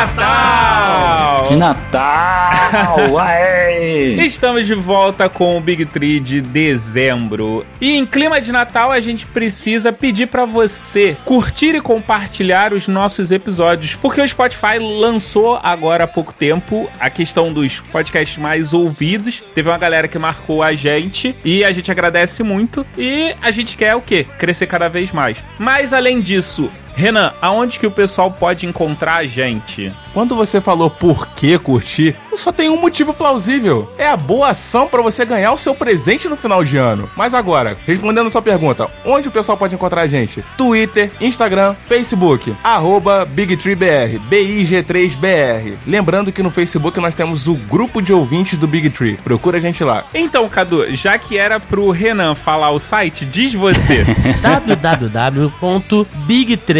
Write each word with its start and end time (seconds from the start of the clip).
Natal! 0.00 1.48
De 1.50 1.56
Natal! 1.56 3.10
Ué! 3.12 4.14
Estamos 4.24 4.66
de 4.66 4.74
volta 4.74 5.28
com 5.28 5.58
o 5.58 5.60
Big 5.60 5.84
Tree 5.84 6.18
de 6.18 6.40
dezembro. 6.40 7.66
E 7.78 7.94
em 7.94 8.06
clima 8.06 8.40
de 8.40 8.50
Natal, 8.50 8.90
a 8.90 8.98
gente 8.98 9.26
precisa 9.26 9.92
pedir 9.92 10.28
para 10.28 10.46
você 10.46 11.18
curtir 11.26 11.74
e 11.74 11.82
compartilhar 11.82 12.72
os 12.72 12.88
nossos 12.88 13.30
episódios, 13.30 13.94
porque 13.94 14.22
o 14.22 14.26
Spotify 14.26 14.78
lançou 14.78 15.60
agora 15.62 16.04
há 16.04 16.08
pouco 16.08 16.32
tempo 16.32 16.90
a 16.98 17.10
questão 17.10 17.52
dos 17.52 17.80
podcasts 17.80 18.38
mais 18.38 18.72
ouvidos. 18.72 19.44
Teve 19.54 19.68
uma 19.68 19.76
galera 19.76 20.08
que 20.08 20.18
marcou 20.18 20.62
a 20.62 20.72
gente 20.72 21.36
e 21.44 21.62
a 21.62 21.72
gente 21.72 21.90
agradece 21.90 22.42
muito. 22.42 22.86
E 22.96 23.34
a 23.42 23.50
gente 23.50 23.76
quer 23.76 23.94
o 23.94 24.00
quê? 24.00 24.26
Crescer 24.38 24.66
cada 24.66 24.88
vez 24.88 25.12
mais. 25.12 25.44
Mas 25.58 25.92
além 25.92 26.22
disso, 26.22 26.70
Renan, 26.94 27.32
aonde 27.40 27.78
que 27.78 27.86
o 27.86 27.90
pessoal 27.90 28.30
pode 28.30 28.66
encontrar 28.66 29.16
a 29.16 29.24
gente? 29.24 29.92
Quando 30.12 30.34
você 30.34 30.60
falou 30.60 30.90
por 30.90 31.28
que 31.28 31.56
curtir, 31.58 32.16
só 32.36 32.50
tem 32.50 32.68
um 32.68 32.80
motivo 32.80 33.14
plausível. 33.14 33.92
É 33.96 34.08
a 34.08 34.16
boa 34.16 34.48
ação 34.48 34.88
para 34.88 35.02
você 35.02 35.24
ganhar 35.24 35.52
o 35.52 35.58
seu 35.58 35.74
presente 35.74 36.28
no 36.28 36.36
final 36.36 36.64
de 36.64 36.76
ano. 36.76 37.08
Mas 37.16 37.32
agora, 37.32 37.76
respondendo 37.86 38.26
a 38.26 38.30
sua 38.30 38.42
pergunta, 38.42 38.90
onde 39.04 39.28
o 39.28 39.30
pessoal 39.30 39.56
pode 39.56 39.74
encontrar 39.74 40.02
a 40.02 40.06
gente? 40.06 40.44
Twitter, 40.56 41.10
Instagram, 41.20 41.74
Facebook, 41.86 42.54
arroba 42.64 43.24
BigTreeBR, 43.24 44.18
B-I-G-3-BR. 44.28 45.76
Lembrando 45.86 46.32
que 46.32 46.42
no 46.42 46.50
Facebook 46.50 46.98
nós 46.98 47.14
temos 47.14 47.46
o 47.46 47.54
grupo 47.54 48.02
de 48.02 48.12
ouvintes 48.12 48.58
do 48.58 48.66
Big 48.66 48.90
Tree. 48.90 49.16
Procura 49.22 49.58
a 49.58 49.60
gente 49.60 49.84
lá. 49.84 50.04
Então, 50.12 50.48
Cadu, 50.48 50.92
já 50.94 51.16
que 51.18 51.38
era 51.38 51.60
pro 51.60 51.90
Renan 51.90 52.34
falar 52.34 52.70
o 52.70 52.80
site, 52.80 53.24
diz 53.24 53.54
você. 53.54 54.04
www.big3.com.br 54.42 56.79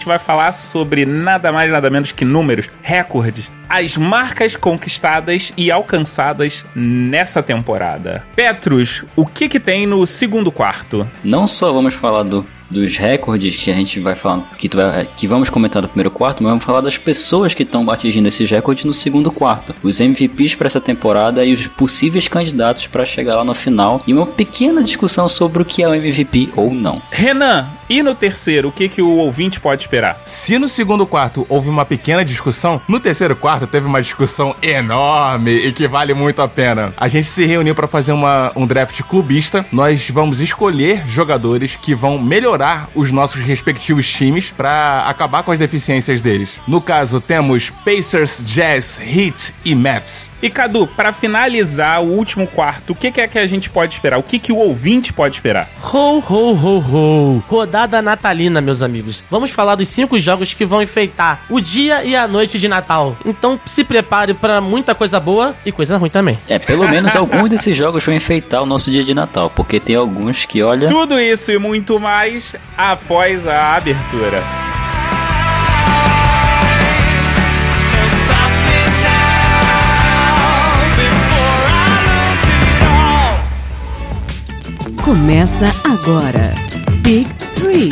gente 0.01 0.07
vai 0.07 0.17
falar 0.17 0.51
sobre 0.51 1.05
nada 1.05 1.51
mais 1.51 1.71
nada 1.71 1.87
menos 1.87 2.11
que 2.11 2.25
números, 2.25 2.71
recordes, 2.81 3.51
as 3.69 3.95
marcas 3.95 4.55
conquistadas 4.55 5.53
e 5.55 5.69
alcançadas 5.69 6.65
nessa 6.75 7.43
temporada. 7.43 8.25
Petrus, 8.35 9.05
o 9.15 9.27
que 9.27 9.47
que 9.47 9.59
tem 9.59 9.85
no 9.85 10.07
segundo 10.07 10.51
quarto? 10.51 11.07
Não 11.23 11.45
só 11.45 11.71
vamos 11.71 11.93
falar 11.93 12.23
do 12.23 12.43
dos 12.71 12.97
recordes 12.97 13.55
que 13.55 13.69
a 13.69 13.75
gente 13.75 13.99
vai 13.99 14.15
falar, 14.15 14.49
que, 14.57 14.69
vai, 14.73 15.07
que 15.17 15.27
vamos 15.27 15.49
comentar 15.49 15.81
no 15.81 15.87
primeiro 15.87 16.09
quarto, 16.09 16.41
mas 16.41 16.51
vamos 16.51 16.63
falar 16.63 16.81
das 16.81 16.97
pessoas 16.97 17.53
que 17.53 17.63
estão 17.63 17.89
atingindo 17.89 18.27
esses 18.27 18.49
recordes 18.49 18.85
no 18.85 18.93
segundo 18.93 19.31
quarto. 19.31 19.75
Os 19.83 19.99
MVPs 19.99 20.55
para 20.55 20.67
essa 20.67 20.79
temporada 20.79 21.43
e 21.43 21.53
os 21.53 21.67
possíveis 21.67 22.27
candidatos 22.27 22.87
para 22.87 23.05
chegar 23.05 23.35
lá 23.35 23.43
no 23.43 23.53
final. 23.53 24.01
E 24.07 24.13
uma 24.13 24.25
pequena 24.25 24.83
discussão 24.83 25.27
sobre 25.27 25.61
o 25.61 25.65
que 25.65 25.83
é 25.83 25.87
o 25.87 25.93
MVP 25.93 26.49
ou 26.55 26.73
não. 26.73 27.01
Renan, 27.11 27.67
e 27.89 28.01
no 28.01 28.15
terceiro, 28.15 28.69
o 28.69 28.71
que, 28.71 28.87
que 28.87 29.01
o 29.01 29.17
ouvinte 29.17 29.59
pode 29.59 29.81
esperar? 29.81 30.21
Se 30.25 30.57
no 30.57 30.69
segundo 30.69 31.05
quarto 31.05 31.45
houve 31.49 31.69
uma 31.69 31.85
pequena 31.85 32.23
discussão, 32.23 32.81
no 32.87 32.99
terceiro 32.99 33.35
quarto 33.35 33.67
teve 33.67 33.85
uma 33.85 34.01
discussão 34.01 34.55
enorme 34.61 35.51
e 35.51 35.71
que 35.73 35.87
vale 35.87 36.13
muito 36.13 36.41
a 36.41 36.47
pena. 36.47 36.93
A 36.95 37.07
gente 37.07 37.27
se 37.27 37.45
reuniu 37.45 37.75
para 37.75 37.87
fazer 37.87 38.13
uma, 38.13 38.51
um 38.55 38.65
draft 38.65 39.01
clubista. 39.03 39.65
Nós 39.71 40.09
vamos 40.09 40.39
escolher 40.39 41.03
jogadores 41.07 41.75
que 41.75 41.93
vão 41.93 42.17
melhorar 42.17 42.60
os 42.93 43.11
nossos 43.11 43.41
respectivos 43.41 44.07
times 44.07 44.51
para 44.51 45.05
acabar 45.07 45.43
com 45.43 45.51
as 45.51 45.59
deficiências 45.59 46.21
deles. 46.21 46.59
No 46.67 46.81
caso, 46.81 47.19
temos 47.19 47.69
Pacers, 47.83 48.41
Jazz, 48.45 48.99
Heat 48.99 49.53
e 49.65 49.75
Maps. 49.75 50.29
E 50.41 50.49
Cadu, 50.49 50.87
para 50.87 51.11
finalizar 51.11 52.01
o 52.01 52.07
último 52.07 52.47
quarto, 52.47 52.93
o 52.93 52.95
que, 52.95 53.11
que 53.11 53.21
é 53.21 53.27
que 53.27 53.37
a 53.37 53.45
gente 53.45 53.69
pode 53.69 53.93
esperar? 53.93 54.17
O 54.17 54.23
que, 54.23 54.39
que 54.39 54.51
o 54.51 54.57
ouvinte 54.57 55.13
pode 55.13 55.35
esperar? 55.35 55.69
Ho, 55.93 56.17
ho, 56.17 56.53
ho, 56.53 56.79
ho. 56.79 57.43
Rodada 57.47 58.01
natalina, 58.01 58.59
meus 58.59 58.81
amigos. 58.81 59.21
Vamos 59.29 59.51
falar 59.51 59.75
dos 59.75 59.87
cinco 59.87 60.19
jogos 60.19 60.53
que 60.53 60.65
vão 60.65 60.81
enfeitar 60.81 61.41
o 61.49 61.59
dia 61.59 62.03
e 62.03 62.15
a 62.15 62.27
noite 62.27 62.57
de 62.57 62.67
Natal. 62.67 63.15
Então 63.25 63.59
se 63.65 63.83
prepare 63.83 64.33
para 64.33 64.59
muita 64.59 64.95
coisa 64.95 65.19
boa 65.19 65.53
e 65.65 65.71
coisa 65.71 65.97
ruim 65.97 66.09
também. 66.09 66.39
É, 66.47 66.57
pelo 66.57 66.87
menos 66.89 67.15
alguns 67.15 67.49
desses 67.49 67.77
jogos 67.77 68.03
vão 68.03 68.15
enfeitar 68.15 68.63
o 68.63 68.65
nosso 68.65 68.89
dia 68.89 69.03
de 69.03 69.13
Natal, 69.13 69.51
porque 69.55 69.79
tem 69.79 69.95
alguns 69.95 70.45
que, 70.45 70.63
olha. 70.63 70.87
Tudo 70.87 71.19
isso 71.19 71.51
e 71.51 71.59
muito 71.59 71.99
mais 71.99 72.50
após 72.77 73.47
a 73.47 73.75
abertura. 73.75 74.41
Começa 85.03 85.65
agora. 85.83 86.53
Big 87.01 87.27
Three. 87.55 87.89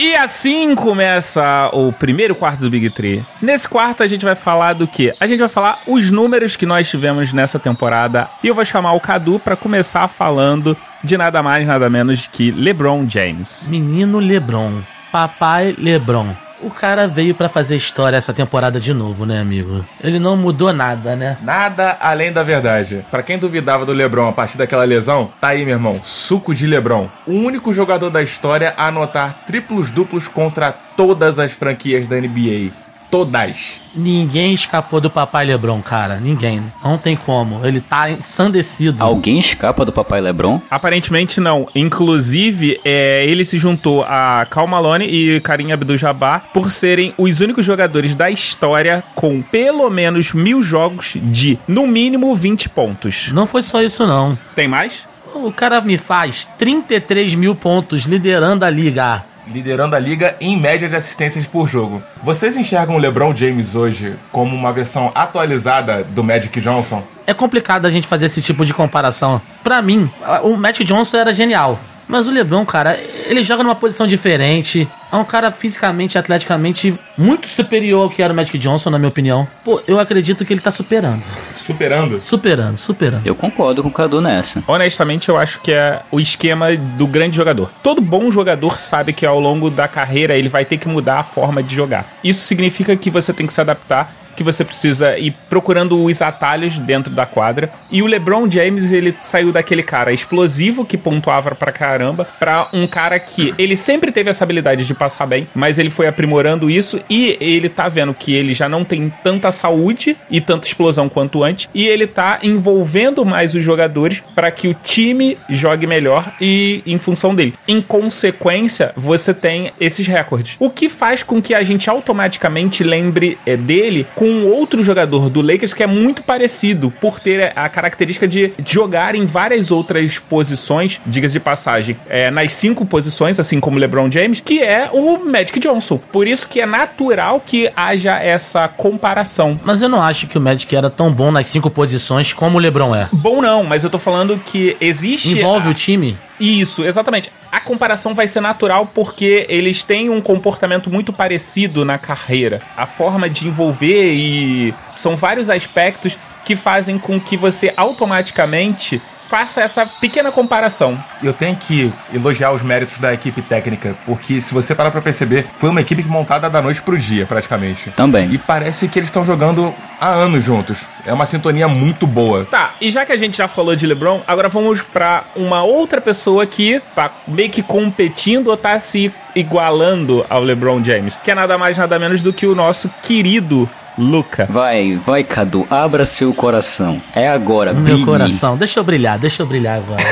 E 0.00 0.16
assim 0.16 0.74
começa 0.74 1.68
o 1.74 1.92
primeiro 1.92 2.34
quarto 2.34 2.60
do 2.60 2.70
Big 2.70 2.88
Tree. 2.88 3.22
Nesse 3.42 3.68
quarto 3.68 4.02
a 4.02 4.08
gente 4.08 4.24
vai 4.24 4.34
falar 4.34 4.72
do 4.72 4.86
que? 4.86 5.12
A 5.20 5.26
gente 5.26 5.40
vai 5.40 5.48
falar 5.48 5.78
os 5.86 6.10
números 6.10 6.56
que 6.56 6.64
nós 6.64 6.88
tivemos 6.88 7.34
nessa 7.34 7.58
temporada. 7.58 8.26
E 8.42 8.46
eu 8.46 8.54
vou 8.54 8.64
chamar 8.64 8.94
o 8.94 9.00
Cadu 9.00 9.38
para 9.38 9.56
começar 9.56 10.08
falando 10.08 10.74
de 11.04 11.18
nada 11.18 11.42
mais, 11.42 11.66
nada 11.66 11.90
menos 11.90 12.26
que 12.26 12.50
LeBron 12.50 13.06
James. 13.06 13.66
Menino 13.68 14.20
LeBron. 14.20 14.80
Papai 15.12 15.74
LeBron. 15.76 16.34
O 16.62 16.70
cara 16.70 17.08
veio 17.08 17.34
para 17.34 17.48
fazer 17.48 17.76
história 17.76 18.16
essa 18.16 18.34
temporada 18.34 18.78
de 18.78 18.92
novo, 18.92 19.24
né, 19.24 19.40
amigo? 19.40 19.84
Ele 20.02 20.18
não 20.18 20.36
mudou 20.36 20.72
nada, 20.72 21.16
né? 21.16 21.38
Nada 21.40 21.96
além 22.00 22.32
da 22.32 22.42
verdade. 22.42 23.04
Para 23.10 23.22
quem 23.22 23.38
duvidava 23.38 23.86
do 23.86 23.92
LeBron 23.92 24.28
a 24.28 24.32
partir 24.32 24.58
daquela 24.58 24.84
lesão, 24.84 25.30
tá 25.40 25.48
aí, 25.48 25.64
meu 25.64 25.74
irmão, 25.74 26.00
suco 26.04 26.54
de 26.54 26.66
LeBron. 26.66 27.08
O 27.26 27.32
único 27.32 27.72
jogador 27.72 28.10
da 28.10 28.22
história 28.22 28.74
a 28.76 28.88
anotar 28.88 29.40
triplos 29.46 29.90
duplos 29.90 30.28
contra 30.28 30.70
todas 30.72 31.38
as 31.38 31.52
franquias 31.52 32.06
da 32.06 32.16
NBA. 32.16 32.70
Todas. 33.10 33.80
Ninguém 33.94 34.54
escapou 34.54 35.00
do 35.00 35.10
Papai 35.10 35.44
Lebron, 35.44 35.82
cara. 35.82 36.20
Ninguém. 36.20 36.62
Não 36.82 36.96
tem 36.96 37.16
como. 37.16 37.66
Ele 37.66 37.80
tá 37.80 38.08
ensandecido. 38.08 39.02
Alguém 39.02 39.38
escapa 39.40 39.84
do 39.84 39.92
Papai 39.92 40.20
Lebron? 40.20 40.60
Aparentemente 40.70 41.40
não. 41.40 41.66
Inclusive, 41.74 42.80
é, 42.84 43.24
ele 43.26 43.44
se 43.44 43.58
juntou 43.58 44.04
a 44.04 44.46
Cal 44.48 44.66
Malone 44.66 45.06
e 45.06 45.40
Karim 45.40 45.72
Abdul-Jabbar 45.72 46.44
por 46.54 46.70
serem 46.70 47.12
os 47.18 47.40
únicos 47.40 47.64
jogadores 47.64 48.14
da 48.14 48.30
história 48.30 49.02
com 49.14 49.42
pelo 49.42 49.90
menos 49.90 50.32
mil 50.32 50.62
jogos 50.62 51.14
de, 51.16 51.58
no 51.66 51.86
mínimo, 51.86 52.34
20 52.36 52.68
pontos. 52.68 53.32
Não 53.32 53.46
foi 53.46 53.62
só 53.62 53.82
isso, 53.82 54.06
não. 54.06 54.38
Tem 54.54 54.68
mais? 54.68 55.08
O 55.34 55.52
cara 55.52 55.80
me 55.80 55.96
faz 55.96 56.48
33 56.58 57.34
mil 57.34 57.54
pontos 57.54 58.02
liderando 58.02 58.64
a 58.64 58.70
liga. 58.70 59.24
Liderando 59.52 59.96
a 59.96 59.98
liga 59.98 60.36
em 60.40 60.58
média 60.58 60.88
de 60.88 60.94
assistências 60.96 61.46
por 61.46 61.68
jogo. 61.68 62.02
Vocês 62.22 62.56
enxergam 62.56 62.94
o 62.94 62.98
LeBron 62.98 63.34
James 63.34 63.74
hoje 63.74 64.14
como 64.30 64.54
uma 64.54 64.72
versão 64.72 65.10
atualizada 65.14 66.04
do 66.04 66.22
Magic 66.22 66.60
Johnson? 66.60 67.02
É 67.26 67.34
complicado 67.34 67.86
a 67.86 67.90
gente 67.90 68.06
fazer 68.06 68.26
esse 68.26 68.40
tipo 68.40 68.64
de 68.64 68.72
comparação. 68.72 69.40
Pra 69.62 69.82
mim, 69.82 70.10
o 70.42 70.56
Magic 70.56 70.84
Johnson 70.84 71.16
era 71.16 71.34
genial. 71.34 71.78
Mas 72.10 72.26
o 72.26 72.32
LeBron, 72.32 72.66
cara, 72.66 72.98
ele 73.28 73.44
joga 73.44 73.62
numa 73.62 73.76
posição 73.76 74.04
diferente. 74.04 74.88
É 75.12 75.16
um 75.16 75.24
cara 75.24 75.52
fisicamente, 75.52 76.18
atleticamente 76.18 76.92
muito 77.16 77.46
superior 77.46 78.02
ao 78.02 78.10
que 78.10 78.20
era 78.20 78.32
o 78.32 78.36
Magic 78.36 78.58
Johnson, 78.58 78.90
na 78.90 78.98
minha 78.98 79.08
opinião. 79.08 79.46
Pô, 79.64 79.80
eu 79.86 79.98
acredito 79.98 80.44
que 80.44 80.52
ele 80.52 80.60
tá 80.60 80.72
superando. 80.72 81.22
Superando? 81.54 82.18
Superando, 82.18 82.76
superando. 82.76 83.24
Eu 83.24 83.36
concordo 83.36 83.80
com 83.82 83.88
o 83.88 83.92
Cadu 83.92 84.20
nessa. 84.20 84.62
Honestamente, 84.66 85.28
eu 85.28 85.36
acho 85.36 85.60
que 85.60 85.70
é 85.70 86.02
o 86.10 86.18
esquema 86.18 86.76
do 86.76 87.06
grande 87.06 87.36
jogador. 87.36 87.70
Todo 87.80 88.00
bom 88.00 88.28
jogador 88.30 88.80
sabe 88.80 89.12
que 89.12 89.24
ao 89.24 89.38
longo 89.38 89.70
da 89.70 89.86
carreira 89.86 90.36
ele 90.36 90.48
vai 90.48 90.64
ter 90.64 90.78
que 90.78 90.88
mudar 90.88 91.20
a 91.20 91.24
forma 91.24 91.62
de 91.62 91.74
jogar. 91.76 92.06
Isso 92.24 92.44
significa 92.44 92.96
que 92.96 93.08
você 93.08 93.32
tem 93.32 93.46
que 93.46 93.52
se 93.52 93.60
adaptar 93.60 94.12
que 94.40 94.44
você 94.44 94.64
precisa 94.64 95.18
ir 95.18 95.34
procurando 95.50 96.02
os 96.02 96.22
atalhos 96.22 96.78
dentro 96.78 97.12
da 97.12 97.26
quadra. 97.26 97.70
E 97.90 98.02
o 98.02 98.06
LeBron 98.06 98.50
James, 98.50 98.90
ele 98.90 99.14
saiu 99.22 99.52
daquele 99.52 99.82
cara 99.82 100.14
explosivo 100.14 100.82
que 100.82 100.96
pontuava 100.96 101.54
pra 101.54 101.70
caramba 101.70 102.26
pra 102.38 102.66
um 102.72 102.86
cara 102.86 103.20
que 103.20 103.52
ele 103.58 103.76
sempre 103.76 104.10
teve 104.10 104.30
essa 104.30 104.42
habilidade 104.42 104.86
de 104.86 104.94
passar 104.94 105.26
bem, 105.26 105.46
mas 105.54 105.78
ele 105.78 105.90
foi 105.90 106.06
aprimorando 106.06 106.70
isso 106.70 106.98
e 107.10 107.36
ele 107.38 107.68
tá 107.68 107.86
vendo 107.86 108.14
que 108.14 108.32
ele 108.32 108.54
já 108.54 108.66
não 108.66 108.82
tem 108.82 109.12
tanta 109.22 109.50
saúde 109.50 110.16
e 110.30 110.40
tanta 110.40 110.66
explosão 110.66 111.06
quanto 111.06 111.44
antes 111.44 111.68
e 111.74 111.86
ele 111.86 112.06
tá 112.06 112.38
envolvendo 112.42 113.26
mais 113.26 113.54
os 113.54 113.62
jogadores 113.62 114.22
para 114.34 114.50
que 114.50 114.68
o 114.68 114.74
time 114.74 115.36
jogue 115.50 115.86
melhor 115.86 116.32
e 116.40 116.82
em 116.86 116.98
função 116.98 117.34
dele. 117.34 117.52
Em 117.68 117.82
consequência, 117.82 118.94
você 118.96 119.34
tem 119.34 119.70
esses 119.78 120.06
recordes. 120.06 120.56
O 120.58 120.70
que 120.70 120.88
faz 120.88 121.22
com 121.22 121.42
que 121.42 121.52
a 121.52 121.62
gente 121.62 121.90
automaticamente 121.90 122.82
lembre 122.82 123.36
é, 123.44 123.54
dele 123.54 124.06
com 124.14 124.29
outro 124.46 124.82
jogador 124.82 125.28
do 125.28 125.40
Lakers 125.40 125.72
que 125.74 125.82
é 125.82 125.86
muito 125.86 126.22
parecido 126.22 126.90
por 127.00 127.20
ter 127.20 127.52
a 127.56 127.68
característica 127.68 128.26
de 128.26 128.52
jogar 128.66 129.14
em 129.14 129.26
várias 129.26 129.70
outras 129.70 130.18
posições, 130.18 131.00
diga 131.06 131.28
de 131.28 131.38
passagem, 131.40 131.96
é, 132.08 132.30
nas 132.30 132.52
cinco 132.52 132.84
posições, 132.86 133.38
assim 133.38 133.60
como 133.60 133.78
LeBron 133.78 134.10
James, 134.10 134.40
que 134.40 134.60
é 134.62 134.90
o 134.92 135.18
Magic 135.18 135.58
Johnson. 135.60 135.98
Por 136.10 136.26
isso 136.26 136.48
que 136.48 136.60
é 136.60 136.66
natural 136.66 137.40
que 137.44 137.70
haja 137.76 138.18
essa 138.18 138.66
comparação. 138.68 139.58
Mas 139.64 139.80
eu 139.82 139.88
não 139.88 140.02
acho 140.02 140.26
que 140.26 140.38
o 140.38 140.40
Magic 140.40 140.74
era 140.74 140.90
tão 140.90 141.12
bom 141.12 141.30
nas 141.30 141.46
cinco 141.46 141.70
posições 141.70 142.32
como 142.32 142.58
o 142.58 142.60
LeBron 142.60 142.94
é. 142.94 143.08
Bom 143.12 143.40
não, 143.42 143.62
mas 143.64 143.84
eu 143.84 143.90
tô 143.90 143.98
falando 143.98 144.38
que 144.44 144.76
existe 144.80 145.30
Envolve 145.30 145.68
a- 145.68 145.70
o 145.70 145.74
time? 145.74 146.16
Isso, 146.40 146.82
exatamente. 146.84 147.30
A 147.52 147.60
comparação 147.60 148.14
vai 148.14 148.26
ser 148.26 148.40
natural 148.40 148.90
porque 148.94 149.44
eles 149.48 149.82
têm 149.82 150.08
um 150.08 150.22
comportamento 150.22 150.88
muito 150.88 151.12
parecido 151.12 151.84
na 151.84 151.98
carreira. 151.98 152.62
A 152.74 152.86
forma 152.86 153.28
de 153.28 153.46
envolver 153.46 154.14
e 154.14 154.74
são 154.96 155.16
vários 155.16 155.50
aspectos 155.50 156.16
que 156.46 156.56
fazem 156.56 156.98
com 156.98 157.20
que 157.20 157.36
você 157.36 157.72
automaticamente 157.76 159.00
faça 159.30 159.60
essa 159.60 159.86
pequena 159.86 160.32
comparação. 160.32 160.98
Eu 161.22 161.32
tenho 161.32 161.54
que 161.54 161.92
elogiar 162.12 162.50
os 162.50 162.62
méritos 162.62 162.98
da 162.98 163.14
equipe 163.14 163.40
técnica, 163.40 163.94
porque 164.04 164.40
se 164.40 164.52
você 164.52 164.74
parar 164.74 164.90
pra 164.90 165.00
perceber, 165.00 165.46
foi 165.56 165.70
uma 165.70 165.80
equipe 165.80 166.02
montada 166.02 166.50
da 166.50 166.60
noite 166.60 166.82
pro 166.82 166.98
dia, 166.98 167.26
praticamente. 167.26 167.92
Também. 167.92 168.32
E 168.32 168.38
parece 168.38 168.88
que 168.88 168.98
eles 168.98 169.08
estão 169.08 169.24
jogando 169.24 169.72
há 170.00 170.08
anos 170.08 170.42
juntos. 170.42 170.78
É 171.06 171.12
uma 171.12 171.26
sintonia 171.26 171.68
muito 171.68 172.08
boa. 172.08 172.44
Tá, 172.50 172.72
e 172.80 172.90
já 172.90 173.06
que 173.06 173.12
a 173.12 173.16
gente 173.16 173.36
já 173.36 173.46
falou 173.46 173.76
de 173.76 173.86
LeBron, 173.86 174.20
agora 174.26 174.48
vamos 174.48 174.82
pra 174.82 175.22
uma 175.36 175.62
outra 175.62 176.00
pessoa 176.00 176.44
que 176.44 176.82
tá 176.96 177.08
meio 177.28 177.50
que 177.50 177.62
competindo 177.62 178.48
ou 178.48 178.56
tá 178.56 178.80
se 178.80 179.14
igualando 179.36 180.26
ao 180.28 180.42
LeBron 180.42 180.82
James, 180.82 181.16
que 181.22 181.30
é 181.30 181.36
nada 181.36 181.56
mais 181.56 181.78
nada 181.78 182.00
menos 182.00 182.20
do 182.20 182.32
que 182.32 182.48
o 182.48 182.54
nosso 182.56 182.90
querido 183.00 183.70
Luca. 184.00 184.46
Vai, 184.48 184.98
vai, 185.04 185.22
Cadu, 185.22 185.66
abra 185.70 186.06
seu 186.06 186.32
coração. 186.32 187.00
É 187.14 187.28
agora, 187.28 187.72
Meu 187.74 187.82
brilhe. 187.82 188.04
coração, 188.04 188.56
deixa 188.56 188.80
eu 188.80 188.84
brilhar, 188.84 189.18
deixa 189.18 189.42
eu 189.42 189.46
brilhar 189.46 189.76
agora. 189.78 190.02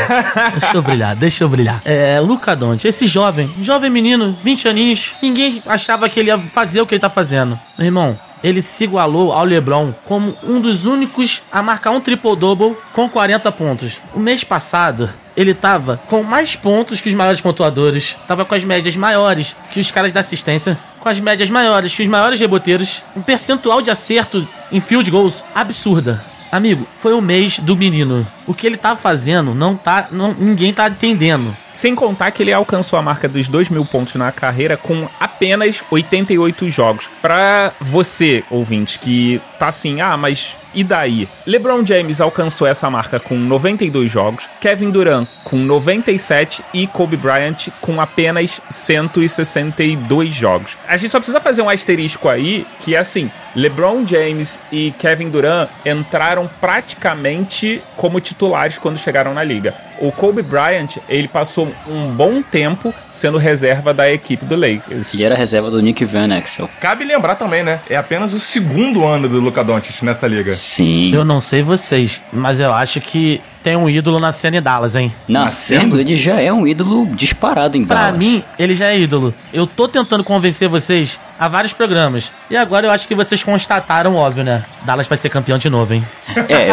deixa 0.53 0.77
eu 0.77 0.83
brilhar, 0.83 1.17
deixa 1.17 1.45
eu 1.45 1.49
brilhar. 1.49 1.81
É, 1.85 2.21
Luca 2.21 2.55
Doncic, 2.55 2.87
esse 2.87 3.07
jovem, 3.07 3.51
jovem 3.63 3.91
menino, 3.91 4.37
20 4.43 4.69
aninhos, 4.69 5.15
ninguém 5.23 5.63
achava 5.67 6.09
que 6.09 6.21
ele 6.21 6.29
ia 6.29 6.39
fazer 6.39 6.81
o 6.81 6.87
que 6.87 6.95
ele 6.95 7.01
tá 7.01 7.11
fazendo. 7.11 7.59
Meu 7.79 7.87
irmão, 7.87 8.19
ele 8.45 8.63
se 8.63 8.85
igualou 8.85 9.33
ao 9.33 9.45
LeBron 9.45 9.93
como 10.05 10.35
um 10.45 10.61
dos 10.61 10.85
únicos 10.87 11.43
a 11.51 11.63
marcar 11.63 11.91
um 11.91 12.01
triple-double 12.01 12.77
com 12.93 13.09
40 13.09 13.51
pontos. 13.53 13.95
O 14.15 14.21
mês 14.21 14.45
passado, 14.45 15.09
ele 15.37 15.55
tava 15.55 16.01
com 16.09 16.23
mais 16.23 16.55
pontos 16.55 17.01
que 17.01 17.09
os 17.09 17.15
maiores 17.15 17.41
pontuadores, 17.41 18.17
tava 18.27 18.45
com 18.45 18.55
as 18.55 18.65
médias 18.65 18.97
maiores 18.97 19.57
que 19.71 19.81
os 19.81 19.91
caras 19.91 20.13
da 20.13 20.21
assistência, 20.21 20.79
com 21.09 21.13
as 21.13 21.21
médias 21.21 21.49
maiores 21.49 21.95
que 21.95 22.03
os 22.03 22.09
maiores 22.09 22.39
reboteiros, 22.39 23.03
um 23.17 23.23
percentual 23.23 23.81
de 23.81 23.91
acerto 23.91 24.47
em 24.71 24.79
field 24.79 25.11
goals 25.11 25.43
absurda. 25.55 26.23
Amigo, 26.53 26.87
foi 26.99 27.15
o 27.15 27.21
mês 27.23 27.59
do 27.59 27.75
menino. 27.75 28.27
O 28.47 28.53
que 28.53 28.67
ele 28.67 28.77
tá 28.77 28.95
fazendo 28.95 29.55
não 29.55 29.75
tá. 29.75 30.09
Não, 30.13 30.35
ninguém 30.35 30.71
tá 30.71 30.87
entendendo. 30.87 31.57
Sem 31.75 31.95
contar 31.95 32.31
que 32.31 32.43
ele 32.43 32.53
alcançou 32.53 32.99
a 32.99 33.03
marca 33.03 33.29
dos 33.29 33.49
2 33.49 33.69
mil 33.69 33.85
pontos 33.85 34.15
na 34.15 34.33
carreira 34.33 34.77
com 34.77 35.09
apenas 35.21 35.83
88 35.91 36.71
jogos. 36.71 37.09
Pra 37.23 37.73
você, 37.81 38.45
ouvinte, 38.51 38.99
que 38.99 39.41
tá 39.59 39.69
assim, 39.69 40.01
ah, 40.01 40.17
mas 40.17 40.57
e 40.75 40.85
daí? 40.85 41.29
LeBron 41.47 41.85
James 41.85 42.21
alcançou 42.21 42.67
essa 42.67 42.91
marca 42.91 43.19
com 43.19 43.35
92 43.37 44.11
jogos, 44.11 44.49
Kevin 44.61 44.91
Durant 44.91 45.27
com 45.43 45.57
97 45.57 46.63
e 46.75 46.87
Kobe 46.87 47.17
Bryant 47.17 47.69
com 47.81 48.01
apenas 48.01 48.61
162 48.69 50.35
jogos. 50.35 50.77
A 50.87 50.97
gente 50.97 51.11
só 51.11 51.19
precisa 51.19 51.41
fazer 51.41 51.63
um 51.63 51.71
asterisco 51.71 52.29
aí, 52.29 52.67
que 52.81 52.95
é 52.95 52.99
assim, 52.99 53.31
LeBron 53.57 54.07
James 54.07 54.59
e 54.71 54.93
Kevin 54.99 55.31
Durant 55.31 55.69
entraram 55.87 56.49
praticamente 56.61 57.83
como 57.97 58.21
titulares 58.21 58.79
quando 58.79 58.99
chegaram 58.99 59.33
na 59.33 59.43
liga. 59.43 59.75
O 60.01 60.13
Kobe 60.13 60.43
Bryant, 60.43 60.97
ele 61.09 61.29
passou 61.29 61.69
um 61.89 62.07
bom 62.11 62.41
tempo 62.43 62.95
sendo 63.13 63.39
reserva 63.39 63.93
da 63.93 64.11
equipe 64.11 64.45
do 64.45 64.55
Lakers. 64.55 65.13
Ele 65.15 65.25
era 65.25 65.35
reserva 65.35 65.71
do 65.71 65.81
Nick 65.83 66.05
Van 66.05 66.29
Exel. 66.37 66.69
Cabe 66.81 67.05
lembrar 67.05 67.35
também, 67.35 67.63
né? 67.63 67.81
É 67.91 67.97
apenas 67.97 68.33
o 68.33 68.39
segundo 68.41 69.05
ano 69.05 69.29
do 69.29 69.41
Luka 69.41 69.63
Doncic 69.65 70.03
nessa 70.03 70.27
liga. 70.27 70.53
Sim. 70.53 71.13
Eu 71.15 71.25
não 71.25 71.41
sei 71.41 71.63
vocês, 71.63 72.23
mas 72.33 72.61
eu 72.61 72.73
acho 72.73 73.01
que 73.01 73.41
tem 73.63 73.77
um 73.77 73.91
ídolo 73.91 74.21
na 74.21 74.31
cena 74.33 74.59
em 74.59 74.63
Dallas, 74.63 74.95
hein? 74.95 75.13
Nascendo, 75.27 76.01
ele 76.01 76.17
já 76.17 76.41
é 76.41 76.53
um 76.53 76.67
ídolo 76.67 77.07
disparado 77.15 77.77
em 77.77 77.85
Pra 77.85 77.97
Dallas. 78.05 78.19
mim, 78.19 78.43
ele 78.59 78.75
já 78.75 78.87
é 78.87 78.99
ídolo. 78.99 79.35
Eu 79.53 79.67
tô 79.67 79.89
tentando 79.89 80.23
convencer 80.23 80.69
vocês 80.69 81.21
há 81.39 81.49
vários 81.49 81.73
programas. 81.73 82.33
E 82.51 82.57
agora 82.57 82.87
eu 82.87 82.91
acho 82.91 83.07
que 83.07 83.15
vocês 83.15 83.43
constataram, 83.43 84.15
óbvio, 84.17 84.45
né? 84.45 84.65
Dallas 84.83 85.07
vai 85.07 85.17
ser 85.19 85.29
campeão 85.29 85.59
de 85.59 85.69
novo, 85.71 85.95
hein? 85.95 86.05
É, 86.49 86.69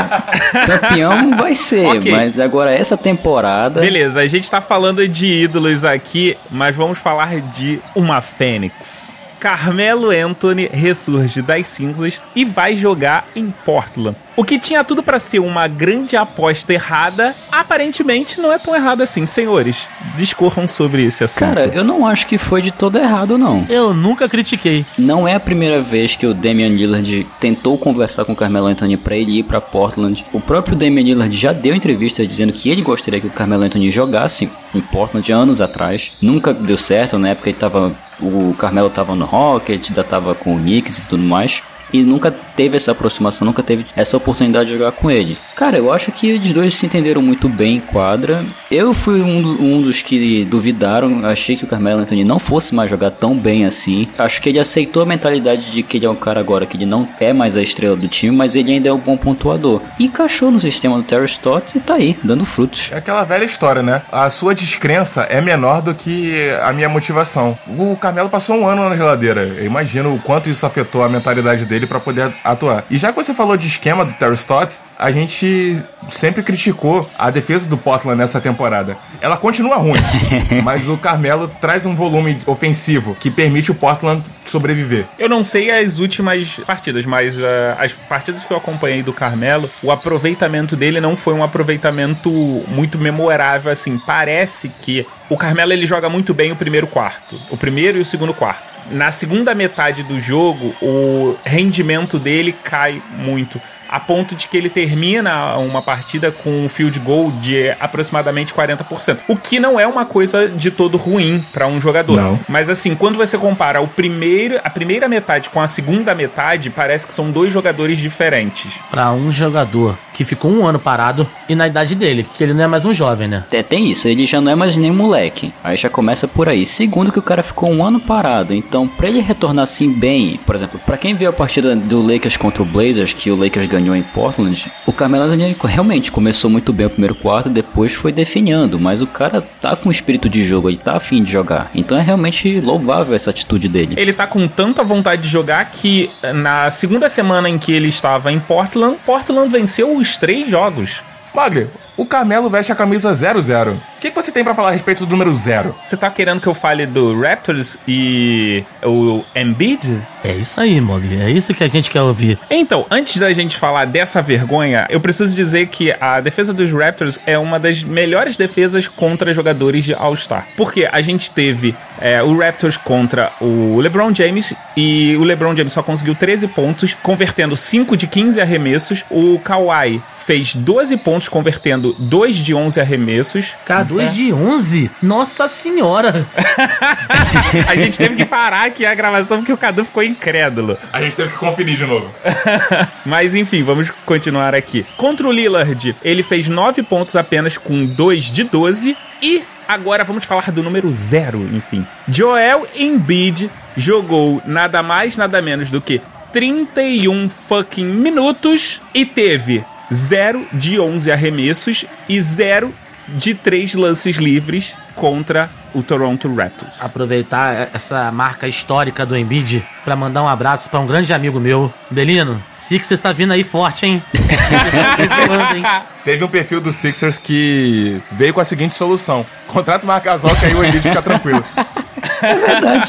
campeão 0.66 1.36
vai 1.38 1.54
ser, 1.56 1.86
Ok. 1.86 2.12
mas 2.12 2.40
agora 2.40 2.72
essa 2.72 2.98
temporada. 2.98 3.82
Beleza, 3.82 4.20
a 4.22 4.28
gente 4.28 4.50
tá 4.50 4.62
falando 4.62 5.08
de 5.08 5.28
ídolos 5.28 5.84
aqui, 5.84 6.38
mas 6.50 6.76
vamos 6.76 6.98
falar 6.98 7.40
de 7.42 7.80
uma 7.96 8.22
Fênix. 8.22 9.24
Carmelo 9.46 10.10
Anthony 10.10 10.68
ressurge 10.74 11.40
das 11.40 11.68
cinzas 11.68 12.20
e 12.36 12.44
vai 12.44 12.76
jogar 12.76 13.28
em 13.36 13.54
Portland. 13.64 14.18
O 14.36 14.44
que 14.44 14.60
tinha 14.60 14.84
tudo 14.84 15.04
pra 15.04 15.20
ser 15.20 15.40
uma 15.40 15.68
grande 15.68 16.18
aposta 16.18 16.74
errada, 16.74 17.34
aparentemente 17.50 18.42
não 18.42 18.52
é 18.52 18.58
tão 18.58 18.76
errado 18.76 19.02
assim. 19.02 19.26
Senhores, 19.26 19.88
discorram 20.18 20.68
sobre 20.68 21.06
esse 21.06 21.24
assunto. 21.24 21.40
Cara, 21.40 21.72
eu 21.74 21.84
não 21.84 22.06
acho 22.06 22.28
que 22.28 22.38
foi 22.38 22.62
de 22.62 22.72
todo 22.72 22.98
errado, 22.98 23.38
não. 23.38 23.66
Eu 23.70 23.94
nunca 23.94 24.28
critiquei. 24.28 24.86
Não 24.98 25.26
é 25.26 25.36
a 25.36 25.40
primeira 25.40 25.82
vez 25.82 26.16
que 26.16 26.26
o 26.26 26.34
Damian 26.34 26.68
Lillard 26.68 27.26
tentou 27.40 27.78
conversar 27.78 28.26
com 28.26 28.34
o 28.34 28.36
Carmelo 28.36 28.66
Anthony 28.66 28.98
pra 28.98 29.16
ele 29.16 29.40
ir 29.40 29.44
pra 29.44 29.62
Portland. 29.62 30.26
O 30.34 30.42
próprio 30.42 30.76
Damian 30.76 31.04
Lillard 31.04 31.38
já 31.38 31.54
deu 31.54 31.74
entrevista 31.74 32.26
dizendo 32.26 32.52
que 32.52 32.70
ele 32.70 32.82
gostaria 32.82 33.22
que 33.22 33.28
o 33.28 33.32
Carmelo 33.32 33.64
Anthony 33.64 33.90
jogasse 33.90 34.50
em 34.74 34.82
Portland 34.82 35.32
anos 35.32 35.62
atrás. 35.62 36.12
Nunca 36.22 36.54
deu 36.54 36.78
certo, 36.78 37.18
na 37.18 37.30
época 37.30 37.50
ele 37.50 37.58
tava, 37.58 37.94
o 38.20 38.56
Carmelo 38.58 38.90
tava 38.90 39.16
no 39.16 39.26
Rocket, 39.26 39.90
ainda 39.90 40.04
tava 40.04 40.36
com 40.36 40.56
o 40.56 40.60
Knicks 40.60 41.00
e 41.00 41.08
tudo 41.08 41.24
mais. 41.24 41.62
E 41.92 42.04
nunca 42.04 42.34
teve 42.56 42.76
essa 42.78 42.92
aproximação, 42.92 43.46
nunca 43.46 43.64
teve 43.64 43.86
essa 43.96 44.18
oportunidade 44.18 44.70
de 44.72 44.78
jogar 44.78 44.92
com 44.92 45.10
ele. 45.12 45.38
Cara, 45.56 45.78
eu 45.78 45.92
acho 45.92 46.12
que 46.12 46.28
eles 46.30 46.54
dois 46.54 46.74
se 46.74 46.86
entenderam 46.86 47.22
muito 47.22 47.48
bem 47.50 47.78
em 47.78 47.80
quadra. 47.80 48.44
Eu 48.70 48.94
fui 48.94 49.22
um, 49.22 49.42
do- 49.42 49.62
um 49.64 49.82
dos 49.82 50.02
que 50.02 50.44
duvidaram, 50.46 51.26
achei 51.26 51.56
que 51.56 51.64
o 51.64 51.68
Carmelo 51.68 52.02
Anthony 52.02 52.24
não 52.24 52.40
fosse 52.40 52.74
mais 52.74 52.90
jogar 52.90 53.12
tão 53.12 53.36
bem 53.36 53.66
assim. 53.66 54.08
Acho 54.18 54.42
que 54.42 54.50
ele 54.50 54.60
aceitou 54.60 55.02
a 55.02 55.06
mentalidade 55.06 55.72
de 55.72 55.84
que 55.84 55.98
ele 55.98 56.06
é 56.06 56.10
um 56.10 56.16
cara 56.16 56.40
agora 56.40 56.66
que 56.66 56.76
ele 56.78 56.86
não 56.86 57.08
é 57.20 57.32
mais 57.34 57.56
a 57.56 57.62
estrela 57.62 57.96
do 57.96 58.08
time, 58.08 58.36
mas 58.36 58.56
ele 58.56 58.72
ainda 58.72 58.90
é 58.90 58.94
um 58.94 58.98
bom 58.98 59.16
pontuador. 59.18 59.82
E 60.00 60.06
encaixou 60.06 60.52
no 60.52 60.60
sistema 60.60 60.98
do 60.98 61.04
Terry 61.04 61.26
Stotts 61.26 61.76
e 61.76 61.80
tá 61.80 61.96
aí, 61.96 62.18
dando 62.24 62.46
frutos. 62.46 62.90
É 62.92 62.98
aquela 62.98 63.24
velha 63.24 63.44
história, 63.46 63.82
né? 63.84 64.02
A 64.12 64.30
sua 64.30 64.54
descrença 64.56 65.22
é 65.24 65.42
menor 65.42 65.82
do 65.82 65.94
que 65.94 66.50
a 66.62 66.74
minha 66.74 66.90
motivação. 66.90 67.58
O 67.68 67.96
Carmelo 67.96 68.30
passou 68.30 68.56
um 68.58 68.68
ano 68.68 68.88
na 68.90 68.96
geladeira. 68.96 69.42
Eu 69.42 69.66
imagino 69.66 70.14
o 70.14 70.20
quanto 70.20 70.50
isso 70.50 70.66
afetou 70.66 71.04
a 71.04 71.10
mentalidade 71.10 71.66
dele 71.66 71.86
pra 71.88 72.00
poder 72.00 72.32
atuar. 72.46 72.86
E 72.90 72.98
já 72.98 73.12
que 73.12 73.16
você 73.16 73.34
falou 73.34 73.58
de 73.58 73.68
esquema 73.68 74.06
do 74.06 74.14
Terry 74.14 74.36
Stotts, 74.36 74.84
a 74.98 75.12
gente 75.12 75.84
sempre 76.12 76.44
criticou 76.44 77.10
a 77.18 77.30
defesa 77.30 77.68
do 77.68 77.78
Portland 77.78 78.18
nessa 78.18 78.40
temporada. 78.40 78.98
Ela 79.20 79.36
continua 79.36 79.78
ruim, 79.78 80.00
mas 80.64 80.88
o 80.88 80.98
Carmelo 80.98 81.50
traz 81.60 81.86
um 81.86 81.96
volume 81.96 82.40
ofensivo 82.46 83.16
que 83.16 83.32
permite 83.32 83.72
o 83.72 83.76
Portland 83.76 84.24
sobreviver. 84.46 85.06
Eu 85.18 85.28
não 85.28 85.44
sei 85.44 85.72
as 85.72 85.98
últimas 85.98 86.60
partidas, 86.66 87.06
mas 87.06 87.36
ah, 87.42 87.78
as 87.80 87.92
partidas 87.94 88.46
que 88.46 88.52
eu 88.52 88.58
acompanhei 88.58 89.02
do 89.02 89.12
Carmelo, 89.12 89.70
o 89.82 89.92
aproveitamento 89.92 90.76
dele 90.76 91.02
não 91.02 91.18
foi 91.18 91.34
um 91.34 91.44
aproveitamento 91.44 92.30
muito 92.68 92.98
memorável 92.98 93.72
assim. 93.72 93.98
Parece 93.98 94.70
que 94.70 95.06
o 95.30 95.38
Carmelo 95.38 95.74
ele 95.74 95.88
joga 95.88 96.08
muito 96.08 96.34
bem 96.34 96.52
o 96.52 96.56
primeiro 96.56 96.88
quarto, 96.88 97.40
o 97.50 97.58
primeiro 97.58 97.98
e 97.98 98.02
o 98.02 98.06
segundo 98.06 98.34
quarto. 98.34 98.75
Na 98.92 99.12
segunda 99.12 99.56
metade 99.56 100.04
do 100.04 100.20
jogo, 100.20 100.76
o 100.82 101.36
rendimento 101.44 102.20
dele 102.20 102.52
cai 102.52 103.02
muito. 103.18 103.60
A 103.96 104.00
ponto 104.02 104.36
de 104.36 104.50
que 104.50 104.58
ele 104.58 104.70
termina 104.70 105.56
uma 105.56 105.82
partida 105.82 106.30
com 106.30 106.66
um 106.66 106.68
field 106.68 107.00
goal 107.00 107.32
de 107.32 107.70
aproximadamente 107.80 108.54
40%. 108.54 109.20
O 109.30 109.38
que 109.38 109.58
não 109.58 109.80
é 109.80 109.88
uma 109.88 110.06
coisa 110.06 110.50
de 110.50 110.70
todo 110.70 110.98
ruim 110.98 111.42
para 111.54 111.66
um 111.66 111.80
jogador. 111.80 112.18
Não. 112.18 112.38
Mas 112.50 112.70
assim, 112.70 112.94
quando 112.94 113.16
você 113.16 113.38
compara 113.38 113.80
o 113.80 113.88
primeiro, 113.88 114.60
a 114.66 114.70
primeira 114.70 115.08
metade 115.08 115.50
com 115.50 115.62
a 115.62 115.68
segunda 115.68 116.14
metade, 116.14 116.70
parece 116.70 117.08
que 117.08 117.14
são 117.14 117.32
dois 117.32 117.54
jogadores 117.54 117.98
diferentes. 117.98 118.74
Pra 118.92 119.14
um 119.14 119.32
jogador 119.32 119.98
que 120.14 120.26
ficou 120.26 120.52
um 120.52 120.66
ano 120.66 120.80
parado 120.80 121.28
e 121.48 121.56
na 121.56 121.68
idade 121.68 121.94
dele, 121.94 122.26
que 122.36 122.44
ele 122.44 122.54
não 122.54 122.64
é 122.64 122.68
mais 122.68 122.86
um 122.86 122.94
jovem, 122.94 123.28
né? 123.28 123.44
É, 123.52 123.62
tem 123.62 123.92
isso, 123.92 124.08
ele 124.08 124.26
já 124.26 124.40
não 124.40 124.52
é 124.52 124.56
mais 124.56 124.76
nem 124.76 124.92
moleque. 124.92 125.54
Aí 125.64 125.76
já 125.78 125.90
começa 125.90 126.28
por 126.28 126.48
aí. 126.48 126.66
Segundo 126.66 127.12
que 127.12 127.20
o 127.20 127.22
cara 127.22 127.44
ficou 127.44 127.70
um 127.70 127.84
ano 127.84 128.00
parado, 128.00 128.54
então 128.54 128.88
pra 128.88 129.08
ele 129.08 129.20
retornar 129.20 129.64
assim 129.64 129.92
bem, 129.92 130.40
por 130.46 130.56
exemplo, 130.56 130.80
pra 130.86 130.98
quem 130.98 131.14
viu 131.14 131.30
a 131.30 131.34
partida 131.34 131.76
do 131.76 132.02
Lakers 132.02 132.38
contra 132.38 132.64
o 132.64 132.66
Blazers, 132.66 133.14
que 133.14 133.30
o 133.30 133.36
Lakers 133.36 133.68
ganhou 133.68 133.85
em 133.94 134.02
Portland, 134.02 134.72
o 134.86 134.94
Carmelo 134.94 135.26
Anthony 135.26 135.56
realmente 135.66 136.12
começou 136.12 136.50
muito 136.50 136.72
bem 136.72 136.86
o 136.86 136.90
primeiro 136.90 137.16
quarto, 137.16 137.50
depois 137.50 137.94
foi 137.94 138.14
definhando, 138.14 138.80
mas 138.80 139.02
o 139.02 139.08
cara 139.08 139.42
tá 139.42 139.76
com 139.76 139.92
espírito 139.92 140.30
de 140.30 140.46
jogo, 140.46 140.70
ele 140.70 140.78
tá 140.78 140.96
afim 140.96 141.22
de 141.22 141.32
jogar. 141.32 141.70
Então 141.76 141.98
é 141.98 142.02
realmente 142.02 142.62
louvável 142.62 143.14
essa 143.14 143.32
atitude 143.32 143.68
dele. 143.68 143.96
Ele 143.98 144.14
tá 144.14 144.26
com 144.26 144.48
tanta 144.48 144.82
vontade 144.84 145.24
de 145.24 145.28
jogar 145.28 145.66
que 145.72 146.10
na 146.34 146.70
segunda 146.70 147.10
semana 147.10 147.50
em 147.50 147.60
que 147.60 147.74
ele 147.74 147.90
estava 147.90 148.32
em 148.32 148.40
Portland, 148.40 148.98
Portland 149.06 149.50
venceu 149.50 149.98
os 149.98 150.16
três 150.16 150.50
jogos. 150.50 151.04
Magri, 151.34 151.68
o 151.98 152.06
Carmelo 152.06 152.50
veste 152.50 152.72
a 152.72 152.76
camisa 152.76 153.14
00. 153.14 153.72
O 153.72 153.78
que, 154.00 154.10
que 154.10 154.16
você 154.16 154.32
tem 154.32 154.44
pra 154.44 154.54
falar 154.54 154.70
a 154.70 154.72
respeito 154.72 155.06
do 155.06 155.12
número 155.12 155.34
0? 155.34 155.76
Você 155.84 155.96
tá 155.98 156.10
querendo 156.10 156.42
que 156.42 156.48
eu 156.48 156.54
fale 156.54 156.86
do 156.86 157.20
Raptors 157.20 157.78
e 157.88 158.64
o 158.84 159.24
Embiid? 159.36 160.02
É 160.24 160.34
isso 160.34 160.60
aí, 160.60 160.80
Mogli. 160.82 161.22
É 161.22 161.30
isso 161.30 161.54
que 161.54 161.64
a 161.64 161.68
gente 161.68 161.90
quer 161.90 162.02
ouvir. 162.02 162.38
Então, 162.50 162.86
antes 162.92 163.18
da 163.18 163.32
gente 163.34 163.58
falar 163.58 163.86
dessa 163.86 164.22
vergonha, 164.22 164.86
eu 164.90 165.00
preciso 165.00 165.36
dizer 165.36 165.68
que 165.68 165.96
a 166.00 166.20
defesa 166.20 166.54
dos 166.54 166.72
Raptors 166.72 167.18
é 167.26 167.38
uma 167.38 167.60
das 167.60 167.84
melhores 167.84 168.38
defesas 168.38 168.88
contra 168.88 169.34
jogadores 169.34 169.86
de 169.86 169.94
All-Star. 169.94 170.48
Porque 170.58 170.88
a 170.92 171.02
gente 171.02 171.32
teve 171.32 171.76
é, 172.00 172.22
o 172.22 172.38
Raptors 172.38 172.78
contra 172.78 173.32
o 173.40 173.80
LeBron 173.80 174.14
James 174.14 174.54
e 174.76 175.16
o 175.18 175.24
LeBron 175.24 175.56
James 175.56 175.74
só 175.74 175.82
conseguiu 175.82 176.16
13 176.16 176.48
pontos, 176.50 176.94
convertendo 177.02 177.56
5 177.56 177.96
de 177.96 178.08
15 178.08 178.42
arremessos. 178.42 179.04
O 179.10 179.40
Kawhi 179.40 180.02
fez 180.26 180.56
12 180.56 180.98
pontos, 180.98 181.30
convertendo 181.30 181.94
2 182.00 182.36
de 182.38 182.54
11 182.54 182.80
arremessos. 182.80 183.54
Cara, 183.64 183.84
2 183.84 184.10
É. 184.10 184.14
de 184.14 184.34
11? 184.34 184.90
Nossa 185.02 185.48
senhora! 185.48 186.26
a 187.68 187.76
gente 187.76 187.96
teve 187.98 188.16
que 188.16 188.26
parar 188.26 188.66
aqui 188.66 188.86
a 188.86 188.96
gravação 188.96 189.38
porque 189.38 189.54
o 189.54 189.58
Cadu 189.58 189.86
ficou 189.86 190.02
incrédulo. 190.02 190.76
A 190.92 191.00
gente 191.02 191.16
teve 191.16 191.30
que 191.30 191.38
conferir 191.38 191.78
de 191.78 191.86
novo. 191.86 192.12
Mas 193.06 193.36
enfim, 193.36 193.62
vamos 193.64 193.92
continuar 194.06 194.56
aqui. 194.56 194.84
Contra 194.98 195.28
o 195.28 195.32
Lillard, 195.32 195.96
ele 196.04 196.24
fez 196.24 196.48
9 196.48 196.82
pontos 196.82 197.16
apenas 197.16 197.58
com 197.58 197.86
2 197.86 198.24
de 198.26 198.46
12 198.46 198.98
e 199.22 199.44
agora 199.68 200.04
vamos 200.04 200.26
falar 200.26 200.50
do 200.52 200.64
número 200.64 200.92
0, 200.92 201.50
enfim. 201.54 201.86
Joel 202.08 202.68
Embiid 202.76 203.50
jogou 203.78 204.42
nada 204.46 204.82
mais, 204.82 205.16
nada 205.18 205.40
menos 205.40 205.70
do 205.70 205.80
que 205.80 206.02
31 206.34 207.30
fucking 207.30 207.86
minutos 207.86 208.82
e 208.94 209.06
teve 209.06 209.64
0 209.94 210.46
de 210.54 210.80
11 210.80 211.12
arremessos 211.12 211.86
e 212.10 212.22
0 212.22 212.74
de 213.08 213.34
3 213.34 213.76
lances 213.76 214.16
livres 214.18 214.76
contra 214.96 215.50
o 215.76 215.84
Toronto 215.84 216.34
Raptors. 216.34 216.82
Aproveitar 216.82 217.70
essa 217.74 218.12
marca 218.12 218.48
histórica 218.48 219.06
do 219.06 219.16
Embiid 219.16 219.64
pra 219.84 219.96
mandar 219.96 220.24
um 220.24 220.28
abraço 220.28 220.70
pra 220.70 220.80
um 220.80 220.88
grande 220.88 221.14
amigo 221.14 221.40
meu, 221.40 221.72
Belino. 221.92 222.42
Sixers 222.52 223.02
tá 223.02 223.12
vindo 223.12 223.34
aí 223.34 223.44
forte, 223.44 223.86
hein? 223.86 224.02
Teve 226.04 226.24
um 226.24 226.28
perfil 226.28 226.62
do 226.62 226.72
Sixers 226.72 227.18
que 227.18 228.02
veio 228.12 228.34
com 228.34 228.40
a 228.40 228.46
seguinte 228.46 228.74
solução: 228.76 229.26
contrata 229.48 229.84
o 229.84 229.88
Marcasol 229.88 230.36
que 230.36 230.46
aí 230.46 230.56
o 230.56 230.64
Embiid 230.64 230.82
fica 230.82 231.02
tranquilo. 231.02 231.44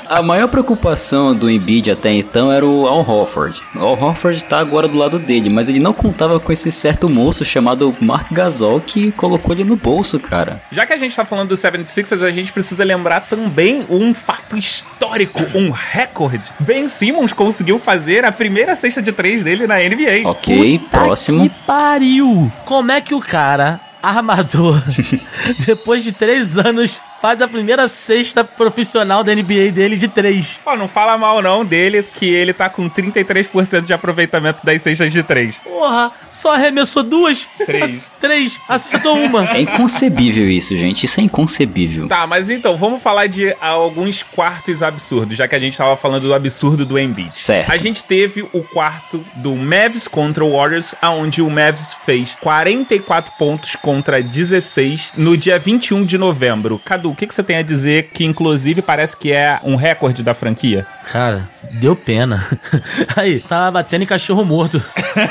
A 0.09 0.23
maior 0.23 0.49
preocupação 0.49 1.35
do 1.35 1.50
Embiid 1.50 1.90
até 1.90 2.12
então 2.12 2.52
era 2.52 2.64
o 2.64 2.87
Al 2.87 2.99
Horford. 2.99 3.61
O 3.75 3.81
Al 3.81 3.99
Horford 4.00 4.45
tá 4.45 4.59
agora 4.59 4.87
do 4.87 4.97
lado 4.97 5.19
dele, 5.19 5.49
mas 5.49 5.69
ele 5.69 5.78
não 5.78 5.93
contava 5.93 6.38
com 6.38 6.52
esse 6.52 6.71
certo 6.71 7.09
moço 7.09 7.45
chamado 7.45 7.95
Mark 8.00 8.31
Gasol 8.31 8.81
que 8.81 9.12
colocou 9.12 9.55
ele 9.55 9.64
no 9.64 9.76
bolso, 9.76 10.19
cara. 10.21 10.61
Já 10.71 10.85
que 10.85 10.93
a 10.93 10.97
gente 10.97 11.16
tá 11.16 11.25
falando 11.25 11.49
do 11.49 11.55
76ers, 11.55 12.23
a 12.23 12.31
gente 12.31 12.52
precisa 12.52 12.75
lembrar 12.85 13.21
também 13.23 13.87
um 13.88 14.12
fato 14.14 14.56
histórico, 14.56 15.40
um 15.54 15.71
recorde. 15.71 16.52
Ben 16.61 16.88
Simmons 16.88 17.33
conseguiu 17.33 17.78
fazer 17.78 18.25
a 18.25 18.33
primeira 18.33 18.75
cesta 18.76 19.02
de 19.02 19.12
três 19.12 19.42
dele 19.42 19.66
na 19.66 19.76
NBA. 19.76 20.28
Ok, 20.28 20.78
Puta 20.78 20.99
próximo. 21.04 21.42
Que 21.42 21.54
pariu! 21.66 22.50
Como 22.64 22.92
é 22.92 23.00
que 23.00 23.14
o 23.14 23.21
cara, 23.21 23.80
armador, 24.02 24.83
depois 25.66 26.04
de 26.04 26.12
três 26.12 26.56
anos, 26.59 27.00
faz 27.20 27.40
a 27.40 27.49
primeira 27.49 27.88
cesta 27.88 28.44
profissional 28.44 29.25
da 29.25 29.35
NBA 29.35 29.73
dele 29.73 29.96
de 29.96 30.08
três? 30.08 30.61
Ó, 30.64 30.76
não 30.76 30.88
fala 30.88 31.16
mal 31.16 31.42
não 31.42 31.64
dele, 31.64 32.02
que 32.02 32.26
ele 32.26 32.52
tá 32.52 32.68
com 32.68 32.88
33% 32.88 33.82
de 33.82 33.92
aproveitamento 33.92 34.64
das 34.64 34.82
cestas 34.82 35.12
de 35.12 35.23
três. 35.23 35.58
Porra, 35.58 36.11
só 36.30 36.54
arremessou 36.54 37.02
duas? 37.02 37.49
Três. 37.64 38.11
Três, 38.20 38.58
acertou 38.68 39.16
uma. 39.18 39.44
É 39.50 39.61
inconcebível 39.61 40.49
isso, 40.49 40.76
gente. 40.76 41.04
Isso 41.04 41.20
é 41.20 41.23
inconcebível. 41.23 42.08
Tá, 42.08 42.26
mas 42.26 42.50
então, 42.50 42.76
vamos 42.76 43.02
falar 43.02 43.26
de 43.26 43.54
alguns 43.61 44.23
quartos 44.23 44.82
absurdos, 44.82 45.37
já 45.37 45.46
que 45.46 45.54
a 45.54 45.58
gente 45.58 45.76
tava 45.76 45.96
falando 45.96 46.23
do 46.23 46.35
absurdo 46.35 46.85
do 46.85 46.99
Embiid. 46.99 47.35
Certo. 47.35 47.70
A 47.70 47.76
gente 47.76 48.04
teve 48.04 48.42
o 48.52 48.62
quarto 48.62 49.25
do 49.37 49.54
Mavs 49.54 50.08
contra 50.08 50.44
o 50.44 50.52
Warriors, 50.56 50.94
aonde 51.00 51.42
o 51.42 51.50
Mavs 51.50 51.94
fez 52.04 52.37
44 52.40 53.32
pontos 53.38 53.76
contra 53.76 54.23
16 54.23 55.12
no 55.16 55.37
dia 55.37 55.58
21 55.58 56.04
de 56.04 56.18
novembro. 56.18 56.80
Cadu, 56.85 57.06
o 57.11 57.15
que, 57.15 57.27
que 57.27 57.35
você 57.35 57.43
tem 57.43 57.57
a 57.57 57.63
dizer 57.63 58.11
que, 58.13 58.25
inclusive, 58.25 58.83
parece 58.83 59.17
que 59.17 59.33
é 59.33 59.59
um 59.63 59.77
recorde 59.77 60.23
da 60.23 60.35
franquia? 60.35 60.87
Cara, 61.11 61.49
deu 61.73 61.95
pena. 61.95 62.47
Aí, 63.17 63.41
tava 63.41 63.71
batendo 63.71 64.03
em 64.03 64.07
cachorro 64.07 64.45
morto. 64.45 64.83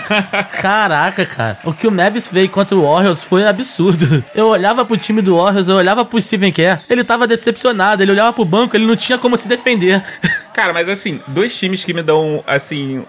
Caraca, 0.61 1.25
cara. 1.25 1.59
O 1.63 1.73
que 1.73 1.87
o 1.87 1.91
Mavis 1.91 2.27
fez 2.27 2.49
contra 2.49 2.75
o 2.75 2.83
Warriors 2.83 3.23
foi 3.23 3.45
absurdo. 3.45 4.23
Eu 4.33 4.47
olhava 4.47 4.85
pro 4.85 4.97
time 4.97 5.21
do 5.21 5.37
Warriors, 5.37 5.67
eu 5.67 5.75
olhava 5.75 6.05
pro 6.05 6.19
Steven 6.19 6.51
Kerr, 6.51 6.81
ele 6.89 7.03
tava 7.03 7.27
decepcionado, 7.27 8.01
ele 8.01 8.11
olhava 8.11 8.33
pro 8.33 8.45
banco, 8.45 8.75
ele 8.75 8.85
não 8.85 8.95
tinha 8.95 9.17
como 9.17 9.37
se 9.37 9.47
defender. 9.47 10.03
Cara, 10.53 10.71
mas 10.71 10.87
assim, 10.87 11.19
dois 11.27 11.57
times 11.57 11.83
que 11.83 11.93
me 11.93 12.01
dão, 12.01 12.41
assim, 12.47 13.03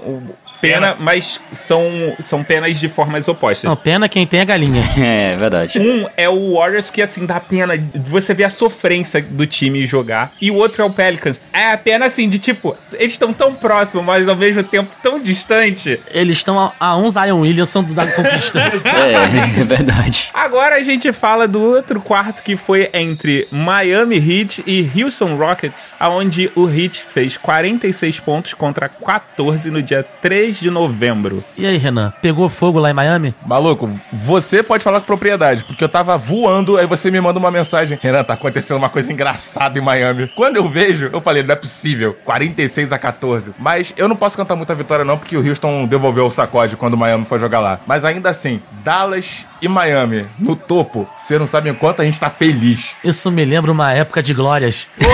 o- 0.57 0.61
pena, 0.61 0.97
mas 0.99 1.41
são, 1.53 1.83
são 2.21 2.43
penas 2.45 2.79
de 2.79 2.89
formas 2.89 3.29
opostas. 3.29 3.65
Não, 3.65 3.77
pena 3.77 4.09
quem 4.09 4.27
tem 4.27 4.41
a 4.41 4.45
galinha. 4.45 4.85
É, 5.07 5.37
verdade. 5.37 5.79
Um 5.79 6.07
é 6.17 6.29
o 6.29 6.55
Warriors, 6.55 6.91
que 6.91 7.01
assim, 7.03 7.27
dá 7.27 7.39
pena 7.39 7.77
de 7.79 8.11
você 8.11 8.33
ver 8.35 8.45
a 8.45 8.51
sofrência 8.51 9.23
do 9.23 9.47
time 9.47 9.87
jogar. 9.87 10.33
E 10.41 10.51
o 10.51 10.55
outro 10.57 10.83
é 10.83 10.85
o 10.85 10.91
Pelicans. 10.91 11.41
É 11.53 11.71
a 11.73 11.77
pena 11.79 12.07
assim, 12.07 12.29
de 12.29 12.39
tipo, 12.39 12.77
eles 12.95 13.13
estão 13.13 13.33
tão 13.33 13.55
próximos, 13.55 14.05
mas 14.05 14.29
ao 14.29 14.35
mesmo 14.37 14.63
tempo 14.65 14.91
tão 15.03 15.21
distante. 15.21 16.01
Eles 16.11 16.39
estão 16.39 16.59
a, 16.59 16.73
a 16.81 16.97
um 16.97 17.11
Zion 17.11 17.41
Williamson 17.41 17.83
da 17.85 18.07
conquista. 18.07 18.61
É, 18.87 19.61
é 19.61 19.65
verdade. 19.65 20.29
Agora 20.33 20.77
a 20.77 20.83
gente 20.83 21.13
fala 21.13 21.47
do 21.47 21.61
outro 21.61 22.01
quarto 22.01 22.43
que 22.43 22.57
foi 22.57 22.89
entre 22.93 23.47
Miami 23.51 24.17
Heat 24.17 24.63
e 24.67 24.89
Houston 25.03 25.37
Rockets, 25.37 25.95
aonde 25.99 26.51
o 26.55 26.69
Heat 26.69 27.05
fez 27.09 27.37
46 27.37 28.21
pontos 28.21 28.55
contra 28.55 28.89
14 28.89 29.71
no 29.71 29.83
dia 29.83 30.05
3 30.21 30.46
de 30.53 30.71
novembro. 30.71 31.43
e 31.57 31.67
aí, 31.67 31.77
Renan, 31.77 32.13
pegou 32.23 32.49
fogo 32.49 32.79
lá 32.79 32.91
em 32.91 32.95
Miami? 32.95 33.35
Maluco, 33.47 33.91
você 34.13 34.63
pode 34.63 34.83
falar 34.83 35.01
com 35.01 35.07
propriedade, 35.07 35.65
porque 35.65 35.83
eu 35.83 35.89
tava 35.89 36.17
voando, 36.17 36.77
aí 36.77 36.87
você 36.87 37.11
me 37.11 37.21
manda 37.21 37.39
uma 37.39 37.51
mensagem. 37.51 37.99
Renan, 38.01 38.25
tá 38.25 38.35
acontecendo 38.35 38.77
uma 38.77 38.89
coisa 38.89 39.13
engraçada 39.13 39.79
em 39.79 39.83
Miami. 39.83 40.31
Quando 40.35 40.57
eu 40.57 40.69
vejo, 40.69 41.11
eu 41.13 41.21
falei, 41.21 41.43
não 41.43 41.53
é 41.53 41.57
possível. 41.57 42.17
46 42.25 42.93
a 42.93 42.99
14. 42.99 43.53
Mas 43.59 43.93
eu 43.97 44.09
não 44.09 44.17
posso 44.17 44.37
cantar 44.37 44.57
muita 44.57 44.75
vitória, 44.75 45.05
não, 45.05 45.19
porque 45.19 45.37
o 45.37 45.47
Houston 45.47 45.87
devolveu 45.87 46.27
o 46.27 46.31
sacode 46.31 46.77
quando 46.77 46.95
o 46.95 46.97
Miami 46.97 47.25
foi 47.25 47.39
jogar 47.39 47.61
lá. 47.61 47.81
Mas 47.87 48.05
ainda 48.05 48.31
assim, 48.31 48.61
Dallas 48.85 49.47
e 49.61 49.69
Miami 49.69 50.27
no 50.39 50.57
topo, 50.57 51.09
vocês 51.21 51.39
não 51.39 51.47
sabem 51.47 51.75
quanto 51.75 52.03
a 52.03 52.05
gente 52.05 52.19
tá 52.19 52.31
feliz. 52.31 52.95
Isso 53.03 53.31
me 53.31 53.45
lembra 53.45 53.73
uma 53.73 53.93
época 53.93 54.23
de 54.23 54.35
glórias. 54.35 54.89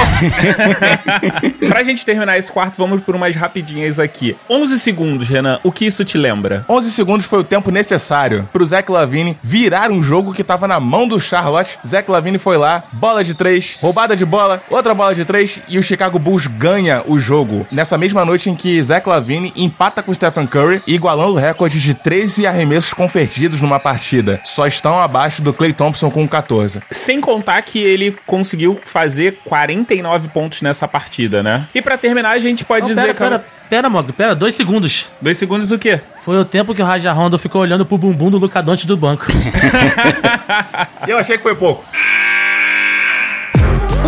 pra 1.68 1.82
gente 1.82 2.04
terminar 2.04 2.38
esse 2.38 2.50
quarto, 2.50 2.76
vamos 2.76 3.02
por 3.02 3.14
umas 3.14 3.34
rapidinhas 3.34 3.98
aqui. 3.98 4.36
11 4.48 4.78
segundos, 4.78 5.28
Renan, 5.28 5.58
o 5.62 5.72
que 5.72 5.86
isso 5.86 6.04
te 6.04 6.16
lembra? 6.18 6.64
11 6.68 6.90
segundos 6.90 7.26
foi 7.26 7.40
o 7.40 7.44
tempo 7.44 7.70
necessário 7.70 8.48
pro 8.52 8.64
Zach 8.64 8.90
Lavine 8.90 9.36
virar 9.42 9.90
um 9.90 10.02
jogo 10.02 10.32
que 10.32 10.44
tava 10.44 10.68
na 10.68 10.80
mão 10.80 11.06
do 11.06 11.20
Charlotte. 11.20 11.78
Zach 11.86 12.10
Lavine 12.10 12.38
foi 12.38 12.56
lá, 12.56 12.82
bola 12.92 13.24
de 13.24 13.34
três, 13.34 13.78
roubada 13.80 14.16
de 14.16 14.24
bola, 14.24 14.62
outra 14.70 14.94
bola 14.94 15.14
de 15.14 15.24
três 15.24 15.60
e 15.68 15.78
o 15.78 15.82
Chicago 15.82 16.18
Bulls 16.18 16.46
ganha 16.46 17.02
o 17.06 17.18
jogo. 17.18 17.66
Nessa 17.70 17.98
mesma 17.98 18.24
noite 18.24 18.50
em 18.50 18.54
que 18.54 18.82
Zach 18.82 19.08
Lavine 19.08 19.52
empata 19.56 20.02
com 20.02 20.14
Stephen 20.14 20.46
Curry, 20.46 20.82
igualando 20.86 21.34
o 21.34 21.38
recorde 21.38 21.80
de 21.80 21.94
13 21.94 22.46
arremessos 22.46 22.92
convertidos 22.92 23.60
numa 23.60 23.78
partida. 23.78 24.31
Só 24.44 24.66
estão 24.66 25.00
abaixo 25.00 25.42
do 25.42 25.52
Clay 25.52 25.72
Thompson 25.72 26.10
com 26.10 26.26
14. 26.28 26.80
Sem 26.90 27.20
contar 27.20 27.60
que 27.62 27.78
ele 27.78 28.16
conseguiu 28.26 28.80
fazer 28.84 29.38
49 29.44 30.28
pontos 30.28 30.62
nessa 30.62 30.86
partida, 30.86 31.42
né? 31.42 31.66
E 31.74 31.80
pra 31.82 31.96
terminar, 31.98 32.30
a 32.30 32.38
gente 32.38 32.64
pode 32.64 32.82
Não, 32.82 32.88
dizer 32.88 33.00
pera, 33.00 33.12
que. 33.14 33.18
pera, 33.18 33.44
pera, 33.68 33.90
Mog, 33.90 34.12
pera, 34.12 34.34
dois 34.34 34.54
segundos. 34.54 35.06
Dois 35.20 35.38
segundos 35.38 35.70
o 35.70 35.78
quê? 35.78 36.00
Foi 36.24 36.36
o 36.38 36.44
tempo 36.44 36.74
que 36.74 36.82
o 36.82 36.84
Raja 36.84 37.12
Rondo 37.12 37.38
ficou 37.38 37.60
olhando 37.62 37.84
pro 37.86 37.98
bumbum 37.98 38.30
do 38.30 38.38
Lucadonte 38.38 38.86
do 38.86 38.96
banco. 38.96 39.26
Eu 41.06 41.18
achei 41.18 41.36
que 41.36 41.42
foi 41.42 41.54
pouco. 41.54 41.84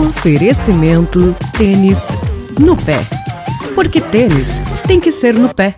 Oferecimento 0.08 1.34
tênis 1.56 1.98
no 2.58 2.76
pé. 2.76 2.98
Porque 3.74 4.00
tênis 4.00 4.48
tem 4.86 5.00
que 5.00 5.10
ser 5.10 5.34
no 5.34 5.52
pé. 5.52 5.76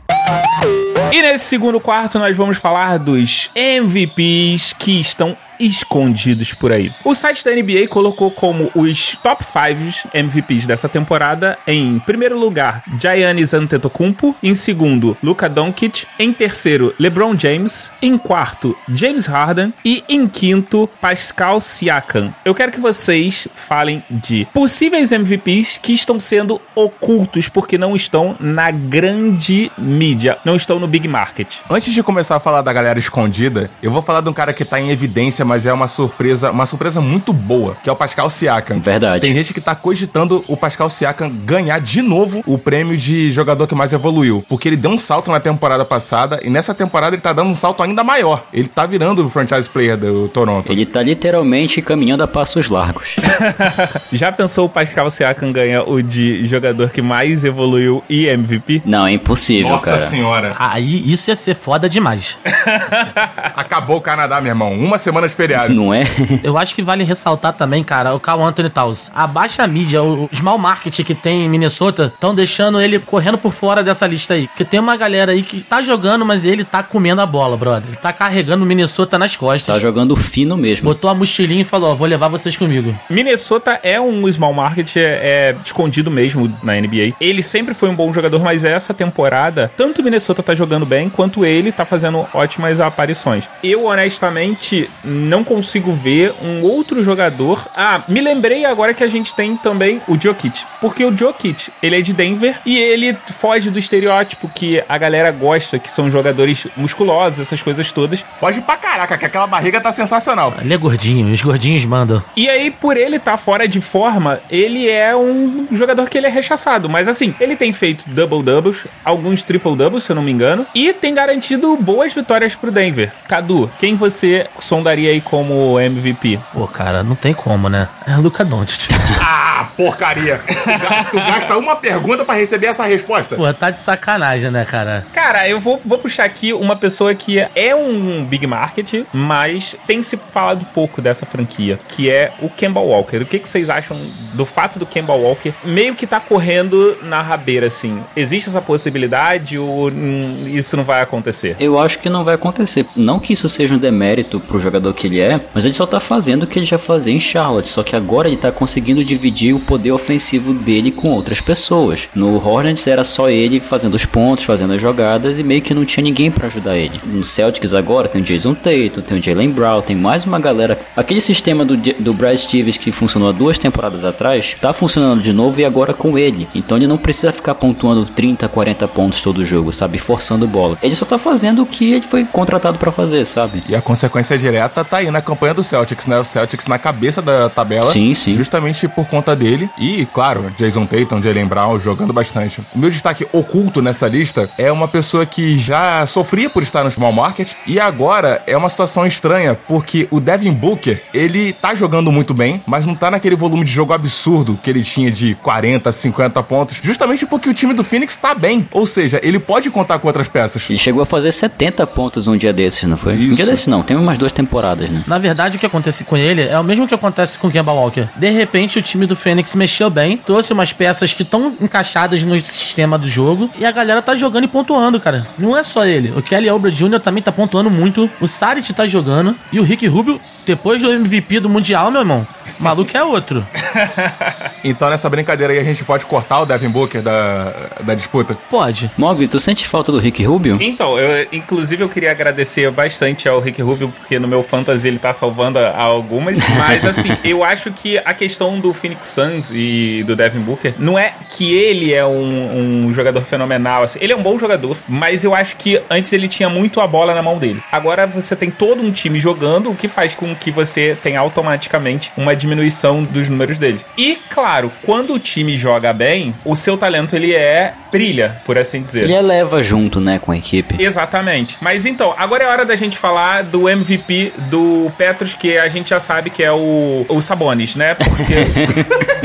E 1.12 1.22
nesse 1.22 1.44
segundo 1.46 1.80
quarto 1.80 2.18
nós 2.18 2.36
vamos 2.36 2.58
falar 2.58 2.98
dos 2.98 3.50
MVPs 3.54 4.72
que 4.72 5.00
estão 5.00 5.36
escondidos 5.58 6.54
por 6.54 6.72
aí. 6.72 6.92
O 7.04 7.14
site 7.14 7.44
da 7.44 7.52
NBA 7.52 7.88
colocou 7.88 8.30
como 8.30 8.70
os 8.74 9.16
top 9.22 9.44
5 9.44 10.08
MVPs 10.14 10.66
dessa 10.66 10.88
temporada 10.88 11.58
em 11.66 11.98
primeiro 12.00 12.38
lugar 12.38 12.82
Giannis 12.98 13.54
Antetokounmpo, 13.54 14.34
em 14.42 14.54
segundo 14.54 15.16
Luka 15.22 15.48
Doncic, 15.48 16.06
em 16.18 16.32
terceiro 16.32 16.94
LeBron 16.98 17.38
James, 17.38 17.90
em 18.00 18.16
quarto 18.18 18.76
James 18.88 19.26
Harden 19.26 19.72
e 19.84 20.04
em 20.08 20.26
quinto 20.26 20.88
Pascal 21.00 21.60
Siakam. 21.60 22.32
Eu 22.44 22.54
quero 22.54 22.72
que 22.72 22.80
vocês 22.80 23.48
falem 23.54 24.02
de 24.10 24.46
possíveis 24.52 25.12
MVPs 25.12 25.78
que 25.82 25.92
estão 25.92 26.18
sendo 26.20 26.60
ocultos 26.74 27.48
porque 27.48 27.78
não 27.78 27.96
estão 27.96 28.36
na 28.38 28.70
grande 28.70 29.70
mídia, 29.78 30.38
não 30.44 30.56
estão 30.56 30.78
no 30.78 30.86
big 30.86 31.08
market. 31.08 31.56
Antes 31.70 31.94
de 31.94 32.02
começar 32.02 32.36
a 32.36 32.40
falar 32.40 32.62
da 32.62 32.72
galera 32.72 32.98
escondida, 32.98 33.70
eu 33.82 33.90
vou 33.90 34.02
falar 34.02 34.20
de 34.20 34.28
um 34.28 34.32
cara 34.32 34.52
que 34.52 34.64
tá 34.64 34.80
em 34.80 34.90
evidência, 34.90 35.44
mas 35.46 35.66
é 35.66 35.72
uma 35.72 35.88
surpresa, 35.88 36.50
uma 36.50 36.66
surpresa 36.66 37.00
muito 37.00 37.32
boa, 37.32 37.76
que 37.82 37.88
é 37.88 37.92
o 37.92 37.96
Pascal 37.96 38.28
Siakam. 38.28 38.80
Verdade. 38.80 39.20
Tem 39.20 39.32
gente 39.32 39.54
que 39.54 39.60
tá 39.60 39.74
cogitando 39.74 40.44
o 40.48 40.56
Pascal 40.56 40.90
Siakam 40.90 41.30
ganhar 41.30 41.80
de 41.80 42.02
novo 42.02 42.42
o 42.46 42.58
prêmio 42.58 42.96
de 42.96 43.32
jogador 43.32 43.66
que 43.66 43.74
mais 43.74 43.92
evoluiu, 43.92 44.44
porque 44.48 44.68
ele 44.68 44.76
deu 44.76 44.90
um 44.90 44.98
salto 44.98 45.30
na 45.30 45.40
temporada 45.40 45.84
passada 45.84 46.40
e 46.42 46.50
nessa 46.50 46.74
temporada 46.74 47.14
ele 47.14 47.22
tá 47.22 47.32
dando 47.32 47.50
um 47.50 47.54
salto 47.54 47.82
ainda 47.82 48.02
maior. 48.02 48.44
Ele 48.52 48.68
tá 48.68 48.84
virando 48.86 49.24
o 49.24 49.30
franchise 49.30 49.68
player 49.68 49.96
do 49.96 50.28
Toronto. 50.28 50.70
Ele 50.72 50.84
tá 50.84 51.02
literalmente 51.02 51.80
caminhando 51.80 52.22
a 52.22 52.26
passos 52.26 52.68
largos. 52.68 53.16
Já 54.12 54.32
pensou 54.32 54.66
o 54.66 54.68
Pascal 54.68 55.10
Siakam 55.10 55.52
ganha 55.52 55.82
o 55.82 56.02
de 56.02 56.44
jogador 56.46 56.90
que 56.90 57.02
mais 57.02 57.44
evoluiu 57.44 58.02
e 58.08 58.26
MVP? 58.26 58.82
Não, 58.84 59.06
é 59.06 59.12
impossível, 59.12 59.70
Nossa 59.70 59.86
cara. 59.86 59.98
senhora. 59.98 60.56
Aí 60.58 61.12
isso 61.12 61.30
ia 61.30 61.36
ser 61.36 61.54
foda 61.54 61.88
demais. 61.88 62.36
Acabou 63.54 63.98
o 63.98 64.00
Canadá, 64.00 64.40
meu 64.40 64.50
irmão. 64.50 64.72
Uma 64.72 64.98
semana 64.98 65.28
de 65.28 65.34
feriado. 65.36 65.72
Não 65.72 65.92
é? 65.92 66.06
Eu 66.42 66.56
acho 66.58 66.74
que 66.74 66.82
vale 66.82 67.04
ressaltar 67.04 67.52
também, 67.52 67.84
cara, 67.84 68.14
o 68.14 68.20
Carl 68.20 68.42
Anthony 68.42 68.70
Towns. 68.70 69.10
A 69.14 69.26
baixa 69.26 69.66
mídia, 69.66 70.02
o 70.02 70.28
small 70.32 70.58
market 70.58 71.04
que 71.04 71.14
tem 71.14 71.44
em 71.44 71.48
Minnesota, 71.48 72.12
estão 72.12 72.34
deixando 72.34 72.80
ele 72.80 72.98
correndo 72.98 73.38
por 73.38 73.52
fora 73.52 73.82
dessa 73.82 74.06
lista 74.06 74.34
aí. 74.34 74.48
Porque 74.48 74.64
tem 74.64 74.80
uma 74.80 74.96
galera 74.96 75.32
aí 75.32 75.42
que 75.42 75.60
tá 75.60 75.82
jogando, 75.82 76.24
mas 76.24 76.44
ele 76.44 76.64
tá 76.64 76.82
comendo 76.82 77.20
a 77.20 77.26
bola, 77.26 77.56
brother. 77.56 77.88
Ele 77.88 77.96
tá 77.96 78.12
carregando 78.12 78.64
o 78.64 78.66
Minnesota 78.66 79.18
nas 79.18 79.36
costas. 79.36 79.74
Tá 79.74 79.80
jogando 79.80 80.16
fino 80.16 80.56
mesmo. 80.56 80.84
Botou 80.84 81.10
a 81.10 81.14
mochilinha 81.14 81.62
e 81.62 81.64
falou, 81.64 81.90
ó, 81.90 81.94
vou 81.94 82.06
levar 82.06 82.28
vocês 82.28 82.56
comigo. 82.56 82.94
Minnesota 83.10 83.78
é 83.82 84.00
um 84.00 84.30
small 84.32 84.54
market, 84.54 84.96
é, 84.96 85.00
é 85.00 85.56
escondido 85.64 86.10
mesmo 86.10 86.52
na 86.62 86.74
NBA. 86.74 87.14
Ele 87.20 87.42
sempre 87.42 87.74
foi 87.74 87.88
um 87.88 87.94
bom 87.94 88.12
jogador, 88.12 88.42
mas 88.42 88.64
essa 88.64 88.94
temporada, 88.94 89.70
tanto 89.76 90.00
o 90.00 90.04
Minnesota 90.04 90.42
tá 90.42 90.54
jogando 90.54 90.86
bem, 90.86 91.08
quanto 91.08 91.44
ele 91.44 91.72
tá 91.72 91.84
fazendo 91.84 92.26
ótimas 92.32 92.80
aparições. 92.80 93.48
Eu, 93.62 93.86
honestamente, 93.86 94.88
não 95.04 95.25
consigo 95.44 95.92
ver 95.92 96.32
um 96.42 96.62
outro 96.62 97.02
jogador. 97.02 97.66
Ah, 97.74 98.02
me 98.08 98.20
lembrei 98.20 98.64
agora 98.64 98.94
que 98.94 99.04
a 99.04 99.08
gente 99.08 99.34
tem 99.34 99.56
também 99.56 100.00
o 100.08 100.20
Jokic. 100.20 100.64
Porque 100.80 101.04
o 101.04 101.16
Jokic, 101.16 101.70
ele 101.82 101.98
é 101.98 102.00
de 102.00 102.12
Denver 102.12 102.58
e 102.64 102.78
ele 102.78 103.16
foge 103.32 103.70
do 103.70 103.78
estereótipo 103.78 104.48
que 104.48 104.82
a 104.88 104.98
galera 104.98 105.30
gosta, 105.30 105.78
que 105.78 105.90
são 105.90 106.10
jogadores 106.10 106.66
musculosos, 106.76 107.40
essas 107.40 107.62
coisas 107.62 107.90
todas. 107.92 108.24
Foge 108.34 108.60
pra 108.60 108.76
caraca, 108.76 109.18
que 109.18 109.24
aquela 109.24 109.46
barriga 109.46 109.80
tá 109.80 109.92
sensacional. 109.92 110.54
Ele 110.60 110.74
é 110.74 110.76
gordinho, 110.76 111.32
os 111.32 111.42
gordinhos 111.42 111.84
mandam. 111.84 112.22
E 112.36 112.48
aí, 112.48 112.70
por 112.70 112.96
ele 112.96 113.16
estar 113.16 113.36
fora 113.36 113.66
de 113.66 113.80
forma, 113.80 114.40
ele 114.50 114.88
é 114.88 115.16
um 115.16 115.68
jogador 115.72 116.08
que 116.08 116.18
ele 116.18 116.26
é 116.26 116.30
rechaçado. 116.30 116.88
Mas 116.88 117.08
assim, 117.08 117.34
ele 117.40 117.56
tem 117.56 117.72
feito 117.72 118.04
double-doubles, 118.08 118.84
alguns 119.04 119.42
triple-doubles, 119.42 120.04
se 120.04 120.12
eu 120.12 120.16
não 120.16 120.22
me 120.22 120.32
engano, 120.32 120.66
e 120.74 120.92
tem 120.92 121.14
garantido 121.14 121.76
boas 121.76 122.12
vitórias 122.12 122.54
pro 122.54 122.70
Denver. 122.70 123.12
Cadu, 123.28 123.70
quem 123.78 123.94
você 123.94 124.46
sondaria 124.60 125.10
aí 125.10 125.15
como 125.20 125.78
MVP? 125.80 126.38
Pô, 126.52 126.66
cara, 126.66 127.02
não 127.02 127.14
tem 127.14 127.32
como, 127.34 127.68
né? 127.68 127.88
É 128.06 128.16
o 128.16 128.20
Luca 128.20 128.44
Doncic. 128.44 128.90
Ah, 129.58 129.68
porcaria. 129.74 130.38
Tu 130.46 130.66
ga- 130.78 131.04
tu 131.10 131.16
gasta 131.16 131.56
uma 131.56 131.76
pergunta 131.76 132.26
pra 132.26 132.34
receber 132.34 132.66
essa 132.66 132.84
resposta. 132.84 133.36
Pô, 133.36 133.52
tá 133.54 133.70
de 133.70 133.78
sacanagem, 133.78 134.50
né, 134.50 134.66
cara? 134.66 135.06
Cara, 135.14 135.48
eu 135.48 135.58
vou, 135.58 135.80
vou 135.82 135.96
puxar 135.98 136.24
aqui 136.24 136.52
uma 136.52 136.76
pessoa 136.76 137.14
que 137.14 137.38
é 137.54 137.74
um 137.74 138.22
big 138.22 138.46
market, 138.46 139.04
mas 139.14 139.74
tem 139.86 140.02
se 140.02 140.18
falado 140.30 140.62
pouco 140.74 141.00
dessa 141.00 141.24
franquia, 141.24 141.80
que 141.88 142.10
é 142.10 142.32
o 142.42 142.50
Kemba 142.50 142.80
Walker. 142.80 143.16
O 143.16 143.24
que, 143.24 143.38
que 143.38 143.48
vocês 143.48 143.70
acham 143.70 143.98
do 144.34 144.44
fato 144.44 144.78
do 144.78 144.84
Kemba 144.84 145.14
Walker 145.14 145.54
meio 145.64 145.94
que 145.94 146.06
tá 146.06 146.20
correndo 146.20 146.98
na 147.02 147.22
rabeira, 147.22 147.66
assim? 147.68 147.98
Existe 148.14 148.50
essa 148.50 148.60
possibilidade 148.60 149.58
ou 149.58 149.88
hum, 149.88 150.44
isso 150.48 150.76
não 150.76 150.84
vai 150.84 151.00
acontecer? 151.00 151.56
Eu 151.58 151.78
acho 151.80 151.98
que 151.98 152.10
não 152.10 152.24
vai 152.24 152.34
acontecer. 152.34 152.84
Não 152.94 153.18
que 153.18 153.32
isso 153.32 153.48
seja 153.48 153.74
um 153.74 153.78
demérito 153.78 154.38
pro 154.38 154.60
jogador 154.60 154.92
que 154.92 155.05
ele 155.06 155.20
é, 155.20 155.40
mas 155.54 155.64
ele 155.64 155.74
só 155.74 155.86
tá 155.86 156.00
fazendo 156.00 156.42
o 156.42 156.46
que 156.46 156.58
ele 156.58 156.66
já 156.66 156.78
fazia 156.78 157.12
em 157.12 157.20
Charlotte. 157.20 157.68
Só 157.68 157.82
que 157.82 157.96
agora 157.96 158.28
ele 158.28 158.36
tá 158.36 158.52
conseguindo 158.52 159.04
dividir 159.04 159.54
o 159.54 159.60
poder 159.60 159.92
ofensivo 159.92 160.52
dele 160.52 160.90
com 160.90 161.10
outras 161.10 161.40
pessoas. 161.40 162.08
No 162.14 162.36
Hornets 162.36 162.86
era 162.86 163.04
só 163.04 163.28
ele 163.30 163.60
fazendo 163.60 163.94
os 163.94 164.04
pontos, 164.04 164.44
fazendo 164.44 164.74
as 164.74 164.80
jogadas 164.80 165.38
e 165.38 165.42
meio 165.42 165.62
que 165.62 165.74
não 165.74 165.84
tinha 165.84 166.04
ninguém 166.04 166.30
pra 166.30 166.46
ajudar 166.46 166.76
ele. 166.76 167.00
No 167.04 167.24
Celtics 167.24 167.74
agora 167.74 168.08
tem 168.08 168.20
o 168.20 168.24
Jason 168.24 168.54
Tatum, 168.54 169.00
tem 169.00 169.18
o 169.18 169.22
Jalen 169.22 169.50
Brown, 169.50 169.82
tem 169.82 169.96
mais 169.96 170.24
uma 170.24 170.38
galera. 170.38 170.78
Aquele 170.96 171.20
sistema 171.20 171.64
do, 171.64 171.76
do 171.76 172.14
Brad 172.14 172.36
Stevens 172.38 172.78
que 172.78 172.92
funcionou 172.92 173.28
há 173.28 173.32
duas 173.32 173.58
temporadas 173.58 174.04
atrás, 174.04 174.56
tá 174.60 174.72
funcionando 174.72 175.22
de 175.22 175.32
novo 175.32 175.60
e 175.60 175.64
agora 175.64 175.94
com 175.94 176.18
ele. 176.18 176.48
Então 176.54 176.76
ele 176.76 176.86
não 176.86 176.98
precisa 176.98 177.32
ficar 177.32 177.54
pontuando 177.54 178.04
30, 178.04 178.48
40 178.48 178.88
pontos 178.88 179.20
todo 179.20 179.44
jogo, 179.44 179.72
sabe? 179.72 179.98
Forçando 179.98 180.46
bola. 180.46 180.78
Ele 180.82 180.94
só 180.94 181.04
tá 181.04 181.18
fazendo 181.18 181.62
o 181.62 181.66
que 181.66 181.92
ele 181.92 182.02
foi 182.02 182.24
contratado 182.24 182.78
pra 182.78 182.92
fazer, 182.92 183.24
sabe? 183.24 183.62
E 183.68 183.74
a 183.74 183.82
consequência 183.82 184.38
direta 184.38 184.84
tá 184.86 184.98
aí 184.98 185.10
na 185.10 185.20
campanha 185.20 185.54
do 185.54 185.62
Celtics, 185.62 186.06
né? 186.06 186.18
O 186.18 186.24
Celtics 186.24 186.66
na 186.66 186.78
cabeça 186.78 187.20
da 187.20 187.48
tabela. 187.48 187.84
Sim, 187.84 188.14
sim. 188.14 188.34
Justamente 188.34 188.88
por 188.88 189.06
conta 189.06 189.34
dele. 189.34 189.68
E, 189.78 190.06
claro, 190.06 190.52
Jason 190.58 190.86
Tatum, 190.86 191.22
Jalen 191.22 191.46
Brown 191.46 191.78
jogando 191.78 192.12
bastante. 192.12 192.60
O 192.74 192.78
meu 192.78 192.90
destaque 192.90 193.26
oculto 193.32 193.82
nessa 193.82 194.08
lista 194.08 194.48
é 194.58 194.70
uma 194.70 194.88
pessoa 194.88 195.26
que 195.26 195.58
já 195.58 196.06
sofria 196.06 196.48
por 196.48 196.62
estar 196.62 196.84
no 196.84 196.90
small 196.90 197.12
market. 197.12 197.52
E 197.66 197.78
agora 197.80 198.42
é 198.46 198.56
uma 198.56 198.68
situação 198.68 199.06
estranha, 199.06 199.54
porque 199.54 200.06
o 200.10 200.20
Devin 200.20 200.52
Booker, 200.52 201.02
ele 201.12 201.52
tá 201.52 201.74
jogando 201.74 202.12
muito 202.12 202.32
bem, 202.32 202.62
mas 202.66 202.86
não 202.86 202.94
tá 202.94 203.10
naquele 203.10 203.36
volume 203.36 203.64
de 203.64 203.70
jogo 203.70 203.92
absurdo 203.92 204.58
que 204.62 204.70
ele 204.70 204.82
tinha 204.82 205.10
de 205.10 205.34
40, 205.36 205.90
50 205.90 206.42
pontos. 206.42 206.76
Justamente 206.82 207.26
porque 207.26 207.48
o 207.48 207.54
time 207.54 207.74
do 207.74 207.84
Phoenix 207.84 208.16
tá 208.16 208.34
bem. 208.34 208.66
Ou 208.70 208.86
seja, 208.86 209.20
ele 209.22 209.38
pode 209.38 209.70
contar 209.70 209.98
com 209.98 210.06
outras 210.06 210.28
peças. 210.28 210.62
Ele 210.68 210.78
chegou 210.78 211.02
a 211.02 211.06
fazer 211.06 211.32
70 211.32 211.86
pontos 211.86 212.26
um 212.28 212.36
dia 212.36 212.52
desses, 212.52 212.84
não 212.84 212.96
foi? 212.96 213.14
Um 213.14 213.20
Isso. 213.20 213.36
dia 213.36 213.46
desses 213.46 213.66
não, 213.66 213.82
tem 213.82 213.96
umas 213.96 214.18
duas 214.18 214.32
temporadas, 214.32 214.75
né? 214.76 215.02
Na 215.06 215.18
verdade, 215.18 215.56
o 215.56 215.60
que 215.60 215.66
acontece 215.66 216.04
com 216.04 216.16
ele 216.16 216.42
é 216.42 216.58
o 216.58 216.64
mesmo 216.64 216.86
que 216.86 216.94
acontece 216.94 217.38
com 217.38 217.48
o 217.48 217.50
Kemba 217.50 217.72
Walker. 217.72 218.06
De 218.16 218.30
repente, 218.30 218.78
o 218.78 218.82
time 218.82 219.06
do 219.06 219.16
Fênix 219.16 219.54
mexeu 219.54 219.90
bem, 219.90 220.16
trouxe 220.16 220.52
umas 220.52 220.72
peças 220.72 221.12
que 221.12 221.22
estão 221.22 221.54
encaixadas 221.60 222.22
no 222.22 222.38
sistema 222.40 222.98
do 222.98 223.08
jogo 223.08 223.50
e 223.58 223.64
a 223.64 223.70
galera 223.70 224.02
tá 224.02 224.14
jogando 224.14 224.44
e 224.44 224.48
pontuando, 224.48 225.00
cara. 225.00 225.26
Não 225.38 225.56
é 225.56 225.62
só 225.62 225.84
ele. 225.84 226.12
O 226.16 226.22
Kelly 226.22 226.50
Oubre 226.50 226.70
Jr. 226.70 227.00
também 227.00 227.22
tá 227.22 227.32
pontuando 227.32 227.70
muito. 227.70 228.10
O 228.20 228.26
Saric 228.26 228.72
tá 228.72 228.86
jogando. 228.86 229.34
E 229.52 229.60
o 229.60 229.62
Rick 229.62 229.86
Rubio, 229.86 230.20
depois 230.44 230.82
do 230.82 230.92
MVP 230.92 231.40
do 231.40 231.48
Mundial, 231.48 231.90
meu 231.90 232.00
irmão, 232.02 232.26
o 232.58 232.62
maluco 232.62 232.96
é 232.96 233.02
outro. 233.02 233.46
Então 234.64 234.90
nessa 234.90 235.08
brincadeira 235.08 235.52
aí 235.52 235.60
a 235.60 235.64
gente 235.64 235.84
pode 235.84 236.04
cortar 236.06 236.40
o 236.40 236.46
Devin 236.46 236.68
Booker 236.68 237.00
da, 237.00 237.52
da 237.82 237.94
disputa. 237.94 238.36
Pode. 238.50 238.90
Mogli, 238.98 239.28
tu 239.28 239.38
sente 239.38 239.66
falta 239.66 239.92
do 239.92 239.98
Rick 239.98 240.24
Rubio? 240.24 240.58
Então, 240.60 240.98
eu, 240.98 241.28
inclusive 241.32 241.84
eu 241.84 241.88
queria 241.88 242.10
agradecer 242.10 242.68
bastante 242.72 243.28
ao 243.28 243.38
Rick 243.40 243.62
Rubio, 243.62 243.92
porque 243.96 244.18
no 244.18 244.26
meu 244.26 244.42
fantasy 244.42 244.65
Ele 244.84 244.98
tá 244.98 245.12
salvando 245.12 245.58
algumas. 245.58 246.38
Mas 246.56 246.84
assim, 246.84 247.16
eu 247.24 247.44
acho 247.44 247.70
que 247.72 247.98
a 247.98 248.14
questão 248.14 248.58
do 248.58 248.72
Phoenix 248.72 249.06
Suns 249.08 249.50
e 249.52 250.02
do 250.06 250.16
Devin 250.16 250.40
Booker 250.40 250.74
não 250.78 250.98
é 250.98 251.12
que 251.30 251.54
ele 251.54 251.92
é 251.92 252.04
um, 252.04 252.86
um 252.86 252.94
jogador 252.94 253.22
fenomenal. 253.22 253.84
Assim. 253.84 253.98
Ele 254.00 254.12
é 254.12 254.16
um 254.16 254.22
bom 254.22 254.38
jogador, 254.38 254.76
mas 254.88 255.24
eu 255.24 255.34
acho 255.34 255.56
que 255.56 255.80
antes 255.90 256.12
ele 256.12 256.28
tinha 256.28 256.48
muito 256.48 256.80
a 256.80 256.86
bola 256.86 257.14
na 257.14 257.22
mão 257.22 257.38
dele. 257.38 257.60
Agora 257.70 258.06
você 258.06 258.34
tem 258.34 258.50
todo 258.50 258.82
um 258.82 258.90
time 258.90 259.18
jogando, 259.18 259.70
o 259.70 259.74
que 259.74 259.88
faz 259.88 260.14
com 260.14 260.34
que 260.34 260.50
você 260.50 260.96
tenha 261.02 261.20
automaticamente 261.20 262.12
uma 262.16 262.34
diminuição 262.34 263.02
dos 263.02 263.28
números 263.28 263.58
dele. 263.58 263.80
E 263.96 264.18
claro, 264.30 264.72
quando 264.82 265.14
o 265.14 265.18
time 265.18 265.56
joga 265.56 265.92
bem, 265.92 266.34
o 266.44 266.56
seu 266.56 266.76
talento 266.76 267.14
ele 267.14 267.34
é 267.34 267.74
brilha, 267.90 268.36
por 268.44 268.58
assim 268.58 268.82
dizer. 268.82 269.04
Ele 269.04 269.14
eleva 269.14 269.62
junto, 269.62 270.00
né, 270.00 270.18
com 270.18 270.32
a 270.32 270.36
equipe. 270.36 270.82
Exatamente. 270.82 271.56
Mas 271.60 271.86
então, 271.86 272.14
agora 272.16 272.44
é 272.44 272.46
hora 272.46 272.64
da 272.64 272.76
gente 272.76 272.96
falar 272.96 273.42
do 273.42 273.68
MVP 273.68 274.32
do 274.50 274.55
Petros, 274.96 275.34
que 275.34 275.58
a 275.58 275.68
gente 275.68 275.90
já 275.90 276.00
sabe 276.00 276.30
que 276.30 276.42
é 276.42 276.52
o, 276.52 277.04
o 277.08 277.20
Sabonis, 277.20 277.76
né? 277.76 277.94
Porque. 277.94 278.34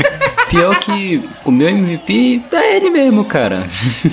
Pior 0.52 0.78
que 0.80 1.24
o 1.46 1.50
meu 1.50 1.66
MVP 1.66 2.42
é 2.52 2.76
ele 2.76 2.90
mesmo, 2.90 3.24
cara. 3.24 3.66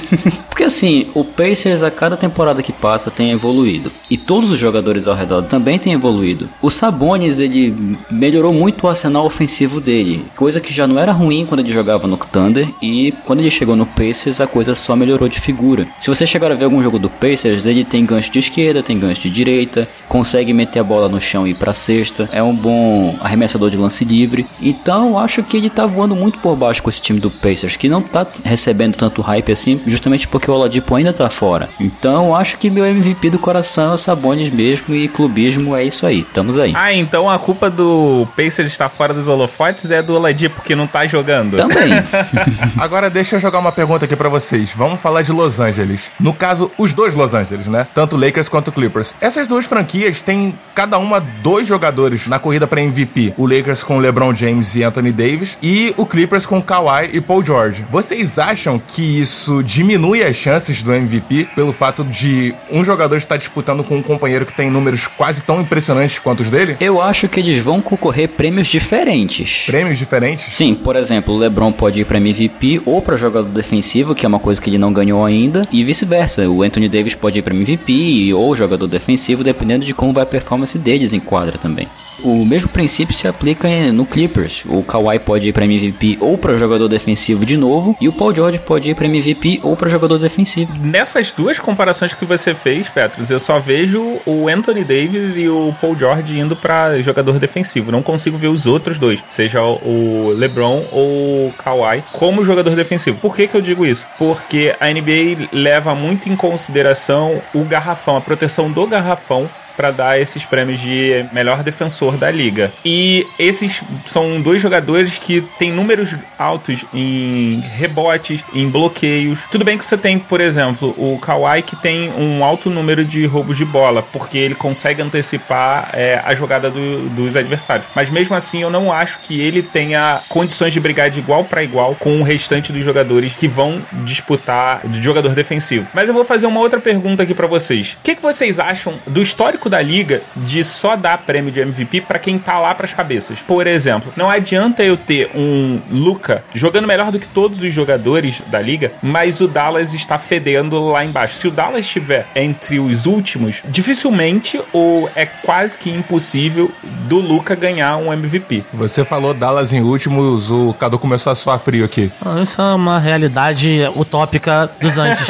Porque 0.48 0.64
assim, 0.64 1.08
o 1.14 1.26
Pacers 1.26 1.84
a 1.84 1.92
cada 1.92 2.16
temporada 2.16 2.64
que 2.64 2.72
passa 2.72 3.12
tem 3.12 3.32
evoluído. 3.32 3.92
E 4.10 4.18
todos 4.18 4.50
os 4.50 4.58
jogadores 4.58 5.06
ao 5.06 5.16
redor 5.16 5.44
também 5.44 5.78
têm 5.78 5.92
evoluído. 5.92 6.50
O 6.62 6.70
Sabonis, 6.70 7.40
ele 7.40 7.98
melhorou 8.10 8.54
muito 8.54 8.86
o 8.86 8.90
arsenal 8.90 9.26
ofensivo 9.26 9.82
dele. 9.82 10.26
Coisa 10.38 10.62
que 10.62 10.74
já 10.74 10.88
não 10.88 10.98
era 10.98 11.12
ruim 11.12 11.46
quando 11.46 11.60
ele 11.60 11.74
jogava 11.74 12.08
no 12.08 12.16
Thunder. 12.16 12.70
E 12.82 13.14
quando 13.26 13.40
ele 13.40 13.52
chegou 13.52 13.76
no 13.76 13.86
Pacers, 13.86 14.40
a 14.40 14.48
coisa 14.48 14.76
só 14.76 14.96
melhorou 14.96 15.28
de 15.28 15.42
figura. 15.42 15.88
Se 16.00 16.08
você 16.10 16.26
chegar 16.26 16.52
a 16.52 16.56
ver 16.56 16.64
algum 16.64 16.82
jogo 16.82 17.00
do 17.00 17.10
Pacers, 17.10 17.66
ele 17.66 17.84
tem 17.84 18.06
gancho 18.06 18.32
de 18.32 18.40
esquerda, 18.40 18.82
tem 18.82 18.98
gancho 18.98 19.22
de 19.22 19.30
direita, 19.30 19.90
consegue 20.08 20.54
meter 20.54 20.80
a 20.80 20.84
bola 20.84 21.10
no 21.10 21.20
chão 21.20 21.46
e 21.46 21.52
ir 21.52 21.56
pra 21.56 21.74
cesta. 21.74 22.30
É 22.32 22.42
um 22.42 22.56
bom 22.56 23.18
arremessador 23.20 23.70
de 23.70 23.78
lance 23.78 24.06
livre. 24.06 24.46
Então, 24.62 25.20
acho 25.20 25.44
que 25.44 25.58
ele 25.58 25.70
tá 25.70 25.86
voando 25.86 26.16
muito 26.16 26.29
muito 26.30 26.40
por 26.40 26.56
baixo 26.56 26.84
com 26.84 26.90
esse 26.90 27.02
time 27.02 27.20
do 27.20 27.32
Pacers, 27.32 27.76
que 27.76 27.90
não 27.90 28.02
tá 28.02 28.26
recebendo 28.44 28.96
tanto 28.96 29.22
hype 29.22 29.52
assim, 29.52 29.82
justamente 29.88 30.28
porque 30.28 30.50
o 30.50 30.54
Oladipo 30.54 30.94
ainda 30.96 31.12
tá 31.12 31.30
fora. 31.30 31.70
Então 31.80 32.36
acho 32.36 32.58
que 32.58 32.70
meu 32.70 32.86
MVP 32.86 33.32
do 33.32 33.40
coração 33.40 33.92
é 33.92 33.94
o 33.96 33.98
Sabonis 33.98 34.50
mesmo 34.50 34.96
e 34.96 35.08
clubismo 35.08 35.76
é 35.76 35.84
isso 35.84 36.06
aí. 36.06 36.22
Estamos 36.22 36.58
aí. 36.58 36.74
Ah, 36.76 36.94
então 36.94 37.30
a 37.30 37.40
culpa 37.40 37.70
do 37.70 38.28
Pacers 38.36 38.72
estar 38.72 38.90
fora 38.90 39.14
dos 39.14 39.28
holofotes 39.28 39.90
é 39.90 40.04
do 40.04 40.16
Oladipo 40.16 40.62
que 40.62 40.76
não 40.76 40.86
tá 40.86 41.08
jogando. 41.08 41.58
Também. 41.58 41.92
Agora 42.78 43.10
deixa 43.10 43.38
eu 43.38 43.40
jogar 43.40 43.60
uma 43.60 43.72
pergunta 43.72 44.06
aqui 44.06 44.16
para 44.16 44.30
vocês. 44.30 44.70
Vamos 44.76 45.02
falar 45.02 45.24
de 45.24 45.32
Los 45.32 45.60
Angeles. 45.60 46.12
No 46.20 46.34
caso, 46.34 46.72
os 46.78 46.94
dois 46.94 47.16
Los 47.16 47.34
Angeles, 47.34 47.66
né? 47.66 47.88
Tanto 47.96 48.16
Lakers 48.16 48.48
quanto 48.48 48.72
Clippers. 48.72 49.16
Essas 49.20 49.48
duas 49.48 49.66
franquias 49.66 50.22
têm 50.22 50.54
cada 50.76 50.98
uma 51.00 51.20
dois 51.20 51.68
jogadores 51.68 52.28
na 52.28 52.38
corrida 52.38 52.68
para 52.68 52.82
MVP. 52.82 53.34
O 53.36 53.48
Lakers 53.48 53.84
com 53.84 53.98
LeBron 53.98 54.36
James 54.36 54.76
e 54.76 54.84
Anthony 54.84 55.12
Davis 55.12 55.58
e 55.62 55.94
o 55.98 56.06
Clippers 56.06 56.19
Clippers 56.20 56.46
com 56.46 56.62
Kawhi 56.62 57.12
e 57.14 57.22
Paul 57.22 57.42
George. 57.42 57.86
Vocês 57.90 58.38
acham 58.38 58.78
que 58.78 59.22
isso 59.22 59.64
diminui 59.64 60.22
as 60.22 60.36
chances 60.36 60.84
do 60.84 60.94
MVP 60.94 61.48
pelo 61.56 61.72
fato 61.72 62.04
de 62.04 62.54
um 62.70 62.84
jogador 62.84 63.16
estar 63.16 63.38
disputando 63.38 63.86
com 63.86 63.96
um 63.96 64.02
companheiro 64.02 64.46
que 64.46 64.52
tem 64.52 64.70
números 64.70 65.08
quase 65.08 65.42
tão 65.42 65.62
impressionantes 65.62 66.20
quanto 66.20 66.42
os 66.42 66.52
dele? 66.52 66.76
Eu 66.82 67.02
acho 67.02 67.30
que 67.30 67.40
eles 67.40 67.60
vão 67.60 67.80
concorrer 67.80 68.28
prêmios 68.28 68.68
diferentes. 68.68 69.64
Prêmios 69.66 69.98
diferentes? 69.98 70.54
Sim, 70.54 70.76
por 70.76 70.98
exemplo, 70.98 71.34
o 71.34 71.38
LeBron 71.38 71.72
pode 71.72 72.02
ir 72.02 72.06
para 72.06 72.18
MVP 72.18 72.82
ou 72.86 73.02
para 73.02 73.16
jogador 73.16 73.48
defensivo, 73.48 74.14
que 74.14 74.26
é 74.26 74.28
uma 74.28 74.40
coisa 74.40 74.60
que 74.60 74.70
ele 74.70 74.78
não 74.78 74.92
ganhou 74.92 75.24
ainda, 75.24 75.62
e 75.72 75.86
vice-versa. 75.86 76.50
O 76.50 76.64
Anthony 76.64 76.90
Davis 76.90 77.16
pode 77.16 77.40
ir 77.40 77.44
para 77.44 77.56
MVP 77.56 78.34
ou 78.34 78.54
jogador 78.58 78.88
defensivo, 78.88 79.42
dependendo 79.42 79.86
de 79.86 79.94
como 79.94 80.12
vai 80.12 80.24
a 80.24 80.26
performance 80.26 80.78
deles 80.78 81.14
em 81.14 81.20
quadra 81.22 81.58
também. 81.58 81.88
O 82.24 82.46
mesmo 82.46 82.70
princípio 82.70 83.16
se 83.16 83.28
aplica 83.28 83.68
no 83.92 84.06
Clippers. 84.06 84.64
O 84.66 84.84
Kawhi 84.84 85.20
pode 85.20 85.50
ir 85.50 85.54
para 85.54 85.66
MVP 85.66 86.18
ou 86.20 86.38
para 86.38 86.58
jogador 86.58 86.88
defensivo 86.88 87.46
de 87.46 87.58
novo, 87.58 87.96
e 88.00 88.08
o 88.08 88.14
Paul 88.14 88.34
George 88.34 88.60
pode 88.60 88.90
ir 88.90 88.96
para 88.96 89.06
MVP 89.06 89.60
ou 89.64 89.76
para 89.76 89.90
jogador 89.90 90.18
defensivo. 90.18 90.74
Nessas 90.80 91.32
duas 91.32 91.60
comparações 91.60 92.14
que 92.14 92.26
você 92.26 92.54
fez, 92.54 92.90
Petros, 92.90 93.30
eu 93.30 93.40
só 93.40 93.60
vejo 93.60 94.20
o 94.26 94.48
Anthony 94.48 94.84
Davis 94.84 95.38
e 95.38 95.48
o 95.48 95.74
Paul 95.80 95.98
George 95.98 96.38
indo 96.38 96.56
para 96.56 97.02
jogador 97.02 97.40
defensivo. 97.40 97.92
Não 97.92 98.02
consigo 98.04 98.38
ver 98.38 98.48
os 98.48 98.66
outros 98.66 99.00
dois, 99.00 99.24
seja 99.30 99.64
o 99.64 100.34
LeBron 100.36 100.86
ou 100.92 101.48
o 101.48 101.54
Kawhi, 101.58 102.04
como 102.12 102.44
jogador 102.44 102.76
defensivo. 102.76 103.18
Por 103.18 103.36
que, 103.36 103.48
que 103.48 103.56
eu 103.56 103.62
digo 103.62 103.86
isso? 103.86 104.08
Porque 104.18 104.76
a 104.80 104.88
NBA 104.88 105.50
leva 105.52 105.96
muito 105.96 106.30
em 106.30 106.36
consideração 106.36 107.42
o 107.54 107.64
garrafão, 107.64 108.18
a 108.18 108.22
proteção 108.22 108.72
do 108.72 108.88
garrafão 108.88 109.50
para 109.80 109.92
dar 109.92 110.20
esses 110.20 110.44
prêmios 110.44 110.78
de 110.82 111.26
melhor 111.32 111.64
defensor 111.64 112.18
da 112.18 112.30
liga. 112.30 112.70
E 112.84 113.26
esses 113.40 113.82
são 114.06 114.42
dois 114.42 114.62
jogadores 114.62 115.18
que 115.18 115.40
têm 115.58 115.72
números 115.72 116.14
altos 116.38 116.84
em 116.94 117.62
rebotes, 117.62 118.44
em 118.54 118.70
bloqueios. 118.70 119.40
Tudo 119.50 119.64
bem 119.64 119.78
que 119.78 119.86
você 119.86 119.98
tem, 119.98 120.20
por 120.20 120.42
exemplo, 120.42 120.94
o 120.98 121.18
Kawhi 121.20 121.62
que 121.62 121.78
tem 121.78 122.12
um 122.12 122.44
alto 122.44 122.70
número 122.70 123.06
de 123.06 123.26
roubos 123.26 123.56
de 123.56 123.64
bola, 123.64 124.04
porque 124.04 124.38
ele 124.38 124.54
consegue 124.54 125.02
antecipar 125.02 125.92
é, 125.94 126.22
a 126.26 126.36
jogada 126.36 126.70
do, 126.70 127.08
dos 127.12 127.38
adversários. 127.38 127.88
Mas 127.96 128.10
mesmo 128.10 128.36
assim, 128.36 128.62
eu 128.62 128.70
não 128.70 128.92
acho 128.92 129.20
que 129.20 129.40
ele 129.40 129.64
tenha 129.64 130.22
condições 130.28 130.74
de 130.74 130.80
brigar 130.82 131.10
de 131.10 131.20
igual 131.20 131.46
para 131.46 131.64
igual 131.64 131.96
com 131.96 132.20
o 132.20 132.24
restante 132.24 132.74
dos 132.74 132.84
jogadores 132.84 133.34
que 133.34 133.48
vão 133.48 133.82
disputar 134.04 134.82
de 134.86 135.02
jogador 135.02 135.34
defensivo. 135.34 135.88
Mas 135.94 136.10
eu 136.10 136.14
vou 136.14 136.26
fazer 136.26 136.48
uma 136.48 136.60
outra 136.60 136.82
pergunta 136.82 137.24
aqui 137.24 137.34
para 137.34 137.48
vocês. 137.48 137.94
O 137.94 138.04
que, 138.04 138.16
que 138.16 138.22
vocês 138.22 138.60
acham 138.60 138.96
do 139.08 139.22
histórico 139.22 139.69
da 139.70 139.82
liga 139.82 140.22
de 140.36 140.64
só 140.64 140.96
dar 140.96 141.18
prêmio 141.20 141.52
de 141.52 141.60
MVP 141.62 142.02
para 142.02 142.20
quem 142.20 142.38
tá 142.38 142.60
lá 142.60 142.74
pras 142.74 142.94
cabeças. 142.94 143.40
Por 143.40 143.68
exemplo, 143.68 144.12
não 144.16 144.30
adianta 144.30 144.84
eu 144.84 144.98
ter 144.98 145.30
um 145.36 145.80
Luca 145.90 146.44
jogando 146.54 146.88
melhor 146.88 147.12
do 147.12 147.20
que 147.20 147.28
todos 147.28 147.62
os 147.62 147.74
jogadores 147.74 148.42
da 148.48 148.62
liga, 148.62 148.92
mas 149.02 149.40
o 149.42 149.48
Dallas 149.48 149.94
está 149.94 150.18
fedendo 150.18 150.90
lá 150.90 151.06
embaixo. 151.06 151.36
Se 151.36 151.48
o 151.48 151.52
Dallas 151.52 151.86
estiver 151.86 152.26
entre 152.36 152.80
os 152.80 153.06
últimos, 153.06 153.62
dificilmente 153.68 154.62
ou 154.74 155.10
é 155.16 155.26
quase 155.26 155.78
que 155.78 155.90
impossível 155.90 156.72
do 157.08 157.20
Luca 157.20 157.56
ganhar 157.56 157.98
um 157.98 158.12
MVP. 158.12 158.64
Você 158.74 159.06
falou 159.06 159.34
Dallas 159.34 159.74
em 159.74 159.82
últimos, 159.82 160.50
o 160.50 160.74
Cadu 160.74 160.98
começou 160.98 161.32
a 161.32 161.36
suar 161.36 161.60
frio 161.60 161.86
aqui. 161.86 162.12
Isso 162.42 162.62
é 162.62 162.74
uma 162.74 163.00
realidade 163.00 163.82
utópica 163.96 164.70
dos 164.80 164.98
antes. 164.98 165.26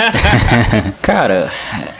Cara, 1.02 1.52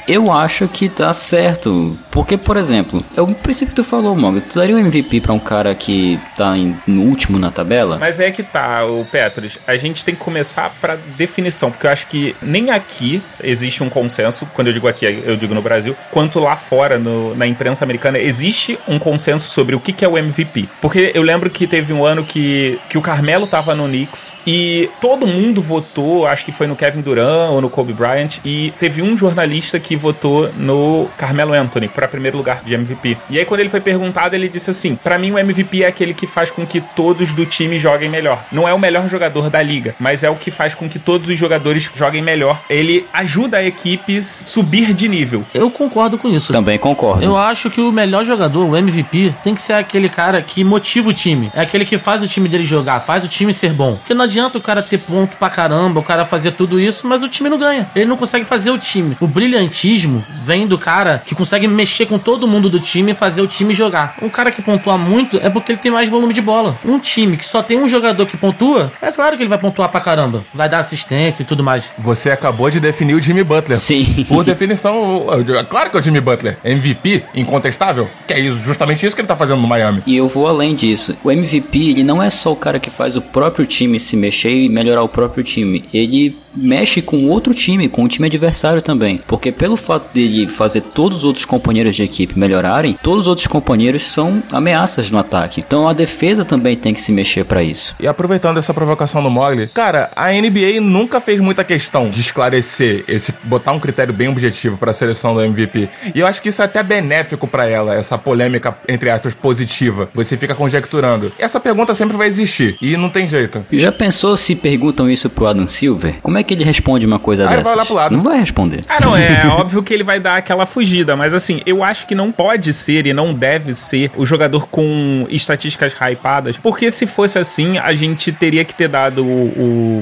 eu 0.08 0.32
acho 0.32 0.68
que 0.68 0.90
tá 0.90 1.14
certo. 1.14 1.98
Porque, 2.20 2.36
por 2.36 2.58
exemplo, 2.58 3.02
é 3.16 3.22
o 3.22 3.34
princípio 3.34 3.70
que 3.70 3.78
tu 3.78 3.84
falou, 3.84 4.14
Monga. 4.14 4.42
Tu 4.42 4.60
daria 4.60 4.76
um 4.76 4.80
MVP 4.80 5.22
pra 5.22 5.32
um 5.32 5.40
cara 5.40 5.74
que 5.74 6.20
tá 6.36 6.58
em, 6.58 6.76
no 6.86 7.04
último 7.04 7.40
na 7.40 7.50
tabela? 7.50 7.98
Mas 7.98 8.20
é 8.20 8.30
que 8.30 8.44
tá, 8.44 8.86
o 8.86 9.06
Petros. 9.06 9.58
A 9.66 9.78
gente 9.78 10.04
tem 10.04 10.14
que 10.14 10.20
começar 10.20 10.70
pra 10.82 10.98
definição, 11.16 11.72
porque 11.72 11.88
eu 11.88 11.92
acho 11.92 12.08
que 12.08 12.36
nem 12.42 12.72
aqui 12.72 13.24
existe 13.42 13.82
um 13.82 13.90
consenso. 13.90 14.46
Quando 14.54 14.68
eu 14.68 14.74
digo 14.74 14.86
aqui, 14.86 15.06
eu 15.06 15.38
digo 15.38 15.56
no 15.56 15.62
Brasil, 15.62 15.96
quanto 16.12 16.42
lá 16.42 16.58
fora, 16.58 17.00
no, 17.00 17.34
na 17.36 17.48
imprensa 17.48 17.86
americana, 17.86 18.20
existe 18.20 18.78
um 18.86 19.00
consenso 19.00 19.50
sobre 19.50 19.74
o 19.74 19.80
que, 19.80 19.94
que 19.94 20.04
é 20.04 20.08
o 20.08 20.18
MVP. 20.18 20.68
Porque 20.82 21.14
eu 21.16 21.22
lembro 21.22 21.50
que 21.50 21.66
teve 21.68 21.94
um 21.94 22.04
ano 22.04 22.26
que, 22.26 22.78
que 22.90 22.98
o 22.98 23.02
Carmelo 23.02 23.48
tava 23.48 23.74
no 23.74 23.88
Knicks 23.88 24.34
e 24.46 24.90
todo 25.00 25.26
mundo 25.26 25.62
votou, 25.62 26.28
acho 26.28 26.44
que 26.44 26.52
foi 26.52 26.68
no 26.68 26.76
Kevin 26.76 27.00
Durant 27.00 27.52
ou 27.52 27.62
no 27.62 27.70
Kobe 27.70 27.94
Bryant, 27.94 28.40
e 28.44 28.74
teve 28.78 29.02
um 29.02 29.16
jornalista 29.16 29.80
que 29.80 29.96
votou 29.96 30.52
no 30.58 31.08
Carmelo 31.18 31.54
Anthony 31.54 31.88
para 31.88 32.09
primeiro 32.10 32.38
lugar 32.38 32.62
de 32.66 32.74
MVP. 32.74 33.18
E 33.30 33.38
aí 33.40 33.46
quando 33.46 33.62
ele 33.62 33.70
foi 33.70 33.80
perguntado, 33.82 34.36
ele 34.36 34.50
disse 34.50 34.70
assim: 34.70 34.96
"Para 34.96 35.18
mim 35.18 35.32
o 35.32 35.38
MVP 35.38 35.84
é 35.84 35.88
aquele 35.88 36.14
que 36.14 36.28
faz 36.28 36.52
com 36.52 36.66
que 36.66 36.82
todos 36.82 37.34
do 37.34 37.46
time 37.46 37.78
joguem 37.78 38.10
melhor. 38.10 38.44
Não 38.52 38.68
é 38.68 38.74
o 38.74 38.80
melhor 38.80 39.08
jogador 39.10 39.50
da 39.50 39.62
liga, 39.62 39.96
mas 40.00 40.24
é 40.24 40.30
o 40.30 40.36
que 40.36 40.52
faz 40.52 40.76
com 40.76 40.90
que 40.90 41.00
todos 41.00 41.30
os 41.30 41.38
jogadores 41.38 41.90
joguem 41.96 42.22
melhor. 42.22 42.60
Ele 42.70 43.06
ajuda 43.14 43.58
a 43.58 43.64
equipe 43.64 44.22
subir 44.24 44.94
de 44.94 45.08
nível." 45.08 45.44
Eu 45.54 45.70
concordo 45.70 46.18
com 46.18 46.28
isso. 46.28 46.52
Também 46.52 46.78
concordo. 46.78 47.24
Eu 47.24 47.38
acho 47.38 47.70
que 47.70 47.82
o 47.82 47.92
melhor 47.92 48.26
jogador, 48.26 48.66
o 48.66 48.76
MVP, 48.76 49.34
tem 49.44 49.56
que 49.56 49.62
ser 49.62 49.74
aquele 49.74 50.10
cara 50.10 50.42
que 50.42 50.64
motiva 50.64 51.10
o 51.10 51.14
time. 51.14 51.52
É 51.54 51.62
aquele 51.62 51.86
que 51.86 51.98
faz 51.98 52.22
o 52.24 52.28
time 52.28 52.48
dele 52.50 52.66
jogar, 52.66 53.00
faz 53.02 53.24
o 53.24 53.28
time 53.28 53.54
ser 53.54 53.74
bom. 53.74 53.96
Porque 53.96 54.14
não 54.14 54.26
adianta 54.26 54.58
o 54.58 54.62
cara 54.62 54.82
ter 54.82 54.98
ponto 54.98 55.38
pra 55.38 55.50
caramba, 55.50 56.00
o 56.00 56.04
cara 56.04 56.26
fazer 56.26 56.52
tudo 56.52 56.80
isso, 56.80 57.08
mas 57.08 57.24
o 57.24 57.30
time 57.30 57.50
não 57.50 57.58
ganha. 57.58 57.90
Ele 57.96 58.06
não 58.06 58.18
consegue 58.18 58.46
fazer 58.46 58.72
o 58.72 58.78
time. 58.78 59.18
O 59.20 59.28
brilhantismo 59.28 60.24
vem 60.44 60.68
do 60.68 60.78
cara 60.78 61.22
que 61.26 61.36
consegue 61.36 61.68
mexer 61.68 61.99
com 62.06 62.20
todo 62.20 62.48
mundo 62.48 62.70
do 62.70 62.80
time 62.80 63.12
e 63.12 63.16
fazer 63.16 63.42
o 63.42 63.48
time 63.48 63.74
jogar. 63.74 64.16
Um 64.22 64.30
cara 64.30 64.52
que 64.52 64.62
pontua 64.62 64.98
muito 64.98 65.38
é 65.38 65.50
porque 65.50 65.72
ele 65.72 65.80
tem 65.80 65.92
mais 65.92 66.10
volume 66.10 66.34
de 66.34 66.42
bola. 66.42 66.76
Um 66.86 67.00
time 67.00 67.38
que 67.38 67.46
só 67.46 67.62
tem 67.62 67.78
um 67.80 67.88
jogador 67.88 68.26
que 68.26 68.38
pontua, 68.38 68.92
é 69.02 69.12
claro 69.12 69.36
que 69.36 69.44
ele 69.44 69.50
vai 69.50 69.58
pontuar 69.58 69.90
pra 69.90 70.02
caramba. 70.02 70.44
Vai 70.54 70.70
dar 70.70 70.80
assistência 70.80 71.44
e 71.44 71.46
tudo 71.46 71.64
mais. 71.64 71.90
Você 71.98 72.30
acabou 72.30 72.70
de 72.70 72.80
definir 72.80 73.16
o 73.16 73.22
Jimmy 73.22 73.44
Butler. 73.44 73.78
Sim. 73.78 74.26
Por 74.28 74.44
definição, 74.44 75.28
é 75.58 75.64
claro 75.64 75.90
que 75.90 75.98
é 75.98 76.00
o 76.00 76.04
Jimmy 76.04 76.22
Butler. 76.22 76.58
MVP, 76.64 77.24
incontestável. 77.36 78.08
Que 78.28 78.34
é 78.34 78.40
isso, 78.40 78.60
justamente 78.60 79.06
isso 79.06 79.16
que 79.16 79.22
ele 79.22 79.28
tá 79.28 79.36
fazendo 79.36 79.62
no 79.62 79.68
Miami. 79.68 80.02
E 80.06 80.16
eu 80.16 80.28
vou 80.28 80.48
além 80.48 80.76
disso. 80.76 81.16
O 81.24 81.32
MVP, 81.32 81.92
ele 81.92 82.04
não 82.04 82.22
é 82.22 82.30
só 82.30 82.52
o 82.52 82.56
cara 82.56 82.80
que 82.80 82.90
faz 82.90 83.16
o 83.16 83.22
próprio 83.22 83.66
time 83.66 84.00
se 84.00 84.16
mexer 84.16 84.54
e 84.54 84.70
melhorar 84.70 85.04
o 85.04 85.10
próprio 85.10 85.44
time. 85.44 85.86
Ele 85.94 86.38
mexe 86.62 87.02
com 87.02 87.28
outro 87.28 87.54
time, 87.54 87.90
com 87.90 88.04
o 88.04 88.08
time 88.08 88.28
adversário 88.28 88.82
também. 88.82 89.22
Porque 89.28 89.52
pelo 89.52 89.76
fato 89.76 90.14
de 90.14 90.22
ele 90.22 90.48
fazer 90.48 90.82
todos 90.82 91.20
os 91.20 91.26
outros 91.26 91.46
companheiros 91.46 91.96
de 91.96 92.04
equipe 92.04 92.38
melhorarem, 92.38 92.98
todos 93.02 93.22
os 93.22 93.28
outros 93.28 93.48
companheiros 93.48 94.08
são 94.08 94.44
ameaças 94.52 95.10
no 95.10 95.18
ataque. 95.18 95.62
Então 95.66 95.88
a 95.88 95.94
defesa 95.94 96.46
também 96.46 96.76
tem 96.76 96.94
que 96.94 97.02
se 97.02 97.12
mexer 97.12 97.46
para 97.46 97.64
isso. 97.64 97.96
E 98.00 98.08
aproveitando 98.08 98.58
essa 98.58 98.74
provocação 98.74 99.22
do 99.24 99.30
Mogli, 99.30 99.68
cara, 99.68 100.12
a 100.16 100.30
NBA 100.32 100.82
nunca 100.82 101.22
fez 101.22 101.40
muita 101.40 101.64
questão 101.64 102.10
de 102.10 102.22
esclarecer 102.22 103.04
esse, 103.08 103.34
botar 103.44 103.72
um 103.72 103.80
critério 103.80 104.14
bem 104.14 104.28
objetivo 104.28 104.78
para 104.78 104.92
a 104.92 104.94
seleção 104.94 105.34
do 105.34 105.42
MVP. 105.42 105.90
E 106.14 106.20
eu 106.20 106.28
acho 106.28 106.42
que 106.42 106.50
isso 106.50 106.62
é 106.62 106.66
até 106.66 106.82
benéfico 106.84 107.48
para 107.48 107.68
ela, 107.68 107.96
essa 107.96 108.18
polêmica 108.18 108.78
entre 108.88 109.10
aspas 109.10 109.34
positiva. 109.34 110.10
Você 110.14 110.38
fica 110.38 110.56
conjecturando. 110.56 111.32
Essa 111.38 111.60
pergunta 111.60 111.94
sempre 111.94 112.18
vai 112.18 112.28
existir 112.28 112.78
e 112.82 112.96
não 112.98 113.10
tem 113.10 113.28
jeito. 113.28 113.66
Já 113.72 113.92
pensou 113.92 114.36
se 114.36 114.56
perguntam 114.56 115.10
isso 115.10 115.30
pro 115.30 115.48
Adam 115.48 115.68
Silver? 115.68 116.18
Como 116.22 116.38
é 116.38 116.44
que 116.44 116.49
ele 116.54 116.64
responde 116.64 117.06
uma 117.06 117.20
coisa 117.20 117.46
Ah, 117.46 117.50
dessas? 117.50 117.64
vai 117.64 117.74
olhar 117.74 117.86
pro 117.86 117.96
lado. 117.96 118.16
Não 118.18 118.24
vai 118.24 118.40
responder. 118.40 118.84
Ah, 118.88 119.00
não, 119.02 119.16
é 119.16 119.48
óbvio 119.50 119.84
que 119.84 119.94
ele 119.94 120.04
vai 120.04 120.20
dar 120.20 120.38
aquela 120.38 120.66
fugida, 120.66 121.16
mas 121.16 121.34
assim, 121.34 121.62
eu 121.66 121.84
acho 121.84 122.06
que 122.08 122.16
não 122.16 122.32
pode 122.32 122.74
ser 122.74 123.06
e 123.06 123.14
não 123.14 123.34
deve 123.34 123.74
ser 123.74 124.12
o 124.16 124.26
jogador 124.26 124.68
com 124.68 125.26
estatísticas 125.30 125.94
hypadas, 125.94 126.58
porque 126.58 126.90
se 126.92 127.06
fosse 127.08 127.38
assim, 127.40 127.78
a 127.78 127.94
gente 127.94 128.32
teria 128.32 128.64
que 128.66 128.74
ter 128.74 128.88
dado 128.88 129.24
o, 129.26 129.48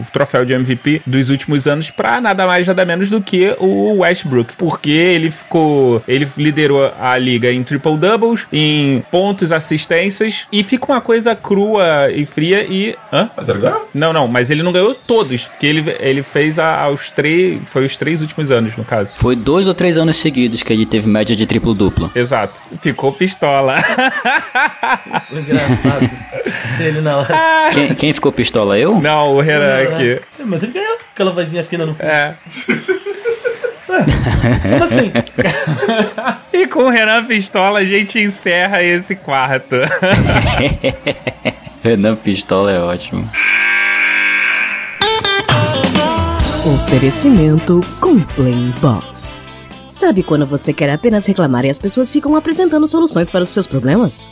o 0.02 0.06
troféu 0.14 0.46
de 0.46 0.54
MVP 0.54 1.02
dos 1.06 1.30
últimos 1.30 1.68
anos 1.68 1.90
pra 1.92 2.20
nada 2.22 2.46
mais, 2.46 2.66
nada 2.68 2.86
menos 2.86 3.10
do 3.10 3.22
que 3.22 3.56
o 3.60 3.98
Westbrook, 4.00 4.56
porque 4.58 4.90
ele 4.92 5.32
ficou, 5.32 6.02
ele 6.08 6.28
liderou 6.38 6.92
a 7.00 7.18
liga 7.18 7.52
em 7.52 7.64
triple 7.64 7.98
doubles, 7.98 8.48
em 8.52 9.04
pontos, 9.12 9.52
assistências, 9.52 10.48
e 10.52 10.64
fica 10.64 10.86
uma 10.92 11.02
coisa 11.02 11.36
crua 11.36 12.10
e 12.14 12.26
fria 12.26 12.64
e... 12.64 12.96
Hã? 13.12 13.30
Mas 13.36 13.50
ele 13.50 13.60
ganhou? 13.60 13.88
Não, 13.94 14.14
não, 14.14 14.28
mas 14.28 14.50
ele 14.50 14.64
não 14.64 14.72
ganhou 14.72 14.94
todos, 14.94 15.44
porque 15.46 15.66
ele, 15.66 15.96
ele 16.00 16.24
fez 16.32 16.60
a- 16.60 16.82
aos 16.82 17.10
três, 17.12 17.60
foi 17.66 17.86
os 17.86 17.98
três 17.98 18.22
últimos 18.22 18.52
anos, 18.52 18.76
no 18.78 18.84
caso. 18.86 19.14
Foi 19.16 19.36
dois 19.36 19.68
ou 19.68 19.74
três 19.74 19.98
anos 19.98 20.18
seguidos 20.18 20.62
que 20.64 20.72
ele 20.74 20.86
teve 20.86 21.08
média 21.08 21.36
de 21.36 21.46
triplo 21.46 21.74
duplo. 21.74 22.12
Exato. 22.16 22.62
Ficou 22.82 23.12
pistola. 23.14 23.76
Engraçado. 25.32 26.10
ele 26.80 27.02
na 27.02 27.18
hora. 27.18 27.36
Quem, 27.74 27.96
quem 27.96 28.14
ficou 28.14 28.32
pistola? 28.32 28.78
Eu? 28.78 29.00
Não, 29.00 29.34
o 29.36 29.42
Renan 29.42 29.82
aqui. 29.84 30.22
É, 30.40 30.44
Mas 30.46 30.64
ele 30.64 30.74
ganhou 30.74 30.98
aquela 31.14 31.32
vozinha 31.32 31.64
fina 31.64 31.86
no 31.86 31.94
fundo. 31.94 32.08
É. 32.08 32.36
Como 33.88 34.84
assim? 34.84 35.12
E 36.52 36.66
com 36.68 36.80
o 36.86 36.90
Renan 36.90 37.24
Pistola 37.26 37.80
a 37.80 37.86
gente 37.86 38.20
encerra 38.20 38.82
esse 38.82 39.16
quarto. 39.16 39.76
Renan 41.84 42.16
Pistola 42.16 42.72
é 42.72 42.80
ótimo. 42.80 43.30
Oferecimento 46.68 47.80
Complain 48.02 48.74
Box. 48.82 49.48
Sabe 49.88 50.22
quando 50.22 50.46
você 50.46 50.74
quer 50.74 50.90
apenas 50.90 51.26
reclamar 51.26 51.64
e 51.64 51.70
as 51.70 51.80
pessoas 51.80 52.12
ficam 52.12 52.36
apresentando 52.36 52.86
soluções 52.90 53.30
para 53.30 53.44
os 53.44 53.50
seus 53.50 53.66
problemas? 53.66 54.28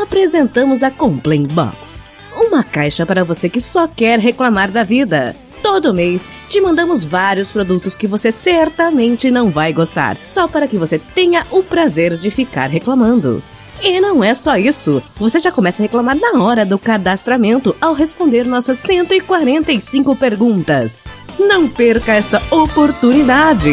Apresentamos 0.00 0.84
a 0.84 0.90
Complain 0.92 1.48
Box. 1.48 2.04
Uma 2.36 2.62
caixa 2.62 3.04
para 3.04 3.24
você 3.24 3.48
que 3.48 3.60
só 3.60 3.88
quer 3.88 4.20
reclamar 4.20 4.70
da 4.70 4.84
vida. 4.84 5.34
Todo 5.64 5.92
mês 5.92 6.30
te 6.48 6.60
mandamos 6.60 7.02
vários 7.02 7.50
produtos 7.50 7.96
que 7.96 8.06
você 8.06 8.30
certamente 8.30 9.28
não 9.28 9.50
vai 9.50 9.72
gostar, 9.72 10.16
só 10.24 10.46
para 10.46 10.68
que 10.68 10.78
você 10.78 10.96
tenha 10.96 11.44
o 11.50 11.60
prazer 11.60 12.16
de 12.16 12.30
ficar 12.30 12.70
reclamando. 12.70 13.42
E 13.82 13.98
não 13.98 14.22
é 14.22 14.34
só 14.34 14.56
isso. 14.56 15.02
Você 15.16 15.38
já 15.38 15.50
começa 15.50 15.82
a 15.82 15.84
reclamar 15.84 16.14
na 16.14 16.42
hora 16.42 16.66
do 16.66 16.78
cadastramento 16.78 17.74
ao 17.80 17.94
responder 17.94 18.44
nossas 18.44 18.78
145 18.78 20.14
perguntas. 20.16 21.02
Não 21.48 21.66
perca 21.66 22.12
esta 22.12 22.42
oportunidade. 22.50 23.70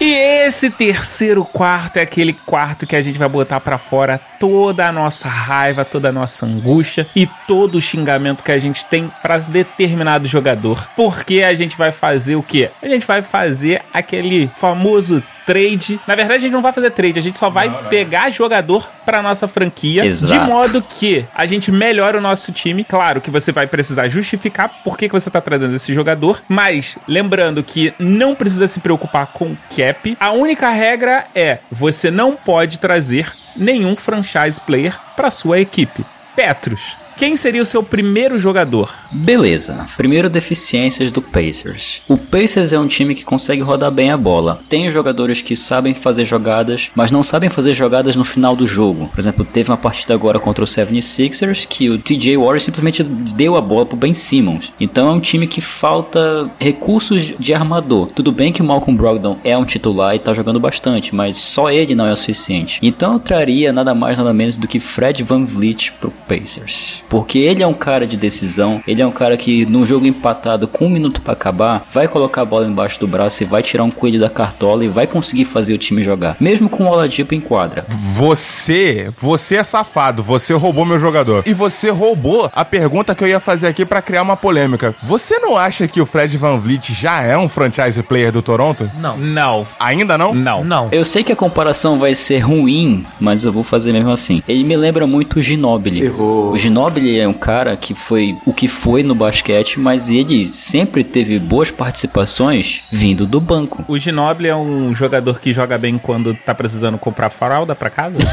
E 0.00 0.14
esse 0.14 0.70
terceiro 0.70 1.44
quarto 1.44 1.98
é 1.98 2.00
aquele 2.00 2.32
quarto 2.32 2.86
que 2.86 2.96
a 2.96 3.02
gente 3.02 3.18
vai 3.18 3.28
botar 3.28 3.60
pra 3.60 3.76
fora 3.76 4.18
toda 4.40 4.88
a 4.88 4.92
nossa 4.92 5.28
raiva, 5.28 5.84
toda 5.84 6.08
a 6.08 6.12
nossa 6.12 6.46
angústia 6.46 7.06
e 7.14 7.28
todo 7.46 7.76
o 7.76 7.82
xingamento 7.82 8.42
que 8.42 8.50
a 8.50 8.58
gente 8.58 8.86
tem 8.86 9.12
pra 9.20 9.36
determinado 9.36 10.26
jogador. 10.26 10.88
Porque 10.96 11.42
a 11.42 11.52
gente 11.52 11.76
vai 11.76 11.92
fazer 11.92 12.34
o 12.34 12.42
quê? 12.42 12.70
A 12.82 12.88
gente 12.88 13.06
vai 13.06 13.20
fazer 13.20 13.82
aquele 13.92 14.50
famoso 14.56 15.22
trade. 15.46 16.00
Na 16.06 16.14
verdade, 16.14 16.38
a 16.38 16.40
gente 16.40 16.52
não 16.52 16.62
vai 16.62 16.72
fazer 16.72 16.90
trade, 16.90 17.18
a 17.18 17.22
gente 17.22 17.38
só 17.38 17.50
vai 17.50 17.88
pegar 17.88 18.30
jogador 18.30 18.88
pra 19.04 19.22
nossa 19.22 19.48
franquia 19.48 20.04
Exato. 20.04 20.32
de 20.32 20.38
modo 20.38 20.82
que 20.82 21.24
a 21.34 21.46
gente 21.46 21.70
melhora 21.70 22.18
o 22.18 22.20
nosso 22.20 22.52
time. 22.52 22.84
Claro 22.84 23.20
que 23.20 23.30
você 23.30 23.52
vai 23.52 23.66
precisar 23.66 24.08
justificar 24.08 24.82
por 24.82 24.96
que, 24.96 25.08
que 25.08 25.14
você 25.14 25.30
tá 25.30 25.40
trazendo 25.40 25.74
esse 25.74 25.92
jogador, 25.94 26.42
mas 26.48 26.96
lembrando 27.06 27.62
que 27.62 27.92
não 27.98 28.34
precisa 28.34 28.66
se 28.66 28.80
preocupar 28.80 29.28
com 29.28 29.56
cap. 29.74 30.16
A 30.20 30.30
única 30.32 30.70
regra 30.70 31.26
é 31.34 31.58
você 31.70 32.10
não 32.10 32.36
pode 32.36 32.78
trazer 32.78 33.30
nenhum 33.56 33.96
franchise 33.96 34.60
player 34.60 34.98
pra 35.16 35.30
sua 35.30 35.60
equipe. 35.60 36.04
Petros, 36.34 36.96
quem 37.16 37.36
seria 37.36 37.62
o 37.62 37.66
seu 37.66 37.82
primeiro 37.82 38.38
jogador? 38.38 39.01
Beleza. 39.12 39.86
Primeiro, 39.96 40.30
deficiências 40.30 41.12
do 41.12 41.20
Pacers. 41.20 42.00
O 42.08 42.16
Pacers 42.16 42.72
é 42.72 42.78
um 42.78 42.86
time 42.86 43.14
que 43.14 43.24
consegue 43.24 43.60
rodar 43.60 43.90
bem 43.90 44.10
a 44.10 44.16
bola. 44.16 44.60
Tem 44.68 44.90
jogadores 44.90 45.42
que 45.42 45.54
sabem 45.54 45.92
fazer 45.92 46.24
jogadas, 46.24 46.90
mas 46.94 47.12
não 47.12 47.22
sabem 47.22 47.50
fazer 47.50 47.74
jogadas 47.74 48.16
no 48.16 48.24
final 48.24 48.56
do 48.56 48.66
jogo. 48.66 49.08
Por 49.08 49.20
exemplo, 49.20 49.44
teve 49.44 49.70
uma 49.70 49.76
partida 49.76 50.14
agora 50.14 50.40
contra 50.40 50.64
o 50.64 50.66
76ers 50.66 51.66
que 51.66 51.90
o 51.90 51.98
TJ 51.98 52.36
Warren 52.36 52.60
simplesmente 52.60 53.02
deu 53.02 53.56
a 53.56 53.60
bola 53.60 53.84
pro 53.84 53.96
Ben 53.96 54.14
Simmons. 54.14 54.72
Então 54.80 55.08
é 55.08 55.12
um 55.12 55.20
time 55.20 55.46
que 55.46 55.60
falta 55.60 56.50
recursos 56.58 57.34
de 57.38 57.52
armador. 57.52 58.08
Tudo 58.14 58.32
bem 58.32 58.52
que 58.52 58.62
o 58.62 58.64
Malcolm 58.64 58.96
Brogdon 58.96 59.36
é 59.44 59.56
um 59.56 59.64
titular 59.64 60.14
e 60.14 60.18
tá 60.18 60.32
jogando 60.32 60.58
bastante, 60.58 61.14
mas 61.14 61.36
só 61.36 61.70
ele 61.70 61.94
não 61.94 62.06
é 62.06 62.12
o 62.12 62.16
suficiente. 62.16 62.78
Então 62.82 63.14
eu 63.14 63.18
traria 63.20 63.72
nada 63.72 63.94
mais 63.94 64.16
nada 64.16 64.32
menos 64.32 64.56
do 64.56 64.66
que 64.66 64.80
Fred 64.80 65.22
Van 65.22 65.44
Vliet 65.44 65.92
pro 66.00 66.10
Pacers. 66.26 67.02
Porque 67.08 67.38
ele 67.38 67.62
é 67.62 67.66
um 67.66 67.74
cara 67.74 68.06
de 68.06 68.16
decisão, 68.16 68.82
ele 68.86 69.01
é 69.02 69.06
um 69.06 69.12
cara 69.12 69.36
que 69.36 69.66
num 69.66 69.84
jogo 69.84 70.06
empatado 70.06 70.66
com 70.66 70.86
um 70.86 70.90
minuto 70.90 71.20
pra 71.20 71.32
acabar, 71.32 71.84
vai 71.92 72.08
colocar 72.08 72.42
a 72.42 72.44
bola 72.44 72.66
embaixo 72.66 72.98
do 73.00 73.06
braço 73.06 73.42
e 73.42 73.46
vai 73.46 73.62
tirar 73.62 73.84
um 73.84 73.90
coelho 73.90 74.20
da 74.20 74.30
cartola 74.30 74.84
e 74.84 74.88
vai 74.88 75.06
conseguir 75.06 75.44
fazer 75.44 75.74
o 75.74 75.78
time 75.78 76.02
jogar. 76.02 76.36
Mesmo 76.40 76.68
com 76.68 76.84
o 76.84 76.88
Oladipo 76.88 77.34
em 77.34 77.40
quadra. 77.40 77.84
Você, 77.88 79.10
você 79.20 79.56
é 79.56 79.62
safado, 79.62 80.22
você 80.22 80.54
roubou 80.54 80.84
meu 80.84 80.98
jogador. 80.98 81.42
E 81.46 81.52
você 81.52 81.90
roubou 81.90 82.50
a 82.52 82.64
pergunta 82.64 83.14
que 83.14 83.24
eu 83.24 83.28
ia 83.28 83.40
fazer 83.40 83.66
aqui 83.66 83.84
pra 83.84 84.02
criar 84.02 84.22
uma 84.22 84.36
polêmica. 84.36 84.94
Você 85.02 85.38
não 85.38 85.56
acha 85.56 85.88
que 85.88 86.00
o 86.00 86.06
Fred 86.06 86.36
Van 86.36 86.58
Vliet 86.58 86.92
já 86.92 87.22
é 87.22 87.36
um 87.36 87.48
franchise 87.48 88.02
player 88.02 88.30
do 88.30 88.42
Toronto? 88.42 88.90
Não. 89.00 89.16
Não. 89.16 89.66
Ainda 89.78 90.16
não? 90.16 90.34
Não. 90.34 90.64
Não. 90.64 90.88
Eu 90.92 91.04
sei 91.04 91.24
que 91.24 91.32
a 91.32 91.36
comparação 91.36 91.98
vai 91.98 92.14
ser 92.14 92.38
ruim, 92.38 93.04
mas 93.18 93.44
eu 93.44 93.52
vou 93.52 93.62
fazer 93.62 93.92
mesmo 93.92 94.10
assim. 94.10 94.42
Ele 94.46 94.64
me 94.64 94.76
lembra 94.76 95.06
muito 95.06 95.38
o 95.38 95.42
Ginobili. 95.42 96.08
O 96.10 96.56
Ginobili 96.56 97.18
é 97.18 97.26
um 97.26 97.32
cara 97.32 97.76
que 97.76 97.94
foi 97.94 98.36
o 98.46 98.52
que 98.52 98.68
foi 98.68 98.91
no 99.00 99.14
basquete, 99.14 99.78
mas 99.78 100.10
ele 100.10 100.52
sempre 100.52 101.04
teve 101.04 101.38
boas 101.38 101.70
participações 101.70 102.82
vindo 102.90 103.26
do 103.26 103.40
banco. 103.40 103.84
O 103.86 103.96
Ginobili 103.96 104.48
é 104.48 104.56
um 104.56 104.92
jogador 104.94 105.38
que 105.40 105.52
joga 105.52 105.78
bem 105.78 105.98
quando 105.98 106.34
tá 106.34 106.52
precisando 106.54 106.98
comprar 106.98 107.30
fralda 107.30 107.74
pra 107.74 107.88
casa? 107.88 108.18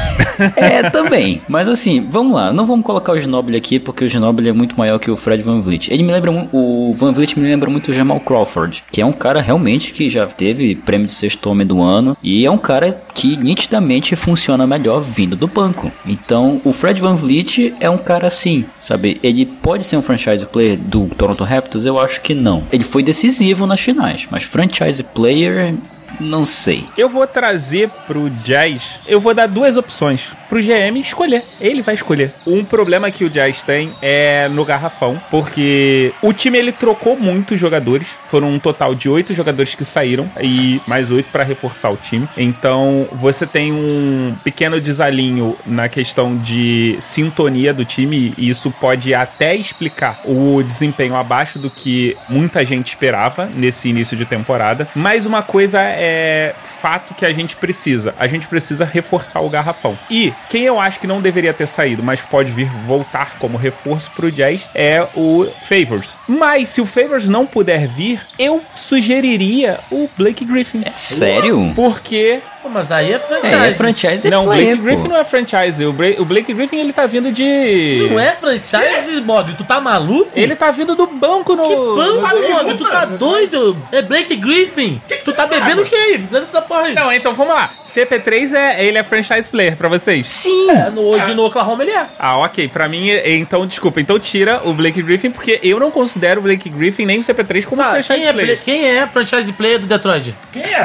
É, 0.56 0.88
também. 0.88 1.42
Mas 1.46 1.68
assim, 1.68 2.06
vamos 2.08 2.34
lá. 2.34 2.50
Não 2.50 2.64
vamos 2.66 2.84
colocar 2.84 3.12
o 3.12 3.20
Ginobili 3.20 3.58
aqui, 3.58 3.78
porque 3.78 4.04
o 4.04 4.08
Ginobili 4.08 4.48
é 4.48 4.52
muito 4.52 4.76
maior 4.76 4.98
que 4.98 5.10
o 5.10 5.16
Fred 5.16 5.42
Van 5.42 5.60
Vliet. 5.60 5.92
Ele 5.92 6.02
me 6.02 6.10
lembra 6.10 6.30
o 6.52 6.94
Van 6.94 7.12
Vliet 7.12 7.38
me 7.38 7.46
lembra 7.46 7.68
muito 7.68 7.90
o 7.90 7.94
Jamal 7.94 8.18
Crawford, 8.20 8.82
que 8.90 9.02
é 9.02 9.06
um 9.06 9.12
cara 9.12 9.42
realmente 9.42 9.92
que 9.92 10.08
já 10.08 10.26
teve 10.26 10.74
prêmio 10.74 11.06
de 11.06 11.12
sexto 11.12 11.46
homem 11.50 11.66
do 11.66 11.82
ano 11.82 12.16
e 12.22 12.46
é 12.46 12.50
um 12.50 12.56
cara 12.56 13.00
que 13.14 13.36
nitidamente 13.36 14.16
funciona 14.16 14.66
melhor 14.66 15.00
vindo 15.00 15.36
do 15.36 15.46
banco. 15.46 15.92
Então, 16.06 16.60
o 16.64 16.72
Fred 16.72 17.00
Van 17.00 17.14
Vliet 17.14 17.74
é 17.80 17.90
um 17.90 17.98
cara 17.98 18.26
assim, 18.26 18.64
sabe? 18.80 19.20
Ele 19.22 19.44
pode 19.44 19.84
ser 19.84 19.96
um 19.96 20.02
franchise 20.02 20.46
player 20.50 20.76
do 20.76 21.06
Toronto 21.16 21.44
Raptors? 21.44 21.86
Eu 21.86 21.98
acho 21.98 22.20
que 22.20 22.34
não. 22.34 22.62
Ele 22.72 22.84
foi 22.84 23.02
decisivo 23.02 23.66
nas 23.66 23.80
finais, 23.80 24.26
mas 24.30 24.42
franchise 24.42 25.02
player 25.02 25.74
não 26.18 26.44
sei. 26.44 26.84
Eu 26.96 27.08
vou 27.08 27.26
trazer 27.26 27.88
pro 28.06 28.30
Jazz, 28.30 28.98
eu 29.06 29.20
vou 29.20 29.34
dar 29.34 29.46
duas 29.46 29.76
opções 29.76 30.28
pro 30.48 30.60
GM 30.60 30.98
escolher. 30.98 31.44
Ele 31.60 31.82
vai 31.82 31.94
escolher. 31.94 32.34
Um 32.46 32.64
problema 32.64 33.10
que 33.10 33.24
o 33.24 33.30
Jazz 33.30 33.62
tem 33.62 33.90
é 34.02 34.48
no 34.48 34.64
garrafão, 34.64 35.20
porque 35.30 36.12
o 36.22 36.32
time 36.32 36.58
ele 36.58 36.72
trocou 36.72 37.16
muitos 37.16 37.58
jogadores, 37.58 38.08
foram 38.26 38.50
um 38.50 38.58
total 38.58 38.94
de 38.94 39.08
oito 39.08 39.32
jogadores 39.32 39.74
que 39.74 39.84
saíram 39.84 40.30
e 40.40 40.80
mais 40.86 41.10
oito 41.10 41.30
para 41.30 41.44
reforçar 41.44 41.90
o 41.90 41.96
time. 41.96 42.28
Então 42.36 43.06
você 43.12 43.46
tem 43.46 43.72
um 43.72 44.34
pequeno 44.42 44.80
desalinho 44.80 45.56
na 45.64 45.88
questão 45.88 46.36
de 46.36 46.96
sintonia 46.98 47.72
do 47.72 47.84
time 47.84 48.34
e 48.36 48.48
isso 48.48 48.70
pode 48.70 49.14
até 49.14 49.54
explicar 49.54 50.20
o 50.24 50.62
desempenho 50.62 51.14
abaixo 51.14 51.58
do 51.58 51.70
que 51.70 52.16
muita 52.28 52.64
gente 52.64 52.88
esperava 52.88 53.46
nesse 53.54 53.88
início 53.88 54.16
de 54.16 54.24
temporada. 54.24 54.88
Mas 54.94 55.26
uma 55.26 55.42
coisa 55.42 55.80
é 56.02 56.54
fato 56.80 57.14
que 57.14 57.26
a 57.26 57.32
gente 57.32 57.54
precisa? 57.56 58.14
A 58.18 58.26
gente 58.26 58.48
precisa 58.48 58.86
reforçar 58.86 59.40
o 59.40 59.50
garrafão. 59.50 59.98
E 60.10 60.32
quem 60.48 60.64
eu 60.64 60.80
acho 60.80 60.98
que 60.98 61.06
não 61.06 61.20
deveria 61.20 61.52
ter 61.52 61.66
saído, 61.66 62.02
mas 62.02 62.22
pode 62.22 62.50
vir 62.50 62.70
voltar 62.86 63.36
como 63.38 63.58
reforço 63.58 64.10
pro 64.12 64.32
Jazz 64.32 64.66
é 64.74 65.06
o 65.14 65.46
Favors. 65.68 66.16
Mas 66.26 66.70
se 66.70 66.80
o 66.80 66.86
Favors 66.86 67.28
não 67.28 67.46
puder 67.46 67.86
vir, 67.86 68.20
eu 68.38 68.62
sugeriria 68.74 69.78
o 69.90 70.08
Blake 70.16 70.44
Griffin. 70.44 70.82
É 70.86 70.92
sério? 70.96 71.72
Porque 71.76 72.40
Pô, 72.62 72.68
mas 72.68 72.92
aí 72.92 73.12
é 73.12 73.18
franchise. 73.18 73.54
É, 73.54 73.68
é 73.70 73.74
franchise 73.74 74.30
não, 74.30 74.44
o 74.44 74.48
Blake 74.52 74.76
Griffin 74.76 75.02
pô. 75.02 75.08
não 75.08 75.16
é 75.16 75.24
franchise. 75.24 75.84
O, 75.84 75.92
Bra- 75.92 76.14
o 76.18 76.24
Blake 76.26 76.52
Griffin 76.52 76.76
ele 76.78 76.92
tá 76.92 77.06
vindo 77.06 77.32
de. 77.32 78.06
Não 78.10 78.20
é 78.20 78.32
franchise, 78.32 79.20
Bob? 79.22 79.54
Tu 79.54 79.64
tá 79.64 79.80
maluco? 79.80 80.30
Ele 80.34 80.54
tá 80.54 80.70
vindo 80.70 80.94
do 80.94 81.06
banco 81.06 81.56
no. 81.56 81.68
Que 81.68 81.74
banco, 81.74 82.38
no- 82.38 82.48
Bob? 82.64 82.74
Tu 82.76 82.84
tá 82.84 83.04
doido? 83.06 83.76
É 83.90 84.02
Blake 84.02 84.36
Griffin. 84.36 85.00
tu 85.24 85.32
tá 85.32 85.46
bebendo 85.46 85.82
o 85.82 85.84
que 85.86 85.94
aí? 85.94 86.18
Dá 86.18 86.40
essa 86.40 86.60
porra 86.60 86.82
aí. 86.82 86.94
Não, 86.94 87.10
então 87.10 87.32
vamos 87.34 87.54
lá. 87.54 87.70
CP3 87.82 88.54
é 88.54 88.84
ele 88.84 88.98
é 88.98 89.02
franchise 89.02 89.48
player 89.48 89.76
pra 89.76 89.88
vocês. 89.88 90.26
Sim. 90.28 90.70
É, 90.70 90.90
no, 90.90 91.00
hoje 91.02 91.32
no 91.34 91.44
Oklahoma 91.46 91.82
ele 91.82 91.92
é. 91.92 92.06
Ah, 92.18 92.36
ok. 92.38 92.68
Pra 92.68 92.88
mim, 92.88 93.08
é- 93.10 93.36
então, 93.36 93.66
desculpa. 93.66 94.00
Então 94.00 94.18
tira 94.18 94.60
o 94.64 94.72
Blake 94.74 95.00
Griffin, 95.02 95.30
porque 95.30 95.58
eu 95.62 95.80
não 95.80 95.90
considero 95.90 96.40
o 96.40 96.42
Blake 96.42 96.68
Griffin 96.68 97.06
nem 97.06 97.18
o 97.18 97.22
CP3 97.22 97.64
como 97.64 97.82
Tá, 97.82 97.90
franchise 97.92 98.18
quem 98.18 98.26
é, 98.28 98.32
player. 98.32 98.60
quem 98.64 98.84
é 98.86 99.06
franchise 99.06 99.50
player 99.52 99.78
do 99.78 99.86
Detroit? 99.86 100.34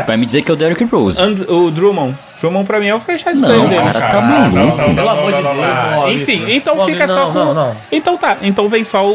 Vai 0.07 0.15
me 0.17 0.25
dizer 0.25 0.41
que 0.41 0.49
é 0.49 0.53
o 0.53 0.57
Derrick 0.57 0.83
Rose. 0.85 1.21
And- 1.21 1.45
o 1.49 1.64
Drummond. 1.71 2.15
Drummond 2.41 2.65
pra 2.67 2.79
mim 2.79 2.87
é 2.87 2.95
o 2.95 2.99
franchise 2.99 3.39
Não, 3.41 3.47
player 3.49 3.65
o 3.65 3.69
dele. 3.69 3.93
cara 3.93 4.07
tá 4.11 4.21
maluco. 4.21 4.95
Pelo 4.95 5.09
amor 5.09 5.33
de 5.33 5.41
Deus, 5.41 5.55
Bob. 5.95 6.13
Enfim, 6.13 6.45
então 6.49 6.75
Bob, 6.75 6.91
fica 6.91 7.07
não, 7.07 7.13
só 7.15 7.25
com. 7.27 7.33
Não, 7.33 7.53
não. 7.53 7.75
Então 7.91 8.17
tá. 8.17 8.37
Então 8.41 8.67
vem 8.67 8.83
só 8.83 9.05
o, 9.05 9.11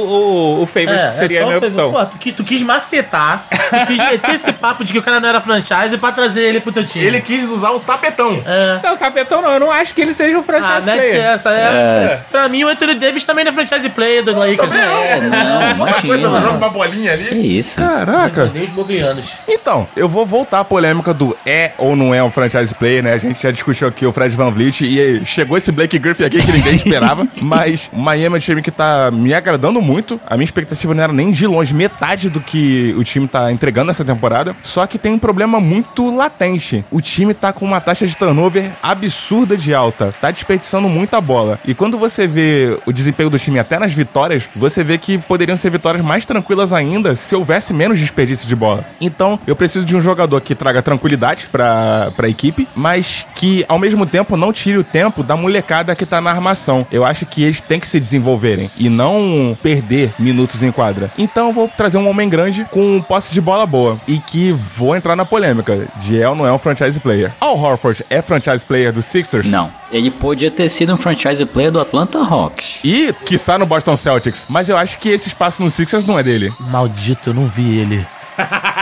o, 0.59 0.63
o 0.63 0.67
Favors, 0.67 1.05
que 1.07 1.15
seria 1.15 1.41
a 1.41 1.43
só 1.43 1.47
minha 1.49 1.59
opção. 1.59 1.93
Pô, 1.93 2.05
tu, 2.07 2.33
tu 2.33 2.45
quis 2.45 2.63
macetar, 2.63 3.45
tu 3.51 3.87
quis 3.87 3.99
meter 3.99 4.35
esse 4.35 4.53
papo 4.53 4.85
de 4.85 4.93
que 4.93 4.99
o 4.99 5.03
cara 5.03 5.21
não 5.21 5.29
era 5.29 5.41
franchise 5.41 5.97
pra 5.99 6.13
trazer 6.13 6.43
ele 6.43 6.61
pro 6.61 6.73
teu 6.73 6.85
time. 6.87 7.05
Ele 7.05 7.21
quis 7.21 7.49
usar 7.49 7.71
o 7.71 7.81
tapetão. 7.81 8.43
É. 8.47 8.79
Não, 8.83 8.97
Capetão 8.97 9.41
não. 9.43 9.53
Eu 9.53 9.61
não 9.61 9.71
acho 9.71 9.95
que 9.95 10.01
ele 10.01 10.15
seja 10.15 10.37
um 10.39 10.43
franchise 10.43 10.89
Ah, 10.91 10.95
player. 10.95 11.17
essa, 11.17 11.51
é. 11.51 11.55
É. 11.61 12.21
Pra 12.31 12.49
mim, 12.49 12.65
o 12.65 12.69
Anthony 12.69 12.95
Davis 12.95 13.25
também 13.25 13.45
não 13.45 13.53
é 13.53 13.55
franchise 13.55 13.89
player 13.91 14.25
do 14.25 14.33
Lakers. 14.39 14.73
É, 14.73 15.21
não, 15.21 15.81
Outra 15.87 16.03
coisa, 16.03 16.23
joga 16.23 16.51
uma 16.51 16.69
bolinha 16.69 17.17
Que 17.17 17.29
ali. 17.29 17.59
isso? 17.59 17.77
Caraca. 17.79 18.51
Nem 18.53 18.65
os 18.65 18.71
boglianos. 18.73 19.27
Então, 19.49 19.87
eu 19.97 20.09
vou 20.09 20.25
voltar 20.27 20.61
à 20.61 20.65
polêmica 20.65 21.13
do 21.15 21.37
é 21.47 21.73
ou 21.79 21.95
não 21.97 22.15
é 22.15 22.23
um 22.23 22.31
franchise 22.31 22.75
player, 22.75 23.03
né? 23.03 23.10
A 23.13 23.19
gente 23.19 23.43
já 23.43 23.51
discutiu 23.51 23.89
aqui 23.89 24.07
o 24.07 24.13
Fred 24.13 24.35
Van 24.37 24.51
Vliet 24.51 24.83
e 24.83 25.25
chegou 25.25 25.57
esse 25.57 25.73
Blake 25.73 25.99
Griffin 25.99 26.25
aqui 26.25 26.43
que 26.43 26.53
ninguém 26.53 26.75
esperava. 26.75 27.27
mas 27.41 27.91
o 27.93 27.99
Miami 27.99 28.37
é 28.37 28.39
um 28.39 28.41
time 28.41 28.63
que 28.63 28.71
tá 28.71 29.11
me 29.11 29.35
agradando 29.35 29.81
muito. 29.81 30.21
A 30.27 30.37
minha 30.37 30.45
expectativa 30.45 30.95
não 30.95 31.03
era 31.03 31.13
nem 31.13 31.33
de 31.33 31.47
longe 31.47 31.75
metade 31.75 32.29
do 32.29 32.41
que 32.41 32.95
o 32.97 33.05
time 33.05 33.27
tá 33.27 33.51
entregando 33.53 33.89
nessa 33.89 34.05
temporada. 34.05 34.55
Só 34.63 34.87
que 34.87 34.99
tem 34.99 35.13
um 35.13 35.19
problema 35.19 35.61
muito 35.61 36.15
latente. 36.15 36.85
O 36.91 37.01
time 37.01 37.35
tá 37.35 37.53
com 37.53 37.65
uma 37.65 37.81
taxa 37.81 38.07
de 38.07 38.17
turnover 38.17 38.71
absurda 38.83 39.57
de 39.57 39.75
alta. 39.75 40.15
Tá 40.21 40.31
desperdiçando 40.31 40.89
muita 40.89 41.21
bola. 41.21 41.59
E 41.67 41.75
quando 41.75 41.99
você 41.99 42.27
vê 42.27 42.79
o 42.87 42.93
desempenho 42.93 43.31
do 43.31 43.39
time 43.39 43.59
até 43.59 43.79
nas 43.79 43.93
vitórias, 43.93 44.49
você 44.55 44.83
vê 44.83 44.99
que 44.99 45.19
poderiam 45.19 45.57
ser 45.57 45.71
vitórias 45.71 46.05
mais 46.05 46.27
tranquilas 46.27 46.73
ainda 46.73 47.17
se 47.17 47.35
houvesse 47.35 47.73
menos 47.73 47.99
desperdício 47.99 48.49
de 48.49 48.57
bola. 48.57 48.85
Então, 49.01 49.39
eu 49.47 49.57
preciso 49.57 49.85
de 49.85 49.97
um 49.97 50.01
jogador 50.01 50.41
que 50.41 50.55
traga 50.55 50.83
tranquilidade 50.83 51.47
pra, 51.51 52.13
pra 52.17 52.29
equipe, 52.29 52.69
mas 52.75 53.00
que 53.35 53.65
ao 53.69 53.79
mesmo 53.79 54.07
tempo 54.07 54.37
não 54.37 54.53
tire 54.53 54.79
o 54.79 54.85
tempo 54.85 55.23
da 55.23 55.37
molecada 55.37 55.95
que 55.95 56.07
tá 56.07 56.21
na 56.21 56.31
armação. 56.31 56.87
Eu 56.91 57.05
acho 57.05 57.27
que 57.27 57.43
eles 57.43 57.61
têm 57.61 57.81
que 57.81 57.89
se 57.89 58.01
desenvolverem 58.01 58.71
e 58.77 58.89
não 58.89 59.57
perder 59.63 60.13
minutos 60.19 60.63
em 60.63 60.73
quadra. 60.73 61.11
Então, 61.19 61.49
eu 61.49 61.53
vou 61.53 61.69
trazer 61.69 61.99
um 61.99 62.09
homem 62.09 62.29
grande 62.29 62.67
com 62.71 63.01
posse 63.03 63.33
de 63.33 63.41
bola 63.41 63.67
boa 63.67 64.01
e 64.07 64.19
que 64.19 64.53
vou 64.53 64.97
entrar 64.97 65.17
na 65.17 65.25
polêmica. 65.25 65.89
Diel 65.97 66.35
não 66.35 66.47
é 66.47 66.53
um 66.53 66.59
franchise 66.59 66.99
player. 67.01 67.33
Al 67.41 67.59
Horford 67.59 68.05
é 68.11 68.23
franchise 68.23 68.65
player 68.65 68.93
do 68.93 69.03
Sixers? 69.03 69.47
Não. 69.47 69.71
Ele 69.93 70.11
podia 70.11 70.51
ter 70.51 70.69
sido 70.69 70.95
um 70.95 70.97
franchise 70.97 71.45
player 71.45 71.73
do 71.73 71.81
Atlanta 71.81 72.19
Hawks. 72.19 72.79
E, 72.85 73.13
quiçá, 73.25 73.59
no 73.59 73.67
Boston 73.67 73.97
Celtics. 73.97 74.47
Mas 74.49 74.69
eu 74.69 74.77
acho 74.77 74.99
que 74.99 75.09
esse 75.09 75.29
espaço 75.29 75.63
no 75.63 75.71
Sixers 75.71 76.05
não 76.05 76.19
é 76.19 76.23
dele. 76.23 76.53
Maldito, 76.61 77.31
eu 77.31 77.35
não 77.35 77.47
vi 77.47 77.79
ele. 77.79 78.07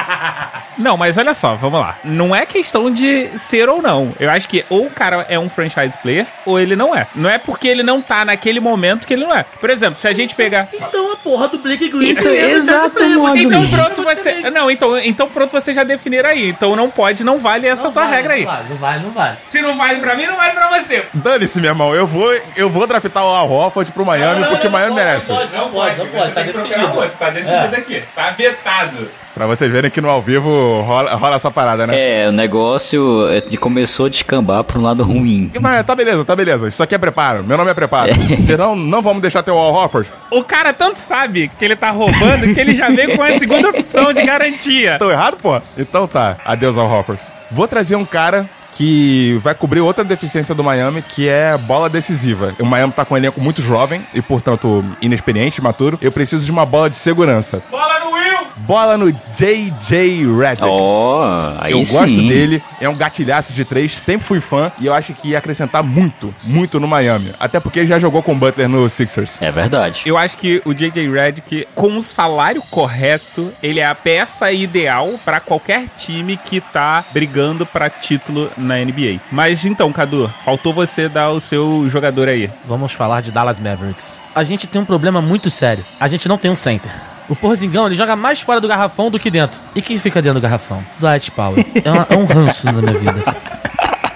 Não, 0.79 0.97
mas 0.97 1.19
olha 1.19 1.35
só, 1.35 1.55
vamos 1.55 1.81
lá. 1.81 1.97
Não 2.05 2.35
é 2.35 2.47
questão 2.47 2.91
de 2.91 3.37
ser 3.39 3.69
ou 3.69 3.83
não. 3.83 4.13
Eu 4.21 4.31
acho 4.31 4.49
que 4.49 4.65
ou 4.71 4.87
o 4.87 4.91
cara 4.91 5.27
é 5.29 5.39
um 5.39 5.49
franchise 5.49 5.97
player 5.99 6.27
ou 6.47 6.59
ele 6.59 6.77
não 6.77 6.95
é. 6.95 7.07
Não 7.15 7.29
é 7.29 7.37
porque 7.39 7.67
ele 7.69 7.83
não 7.83 8.01
tá 8.01 8.25
naquele 8.25 8.61
momento 8.61 9.07
que 9.07 9.13
ele 9.15 9.25
não 9.25 9.35
é. 9.35 9.45
Por 9.61 9.71
exemplo, 9.71 9.99
se 9.99 10.07
a 10.07 10.13
gente 10.13 10.35
pegar. 10.35 10.69
Então 10.73 11.13
a 11.13 11.17
porra 11.17 11.49
do 11.49 11.59
Blake 11.59 11.89
Griffin 11.89 12.13
Então, 12.13 12.31
é 12.33 12.51
exato, 12.53 12.91
você- 12.99 13.39
Então 13.43 13.69
pronto, 13.69 14.03
você. 14.05 14.51
Não, 14.51 14.71
então, 14.71 14.99
então 14.99 15.29
pronto, 15.29 15.51
vocês 15.51 15.75
já 15.75 15.83
definiram 15.85 16.29
aí. 16.29 16.49
Então 16.49 16.75
não 16.77 16.89
pode, 16.91 17.25
não 17.25 17.39
vale 17.39 17.67
essa 17.67 17.85
Não 17.85 17.93
tua 17.93 18.05
vale, 18.05 18.15
regra 18.17 18.35
aí. 18.35 18.45
Não 18.45 18.53
vale, 18.53 18.69
não 18.71 18.77
vale, 18.77 19.03
não 19.05 19.11
vale. 19.11 19.37
Se 19.47 19.61
não 19.63 19.77
vale 19.77 20.01
pra 20.01 20.15
mim, 20.15 20.27
não 20.27 20.37
vale 20.37 20.53
pra 20.53 20.69
você. 20.79 21.05
Dane-se, 21.13 21.61
meu 21.61 21.71
irmão. 21.71 21.95
Eu 21.95 22.07
vou, 22.07 22.33
eu 22.57 22.71
vou 22.71 22.87
draftar 22.87 23.25
o 23.25 23.29
Al 23.29 23.51
Horford 23.51 23.91
pro 23.93 24.05
Miami 24.05 24.45
porque 24.47 24.67
o 24.67 24.71
Miami 24.71 24.95
merece. 24.95 25.31
Não 25.33 25.71
pode, 25.71 25.99
não 25.99 26.07
pode, 26.09 26.33
tá 26.33 26.43
decidido. 26.43 27.11
Tá 27.19 27.31
decidido 27.31 27.77
aqui. 27.77 28.03
Tá 28.15 28.31
vetado. 28.31 29.11
Pra 29.39 29.47
vocês 29.47 29.71
verem 29.71 29.89
que 29.89 30.01
no 30.01 30.09
ao 30.11 30.21
vivo 30.21 30.81
rola, 30.81 31.15
rola 31.15 31.37
essa 31.37 31.49
parada, 31.49 31.87
né? 31.87 31.95
É, 31.97 32.29
o 32.29 32.33
negócio 32.33 33.25
é, 33.29 33.41
começou 33.57 34.07
a 34.07 34.09
descambar 34.09 34.65
pra 34.65 34.77
um 34.77 34.83
lado 34.83 35.05
ruim. 35.05 35.49
Mas 35.61 35.87
tá 35.87 35.95
beleza, 35.95 36.25
tá 36.25 36.35
beleza. 36.35 36.67
Isso 36.67 36.83
aqui 36.83 36.97
é 36.97 36.99
preparo. 36.99 37.45
Meu 37.45 37.57
nome 37.57 37.71
é 37.71 37.75
preparo. 37.75 38.11
Senão, 38.45 38.75
não 38.75 39.01
vamos 39.01 39.23
deixar 39.23 39.45
ter 39.45 39.53
o 39.53 39.57
Al 39.57 39.73
Horford. 39.73 40.11
O 40.33 40.43
cara 40.43 40.73
tanto 40.73 40.99
sabe 40.99 41.53
que 41.57 41.65
ele 41.65 41.77
tá 41.77 41.93
roubando 41.93 42.53
que 42.53 42.59
ele 42.59 42.75
já 42.75 42.91
veio 42.91 43.17
com 43.17 43.23
a 43.23 43.39
segunda 43.39 43.69
opção 43.69 44.13
de 44.13 44.25
garantia. 44.25 44.99
Tô 44.99 45.09
errado, 45.09 45.37
pô? 45.37 45.63
Então 45.77 46.09
tá. 46.09 46.37
Adeus 46.45 46.77
ao 46.77 46.91
Horford. 46.91 47.23
Vou 47.49 47.69
trazer 47.69 47.95
um 47.95 48.05
cara 48.05 48.51
que 48.79 49.37
vai 49.43 49.57
cobrir 49.57 49.81
outra 49.81 50.05
deficiência 50.05 50.55
do 50.55 50.63
Miami, 50.63 51.03
que 51.03 51.29
é 51.29 51.59
bola 51.59 51.91
decisiva. 51.91 52.55
O 52.61 52.65
Miami 52.65 52.93
tá 52.93 53.05
com 53.05 53.15
um 53.15 53.17
elenco 53.17 53.41
muito 53.41 53.61
jovem 53.61 54.07
e, 54.15 54.23
portanto, 54.23 54.85
inexperiente, 55.03 55.61
maturo. 55.61 55.99
Eu 56.01 56.13
preciso 56.13 56.45
de 56.45 56.53
uma 56.53 56.65
bola 56.65 56.89
de 56.89 56.95
segurança. 56.95 57.61
Bola 57.69 57.99
no 57.99 58.13
Will! 58.13 58.47
Bola 58.59 58.97
no 58.97 59.11
JJ 59.11 60.27
Redick. 60.39 60.65
Ó, 60.65 61.55
aí 61.59 61.73
eu 61.73 61.85
sim. 61.85 61.93
gosto 61.93 62.29
dele, 62.29 62.63
é 62.81 62.89
um 62.89 62.95
gatilhaço 62.95 63.53
de 63.53 63.65
três, 63.65 63.93
sempre 63.93 64.27
fui 64.27 64.41
fã 64.41 64.71
e 64.79 64.87
eu 64.87 64.95
acho 64.95 65.15
que 65.15 65.29
ia 65.31 65.39
acrescentar 65.39 65.83
muito, 65.83 66.35
muito 66.45 66.79
no 66.79 66.87
Miami. 66.87 67.33
Até 67.41 67.59
porque 67.59 67.81
ele 67.81 67.87
já 67.87 67.99
jogou 67.99 68.23
com 68.23 68.33
o 68.33 68.35
Butler 68.35 68.69
no 68.69 68.89
Sixers. 68.89 69.41
É 69.41 69.51
verdade. 69.51 70.03
Eu 70.05 70.19
acho 70.19 70.37
que 70.37 70.61
o 70.65 70.75
JJ 70.75 71.11
Redick, 71.11 71.67
com 71.75 71.97
o 71.97 72.03
salário 72.03 72.63
correto, 72.71 73.51
ele 73.63 73.81
é 73.81 73.87
a 73.87 73.95
peça 73.95 74.53
ideal 74.53 75.19
pra 75.25 75.41
qualquer 75.41 75.87
time 75.97 76.37
que 76.37 76.61
tá 76.61 77.05
brigando 77.13 77.65
pra 77.65 77.89
título 77.89 78.51
na 78.57 78.68
NBA. 78.77 79.19
Mas 79.33 79.65
então, 79.65 79.93
Cadu, 79.93 80.33
faltou 80.45 80.73
você 80.73 81.09
dar 81.09 81.31
o 81.31 81.41
seu 81.41 81.89
jogador 81.89 82.29
aí. 82.29 82.51
Vamos 82.67 82.93
falar 82.93 83.21
de 83.23 83.31
Dallas 83.31 83.59
Mavericks. 83.61 84.21
A 84.35 84.43
gente 84.45 84.67
tem 84.67 84.81
um 84.81 84.85
problema 84.85 85.21
muito 85.21 85.51
sério. 85.51 85.85
A 85.99 86.09
gente 86.09 86.29
não 86.29 86.39
tem 86.39 86.51
um 86.51 86.57
center. 86.57 86.91
O 87.29 87.37
Porzingão, 87.37 87.87
ele 87.87 87.95
joga 87.95 88.17
mais 88.17 88.41
fora 88.41 88.61
do 88.61 88.67
garrafão 88.69 89.11
do 89.11 89.19
que 89.19 89.31
dentro. 89.31 89.59
E 89.75 89.83
quem 89.83 89.99
fica 89.99 90.23
dentro 90.23 90.41
do 90.41 90.43
garrafão? 90.43 90.83
Dwight 90.99 91.31
Powell. 91.33 91.65
É, 91.85 91.91
uma- 91.91 92.07
é 92.09 92.17
um 92.17 92.25
ranço 92.25 92.65
na 92.67 92.73
minha 92.81 92.95
vida. 92.99 93.19
assim. 93.19 93.33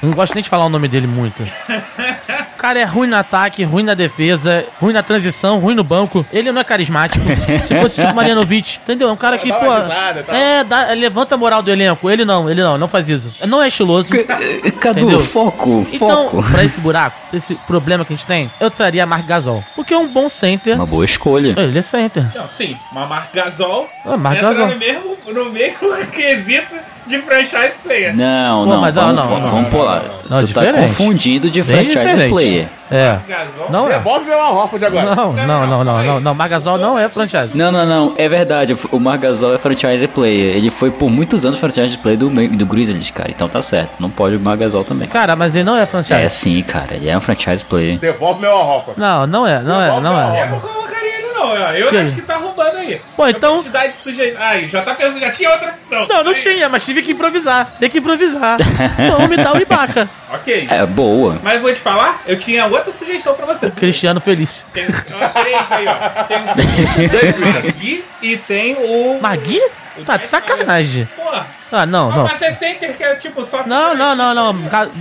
Não 0.03 0.13
gosto 0.13 0.35
nem 0.35 0.43
de 0.43 0.49
falar 0.49 0.65
o 0.65 0.69
nome 0.69 0.89
dele 0.89 1.07
muito. 1.07 1.47
O 2.63 2.65
cara 2.73 2.79
é 2.79 2.85
ruim 2.85 3.09
no 3.09 3.17
ataque, 3.17 3.65
ruim 3.65 3.83
na 3.83 3.93
defesa, 3.93 4.65
ruim 4.81 4.93
na 4.93 5.03
transição, 5.03 5.59
ruim 5.59 5.75
no 5.75 5.83
banco. 5.83 6.25
Ele 6.33 6.53
não 6.53 6.61
é 6.61 6.65
carismático. 6.65 7.25
Se 7.67 7.75
fosse 7.75 8.01
tipo 8.01 8.15
Marianovic, 8.15 8.79
entendeu? 8.85 9.09
É 9.09 9.13
um 9.13 9.17
cara 9.17 9.37
que, 9.37 9.49
pô. 9.53 9.59
risada. 9.59 10.25
É, 10.29 10.63
dá- 10.63 10.93
levanta 10.93 11.35
a 11.35 11.39
moral 11.39 11.61
do 11.61 11.73
elenco. 11.73 12.09
Ele 12.09 12.25
não, 12.25 12.49
ele 12.49 12.63
não, 12.63 12.79
não 12.79 12.87
faz 12.87 13.09
isso. 13.09 13.35
Não 13.49 13.61
é 13.61 13.67
estiloso. 13.67 14.11
Cadu, 14.81 15.01
Entendeu? 15.01 15.21
foco, 15.25 15.85
Então, 15.93 16.31
foco. 16.31 16.43
pra 16.53 16.63
esse 16.63 16.81
buraco, 16.81 17.17
esse 17.33 17.57
problema 17.67 18.05
que 18.05 18.13
a 18.13 18.17
gente 18.17 18.27
tem, 18.27 18.49
eu 18.61 18.71
traria 18.71 19.05
Mark 19.05 19.27
Gasol. 19.27 19.65
Porque 19.75 19.93
é 19.93 19.99
um 19.99 20.07
bom 20.07 20.29
center. 20.29 20.77
Uma 20.77 20.87
boa 20.87 21.05
escolha. 21.05 21.57
Ele 21.59 21.77
é 21.81 21.83
center. 21.83 22.25
Não, 22.33 22.49
sim, 22.49 22.77
mas 22.93 23.09
Marc 23.09 23.35
Gasol 23.35 23.91
Ah, 24.05 24.17
Marc 24.17 24.41
Gasol. 24.41 24.69
mesmo, 24.77 25.17
no 25.35 25.51
mesmo 25.51 25.97
quesito 26.15 26.77
de 27.07 27.19
franchise 27.23 27.75
player. 27.83 28.17
Não, 28.17 28.65
Pô, 28.65 28.71
não, 28.71 28.81
mas 28.81 28.95
não, 28.95 29.03
vamos, 29.03 29.17
não, 29.17 29.29
vamos, 29.29 29.43
não, 29.43 29.51
vamos 29.51 29.71
pular. 29.71 30.03
Não, 30.29 30.39
tu 30.41 30.47
diferente. 30.47 30.75
tá 30.75 30.83
confundindo 30.83 31.51
de 31.51 31.63
franchise 31.63 31.89
diferente. 31.91 32.31
player. 32.31 32.69
É. 32.91 33.19
Não 33.71 33.87
é. 33.89 33.95
Devolve 33.95 34.27
meu 34.27 34.39
Horford 34.39 34.85
agora. 34.85 35.15
Não, 35.15 35.33
não, 35.33 35.67
não, 35.67 35.85
não, 35.85 36.03
não, 36.05 36.21
não. 36.21 36.35
Margasol 36.35 36.79
não 36.79 36.99
é 36.99 37.09
franchise. 37.09 37.57
Não, 37.57 37.73
não, 37.73 37.87
não. 37.87 38.13
É 38.17 38.29
verdade. 38.29 38.77
O 38.91 38.99
Margasol 38.99 39.55
é 39.55 39.59
franchise 39.59 40.07
player. 40.09 40.57
Ele 40.57 40.71
foi 40.71 40.91
por 40.91 41.09
muitos 41.11 41.45
anos 41.45 41.59
franchise 41.59 41.97
player 41.99 42.19
do, 42.19 42.29
do 42.29 42.67
Grizzlies, 42.67 43.11
cara. 43.11 43.31
Então 43.31 43.49
tá 43.49 43.63
certo. 43.63 43.93
Não 43.99 44.11
pode 44.11 44.37
o 44.37 44.41
Margasol 44.41 44.85
também. 44.85 45.09
Cara, 45.09 45.35
mas 45.35 45.55
ele 45.55 45.65
não 45.65 45.77
é 45.77 45.87
franchise. 45.87 46.21
É 46.21 46.29
sim, 46.29 46.63
cara. 46.63 46.95
Ele 46.95 47.09
é 47.09 47.17
um 47.17 47.21
franchise 47.21 47.65
player. 47.65 47.99
Devolve 47.99 48.41
meu 48.41 48.55
Horford. 48.55 49.01
Não, 49.01 49.27
não 49.27 49.47
é, 49.47 49.61
não 49.61 49.81
é, 49.83 50.01
não 50.01 50.21
é. 50.21 50.82
Eu 51.75 51.93
não 51.93 51.99
eu 52.01 52.05
acho 52.05 52.15
que 52.15 52.23
tá 52.23 52.37
roubando 52.37 52.77
aí. 52.79 53.01
Pô, 53.17 53.27
então- 53.29 53.55
A 53.55 53.57
quantidade 53.59 53.93
de 53.93 53.99
suje... 53.99 54.35
Ai, 54.39 54.65
já 54.69 54.83
tá 54.83 54.95
pensando, 54.95 55.21
já 55.21 55.31
tinha 55.31 55.51
outra 55.51 55.69
opção. 55.71 56.07
Não, 56.07 56.25
não 56.25 56.33
Aí, 56.33 56.41
tinha, 56.43 56.69
mas 56.69 56.85
tive 56.85 57.03
que 57.03 57.13
improvisar. 57.13 57.73
Tem 57.79 57.91
que 57.91 57.99
improvisar. 57.99 58.57
Então 58.99 59.27
me 59.29 59.37
dá 59.37 59.53
o 59.53 59.59
Ibaka. 59.61 60.09
Ok. 60.33 60.67
É 60.71 60.87
boa. 60.87 61.39
Mas 61.43 61.61
vou 61.61 61.73
te 61.73 61.81
falar, 61.81 62.23
eu 62.27 62.39
tinha 62.39 62.67
outra 62.67 62.91
sugestão 62.93 63.35
pra 63.35 63.47
você. 63.47 63.71
Cristiano 63.71 64.21
Feliz. 64.21 64.65
Tem 64.73 64.87
três 64.87 65.73
aí, 65.73 65.87
ó. 65.87 66.25
Tem 66.25 66.39
o 66.39 67.39
Magui 67.63 68.05
e 68.23 68.37
tem 68.37 68.75
o... 68.79 69.19
Magui? 69.21 69.61
Tá 70.07 70.17
de 70.17 70.25
sacanagem. 70.27 71.07
Pô, 71.17 71.23
Ah, 71.73 71.87
não, 71.87 72.11
não. 72.11 72.25
Mas 72.25 72.39
você 72.39 72.51
center 72.53 72.97
que 72.97 73.03
é 73.03 73.15
tipo 73.15 73.45
só. 73.45 73.67
Não, 73.67 73.97
não, 73.97 74.15
não, 74.15 74.35
não. 74.35 74.57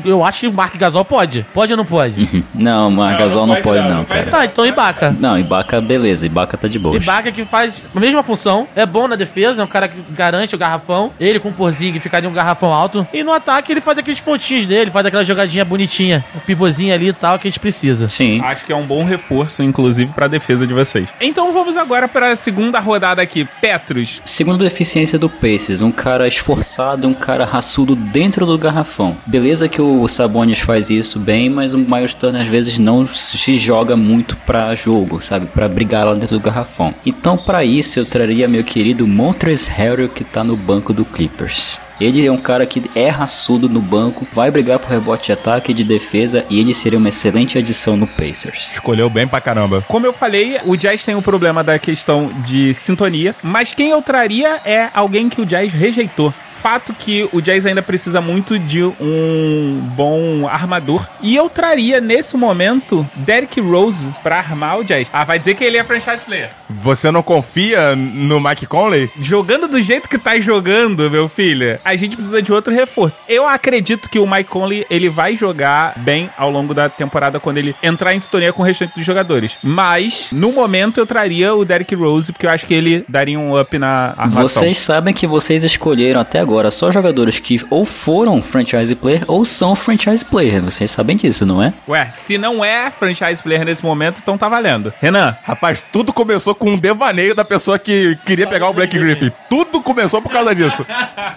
Eu 0.06 0.24
acho 0.24 0.40
que 0.42 0.48
o 0.48 0.54
Mark 0.54 0.76
Gasol 0.78 1.04
pode. 1.04 1.46
Pode 1.54 1.74
ou 1.74 1.78
não 1.78 1.86
pode? 1.86 2.46
Não, 2.54 2.92
mas 2.92 3.18
Gasol 3.18 3.48
não 3.48 3.56
pode 3.62 3.82
não, 3.82 4.04
vai 4.04 4.20
cara. 4.20 4.32
Tá, 4.32 4.46
então 4.46 4.66
Ibaka. 4.66 5.16
Não, 5.20 5.38
Ibaka, 5.40 5.82
beleza, 5.82 6.26
Ibaka 6.26 6.58
tá 6.58 6.68
de 6.68 6.78
boa. 6.78 6.96
Ibaka 6.96 7.32
que 7.32 7.44
faz 7.44 7.84
a 7.96 8.00
mesma 8.00 8.22
função, 8.22 8.68
é 8.76 8.86
bom 8.86 9.08
na 9.08 9.16
defesa, 9.16 9.62
é 9.62 9.66
um 9.66 9.68
cara 9.68 9.88
que 9.88 10.00
garante 10.12 10.54
o 10.54 10.58
garrafão. 10.58 11.12
Ele 11.20 11.40
com 11.40 11.50
o 11.50 11.54
Porzing 11.54 12.00
ficaria 12.00 12.30
um 12.30 12.34
garrafão 12.34 12.72
alto. 12.72 13.08
E 13.12 13.24
no 13.24 13.32
ataque 13.32 13.72
ele 13.72 13.82
faz 13.82 13.98
aqueles 13.98 14.20
pontinhos 14.20 14.66
dele, 14.66 14.92
faz 14.92 15.06
aquela 15.06 15.24
jogadinha 15.24 15.66
bonitinha, 15.66 16.24
um 16.36 16.40
pivôzinho 16.40 16.94
ali 16.94 17.08
e 17.08 17.14
tal 17.14 17.40
que 17.40 17.48
a 17.48 17.52
gente 17.52 17.60
precisa. 17.60 18.08
Sim. 18.10 18.42
Acho 18.44 18.66
que 18.66 18.72
é 18.72 18.76
um 18.76 18.84
bom 18.86 19.04
reforço, 19.04 19.64
inclusive, 19.64 20.14
pra 20.14 20.28
defesa 20.28 20.68
de 20.68 20.74
vocês. 20.74 21.10
Então 21.20 21.52
vamos 21.52 21.78
agora 21.78 22.08
para 22.08 22.32
a 22.32 22.36
segunda 22.36 22.80
rodada 22.80 23.22
aqui. 23.22 23.48
Petros. 23.60 24.22
Segundo 24.26 24.64
deficiência 24.64 25.18
do 25.18 25.30
Pacers, 25.30 25.82
um 25.82 25.92
cara 25.92 26.28
esforçado, 26.28 26.61
um 27.04 27.14
cara 27.14 27.46
raçudo 27.46 27.96
dentro 27.96 28.46
do 28.46 28.58
garrafão. 28.58 29.18
Beleza 29.26 29.68
que 29.68 29.82
o 29.82 30.08
Sabonis 30.08 30.60
faz 30.60 30.90
isso 30.90 31.20
bem, 31.20 31.50
mas 31.50 31.74
o 31.74 31.78
Miles 31.78 32.14
Turner 32.14 32.42
às 32.42 32.48
vezes 32.48 32.78
não 32.78 33.08
se 33.08 33.58
joga 33.58 33.96
muito 33.96 34.36
pra 34.46 34.76
jogo, 34.76 35.22
sabe? 35.22 35.46
Pra 35.48 35.68
brigar 35.68 36.06
lá 36.06 36.14
dentro 36.14 36.38
do 36.38 36.44
garrafão. 36.44 36.94
Então 37.06 37.38
pra 37.38 37.64
isso 37.64 38.00
eu 38.00 38.06
traria 38.06 38.48
meu 38.48 38.64
querido 38.64 39.08
Montrezl 39.08 39.70
Harrell 39.70 40.10
que 40.10 40.24
tá 40.24 40.44
no 40.44 40.56
banco 40.56 40.94
do 40.94 41.06
Clippers. 41.06 41.78
Ele 42.02 42.26
é 42.26 42.32
um 42.32 42.38
cara 42.38 42.66
que 42.66 42.90
é 42.96 43.10
raçudo 43.10 43.70
no 43.70 43.80
banco, 43.80 44.28
vai 44.34 44.50
brigar 44.50 44.80
por 44.80 44.90
rebote 44.90 45.28
de 45.28 45.34
ataque 45.34 45.72
e 45.72 45.76
de 45.76 45.84
defesa 45.84 46.44
e 46.50 46.60
ele 46.60 46.74
seria 46.74 46.98
uma 46.98 47.10
excelente 47.10 47.60
adição 47.60 47.96
no 47.96 48.08
Pacers. 48.08 48.70
Escolheu 48.72 49.08
bem 49.08 49.28
pra 49.28 49.40
caramba. 49.40 49.84
Como 49.88 50.08
eu 50.08 50.12
falei, 50.12 50.60
o 50.66 50.76
Jazz 50.76 51.06
tem 51.06 51.14
o 51.14 51.22
problema 51.22 51.64
da 51.64 51.78
questão 51.78 52.32
de 52.44 52.74
sintonia, 52.74 53.36
mas 53.44 53.76
quem 53.76 53.92
eu 53.92 54.02
traria 54.02 54.60
é 54.66 54.90
alguém 54.96 55.30
que 55.30 55.42
o 55.42 55.46
Jazz 55.46 55.72
rejeitou. 55.72 56.34
Fato 56.62 56.94
que 56.94 57.28
o 57.34 57.42
Jazz 57.42 57.66
ainda 57.66 57.82
precisa 57.82 58.22
muito 58.22 58.60
de 58.60 58.84
um 58.84 59.82
bom 59.96 60.48
armador. 60.48 61.08
E 61.20 61.36
eu 61.36 61.50
traria, 61.50 62.00
nesse 62.00 62.38
momento, 62.38 63.04
Derrick 63.16 63.60
Rose 63.60 64.08
pra 64.22 64.38
armar 64.38 64.78
o 64.78 64.84
Jazz. 64.84 65.08
Ah, 65.12 65.24
vai 65.24 65.40
dizer 65.40 65.56
que 65.56 65.64
ele 65.64 65.78
é 65.78 65.84
franchise 65.84 66.22
player. 66.24 66.52
Você 66.70 67.10
não 67.10 67.24
confia 67.24 67.96
no 67.96 68.40
Mike 68.40 68.68
Conley? 68.68 69.10
Jogando 69.20 69.68
do 69.68 69.82
jeito 69.82 70.08
que 70.08 70.20
tá 70.20 70.40
jogando, 70.40 71.10
meu 71.10 71.28
filho, 71.28 71.80
a 71.84 71.96
gente 71.96 72.16
precisa 72.16 72.44
de 72.44 72.54
outro 72.54 72.72
reforço. 72.72 73.18
Eu 73.28 73.48
acredito 73.48 74.08
que 74.08 74.20
o 74.20 74.30
Mike 74.30 74.50
Conley, 74.50 74.86
ele 74.88 75.10
vai 75.10 75.36
jogar 75.36 75.94
bem 75.98 76.30
ao 76.38 76.52
longo 76.52 76.76
da 76.76 76.88
temporada 76.90 77.40
quando 77.40 77.58
ele 77.58 77.76
entrar 77.82 78.14
em 78.14 78.20
sintonia 78.20 78.54
com 78.54 78.62
o 78.62 78.66
restante 78.66 78.94
dos 78.96 79.06
jogadores. 79.06 79.58
Mas, 79.64 80.28
no 80.32 80.52
momento, 80.52 81.00
eu 81.00 81.08
traria 81.08 81.56
o 81.56 81.66
Derrick 81.66 81.96
Rose, 81.96 82.32
porque 82.32 82.46
eu 82.46 82.52
acho 82.52 82.68
que 82.68 82.74
ele 82.76 83.04
daria 83.10 83.40
um 83.40 83.60
up 83.60 83.78
na 83.80 84.14
armação. 84.16 84.62
Vocês 84.62 84.78
sabem 84.78 85.12
que 85.12 85.26
vocês 85.26 85.64
escolheram 85.64 86.22
até 86.22 86.40
agora 86.40 86.51
só 86.72 86.92
jogadores 86.92 87.40
que 87.40 87.62
ou 87.70 87.86
foram 87.86 88.42
franchise 88.42 88.94
player 88.96 89.24
ou 89.28 89.44
são 89.46 89.76
franchise 89.76 90.24
player. 90.26 90.62
Vocês 90.62 90.92
sabem 90.92 91.16
disso, 91.18 91.46
não 91.46 91.62
é? 91.62 91.74
Ué, 91.88 92.10
se 92.10 92.38
não 92.38 92.64
é 92.64 92.90
franchise 92.92 93.42
player 93.42 93.66
nesse 93.66 93.84
momento, 93.84 94.20
então 94.22 94.38
tá 94.38 94.48
valendo. 94.48 94.94
Renan, 95.00 95.36
Rapaz, 95.44 95.84
tudo 95.92 96.14
começou 96.14 96.54
com 96.56 96.72
um 96.72 96.78
devaneio 96.78 97.34
da 97.36 97.44
pessoa 97.44 97.78
que 97.80 98.18
queria 98.26 98.48
pegar 98.48 98.70
o 98.70 98.74
Black 98.74 98.98
Griffin. 98.98 99.32
Tudo 99.50 99.82
começou 99.82 100.22
por 100.22 100.32
causa 100.32 100.54
disso. 100.56 100.86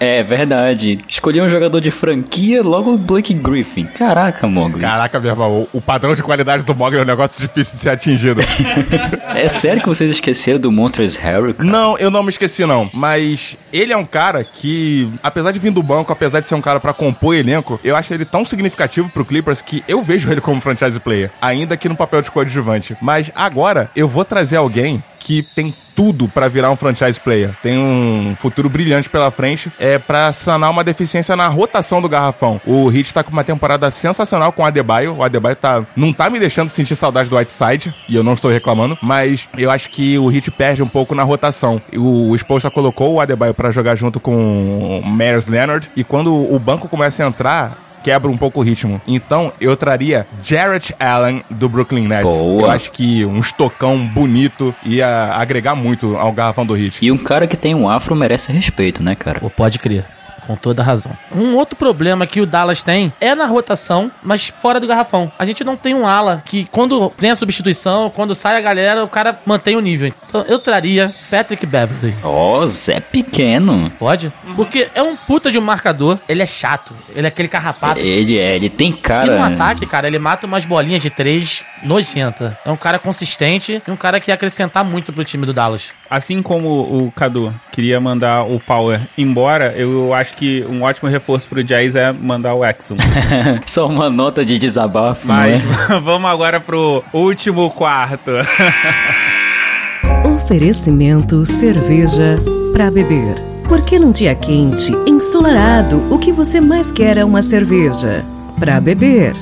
É 0.00 0.22
verdade. 0.22 1.04
Escolhi 1.08 1.40
um 1.40 1.48
jogador 1.48 1.80
de 1.80 1.90
franquia, 1.90 2.62
logo 2.62 2.94
o 2.94 2.98
Blake 2.98 3.34
Griffin. 3.34 3.84
Caraca, 3.86 4.46
Mogli. 4.46 4.80
Caraca, 4.80 5.18
meu 5.20 5.30
irmão, 5.30 5.68
o 5.72 5.80
padrão 5.80 6.14
de 6.14 6.22
qualidade 6.22 6.64
do 6.64 6.74
Mogli 6.74 6.98
é 6.98 7.02
um 7.02 7.06
negócio 7.06 7.40
difícil 7.40 7.76
de 7.76 7.82
ser 7.82 7.90
atingido. 7.90 8.40
É 9.34 9.48
sério 9.48 9.82
que 9.82 9.88
vocês 9.88 10.10
esqueceram 10.10 10.60
do 10.60 10.70
Montrezl 10.70 11.20
Harrell? 11.20 11.54
cara? 11.54 11.68
Não, 11.68 11.98
eu 11.98 12.10
não 12.10 12.22
me 12.22 12.30
esqueci, 12.30 12.64
não. 12.64 12.88
Mas 12.94 13.56
ele 13.72 13.92
é 13.92 13.96
um 13.96 14.04
cara 14.04 14.44
que, 14.44 15.03
apesar 15.22 15.52
de 15.52 15.59
vir 15.59 15.70
do 15.70 15.82
banco, 15.82 16.12
apesar 16.12 16.40
de 16.40 16.46
ser 16.46 16.55
um 16.55 16.61
cara 16.61 16.80
pra 16.80 16.92
compor 16.92 17.34
elenco, 17.34 17.80
eu 17.82 17.96
acho 17.96 18.12
ele 18.12 18.24
tão 18.24 18.44
significativo 18.44 19.11
pro 19.11 19.24
Clippers 19.24 19.62
que 19.62 19.84
eu 19.88 20.02
vejo 20.02 20.30
ele 20.30 20.40
como 20.40 20.61
franchise 20.61 20.98
player, 21.00 21.30
ainda 21.40 21.76
que 21.76 21.88
no 21.88 21.96
papel 21.96 22.22
de 22.22 22.30
coadjuvante. 22.30 22.96
Mas 23.00 23.30
agora 23.34 23.90
eu 23.94 24.09
vou 24.09 24.24
trazer 24.24 24.57
alguém 24.57 25.02
que 25.25 25.43
tem 25.43 25.75
tudo 25.97 26.29
pra 26.29 26.49
virar 26.49 26.70
um 26.70 26.77
franchise 26.77 27.18
player. 27.18 27.55
Tem 27.62 27.79
um 27.79 28.37
futuro 28.37 28.68
brilhante 28.68 29.09
pela 29.09 29.31
frente, 29.31 29.72
é 29.79 29.99
para 29.99 30.33
sanar 30.33 30.70
uma 30.70 30.85
deficiência 30.85 31.35
na 31.35 31.49
rotação 31.49 32.03
do 32.03 32.09
garrafão. 32.09 32.61
O 32.66 32.91
Heat 32.93 33.14
tá 33.14 33.25
com 33.25 33.31
uma 33.31 33.43
temporada 33.43 33.91
sensacional 33.91 34.53
com 34.53 34.62
o 34.62 34.66
Adebayo. 34.66 35.16
O 35.16 35.22
Adebayo 35.22 35.57
tá 35.57 35.85
não 35.97 36.12
tá 36.12 36.29
me 36.29 36.39
deixando 36.39 36.68
sentir 36.68 36.95
saudade 36.95 37.31
do 37.31 37.37
Whiteside, 37.37 37.95
e 38.09 38.14
eu 38.14 38.22
não 38.22 38.35
estou 38.35 38.51
reclamando, 38.51 38.99
mas 39.01 39.49
eu 39.57 39.70
acho 39.70 39.89
que 39.89 40.18
o 40.18 40.31
Heat 40.31 40.51
perde 40.51 40.83
um 40.83 40.89
pouco 40.89 41.14
na 41.14 41.22
rotação. 41.22 41.81
O, 41.97 42.31
o 42.31 42.37
Spolstra 42.37 42.70
colocou 42.70 43.14
o 43.14 43.20
Adebayo 43.20 43.55
pra 43.55 43.72
jogar 43.72 43.95
junto 43.97 44.20
com 44.20 45.01
o 45.03 45.09
Myers 45.09 45.47
Leonard, 45.47 45.91
e 45.97 46.05
quando 46.05 46.35
o 46.35 46.59
banco 46.59 46.87
começa 46.87 47.25
a 47.25 47.27
entrar, 47.27 47.79
quebra 48.05 48.30
um 48.30 48.36
pouco 48.36 48.61
o 48.61 48.62
ritmo. 48.62 49.00
Então, 49.09 49.52
eu 49.59 49.76
traria 49.76 50.26
Jarrett 50.44 50.94
Allen 51.00 51.42
do 51.50 51.68
Brooklyn 51.68 52.07
Nets. 52.07 52.32
Boa. 52.32 52.62
Eu 52.62 52.70
acho 52.70 52.92
que 52.92 53.24
um 53.24 53.40
estocão 53.40 53.98
bonito 54.07 54.74
ia 54.84 55.32
agregar 55.34 55.74
muito 55.74 56.16
ao 56.16 56.30
garrafão 56.30 56.66
do 56.66 56.76
Heat. 56.76 56.98
E 57.05 57.11
um 57.11 57.16
cara 57.16 57.46
que 57.46 57.57
tem 57.57 57.74
um 57.74 57.88
afro 57.88 58.14
merece 58.14 58.52
respeito, 58.52 59.02
né, 59.02 59.14
cara? 59.14 59.40
Pô, 59.40 59.48
pode 59.48 59.78
crer. 59.78 60.05
Com 60.47 60.57
toda 60.57 60.82
razão. 60.82 61.12
Um 61.34 61.55
outro 61.55 61.76
problema 61.76 62.26
que 62.26 62.40
o 62.40 62.47
Dallas 62.47 62.82
tem 62.82 63.12
é 63.20 63.34
na 63.34 63.47
rotação, 63.47 64.11
mas 64.22 64.53
fora 64.61 64.78
do 64.78 64.86
garrafão. 64.86 65.32
A 65.38 65.45
gente 65.45 65.64
não 65.64 65.76
tem 65.76 65.95
um 65.95 66.07
ala 66.07 66.42
que, 66.45 66.66
quando 66.70 67.11
tem 67.11 67.30
a 67.30 67.34
substituição, 67.34 68.11
quando 68.11 68.34
sai 68.34 68.57
a 68.57 68.61
galera, 68.61 69.03
o 69.05 69.09
cara 69.09 69.38
mantém 69.47 69.76
o 69.76 69.80
nível. 69.80 70.12
Então 70.28 70.45
eu 70.47 70.59
traria 70.59 71.14
Patrick 71.30 71.64
Beverly. 71.66 72.14
Ó, 72.22 72.66
Zé 72.66 73.01
Pequeno. 73.01 73.90
Pode? 73.99 74.32
Porque 74.55 74.88
é 74.95 75.03
um 75.03 75.16
puta 75.16 75.51
de 75.51 75.59
um 75.59 75.62
marcador. 75.62 76.18
Ele 76.28 76.42
é 76.42 76.47
chato. 76.47 76.95
Ele 77.14 77.26
é 77.26 77.28
aquele 77.28 77.49
carrapato. 77.49 78.01
Ele 78.01 78.38
é, 78.38 78.55
ele 78.55 78.68
tem 78.68 78.90
E 78.90 78.97
cara. 78.97 79.36
no 79.36 79.42
ataque, 79.42 79.86
cara, 79.86 80.07
ele 80.07 80.18
mata 80.18 80.47
umas 80.47 80.64
bolinhas 80.64 81.03
de 81.03 81.11
três 81.11 81.64
nojenta. 81.82 82.59
É 82.64 82.70
um 82.70 82.76
cara 82.76 82.99
consistente 82.99 83.82
e 83.86 83.90
um 83.90 83.97
cara 83.97 84.20
que 84.20 84.30
ia 84.30 84.34
acrescentar 84.34 84.84
muito 84.84 85.12
pro 85.12 85.24
time 85.24 85.47
do 85.47 85.53
Dallas. 85.53 85.90
Assim 86.11 86.42
como 86.42 86.68
o 86.82 87.12
Cadu 87.12 87.52
queria 87.72 88.00
mandar 88.00 88.44
o 88.44 88.61
Power 88.61 89.00
embora, 89.16 89.72
eu 89.76 90.12
acho 90.14 90.34
que 90.34 90.64
um 90.68 90.82
ótimo 90.82 91.09
reforço 91.09 91.48
pro 91.48 91.62
Jazz 91.64 91.96
é 91.96 92.12
mandar 92.12 92.55
o 92.55 92.64
Exum. 92.64 92.96
Só 93.66 93.86
uma 93.86 94.09
nota 94.11 94.44
de 94.44 94.59
desabafo, 94.59 95.26
Mas 95.26 95.62
não 95.62 95.96
é? 95.96 96.00
vamos 96.02 96.30
agora 96.30 96.61
pro 96.61 97.02
último 97.12 97.70
quarto. 97.70 98.30
Oferecimento 100.36 101.44
cerveja 101.46 102.36
para 102.72 102.90
beber. 102.90 103.36
Porque 103.68 103.98
num 103.98 104.12
dia 104.12 104.34
quente, 104.34 104.92
ensolarado, 105.07 106.02
o 106.12 106.18
que 106.18 106.30
você 106.30 106.61
mais 106.61 106.92
quer 106.92 107.16
é 107.16 107.24
uma 107.24 107.42
cerveja 107.42 108.22
para 108.59 108.80
beber. 108.80 109.34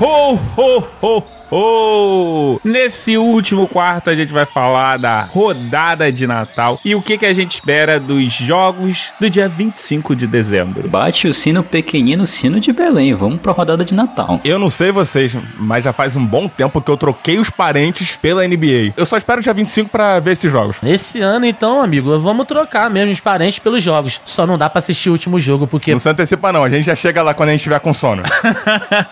Ho, 0.00 0.38
ho, 0.56 0.84
ho, 1.00 1.22
ho! 1.50 2.60
Nesse 2.64 3.16
último 3.16 3.66
quarto 3.66 4.10
a 4.10 4.14
gente 4.14 4.32
vai 4.32 4.44
falar 4.46 4.98
da 4.98 5.22
rodada 5.22 6.10
de 6.10 6.26
Natal 6.26 6.78
e 6.84 6.94
o 6.94 7.02
que, 7.02 7.18
que 7.18 7.26
a 7.26 7.32
gente 7.32 7.54
espera 7.54 7.98
dos 7.98 8.32
jogos 8.32 9.12
do 9.20 9.28
dia 9.30 9.48
25 9.48 10.14
de 10.14 10.26
dezembro. 10.26 10.88
Bate 10.88 11.28
o 11.28 11.34
sino 11.34 11.62
pequenino, 11.62 12.26
sino 12.26 12.60
de 12.60 12.72
Belém. 12.72 13.14
Vamos 13.14 13.40
pra 13.40 13.52
rodada 13.52 13.84
de 13.84 13.94
Natal. 13.94 14.40
Eu 14.44 14.58
não 14.58 14.70
sei 14.70 14.90
vocês, 14.90 15.36
mas 15.58 15.84
já 15.84 15.92
faz 15.92 16.16
um 16.16 16.24
bom 16.24 16.48
tempo 16.48 16.80
que 16.80 16.90
eu 16.90 16.96
troquei 16.96 17.38
os 17.38 17.50
parentes 17.50 18.16
pela 18.16 18.46
NBA. 18.46 18.92
Eu 18.96 19.06
só 19.06 19.16
espero 19.16 19.40
o 19.40 19.42
dia 19.42 19.54
25 19.54 19.90
pra 19.90 20.20
ver 20.20 20.32
esses 20.32 20.50
jogos. 20.50 20.76
Esse 20.82 21.20
ano, 21.20 21.46
então, 21.46 21.82
amigo, 21.82 22.18
vamos 22.18 22.46
trocar 22.46 22.90
mesmo 22.90 23.12
os 23.12 23.20
parentes 23.20 23.58
pelos 23.58 23.82
jogos. 23.82 24.20
Só 24.24 24.46
não 24.46 24.58
dá 24.58 24.68
pra 24.68 24.80
assistir 24.80 25.08
o 25.08 25.12
último 25.12 25.38
jogo, 25.40 25.66
porque 25.66 25.92
Não 25.92 25.98
se 25.98 26.08
antecipa 26.08 26.52
não, 26.52 26.64
a 26.64 26.70
gente 26.70 26.84
já 26.84 26.94
chega 26.94 27.22
lá 27.22 27.34
quando 27.34 27.50
a 27.50 27.52
gente 27.52 27.60
estiver 27.60 27.80
com 27.80 27.94
sono. 27.94 28.22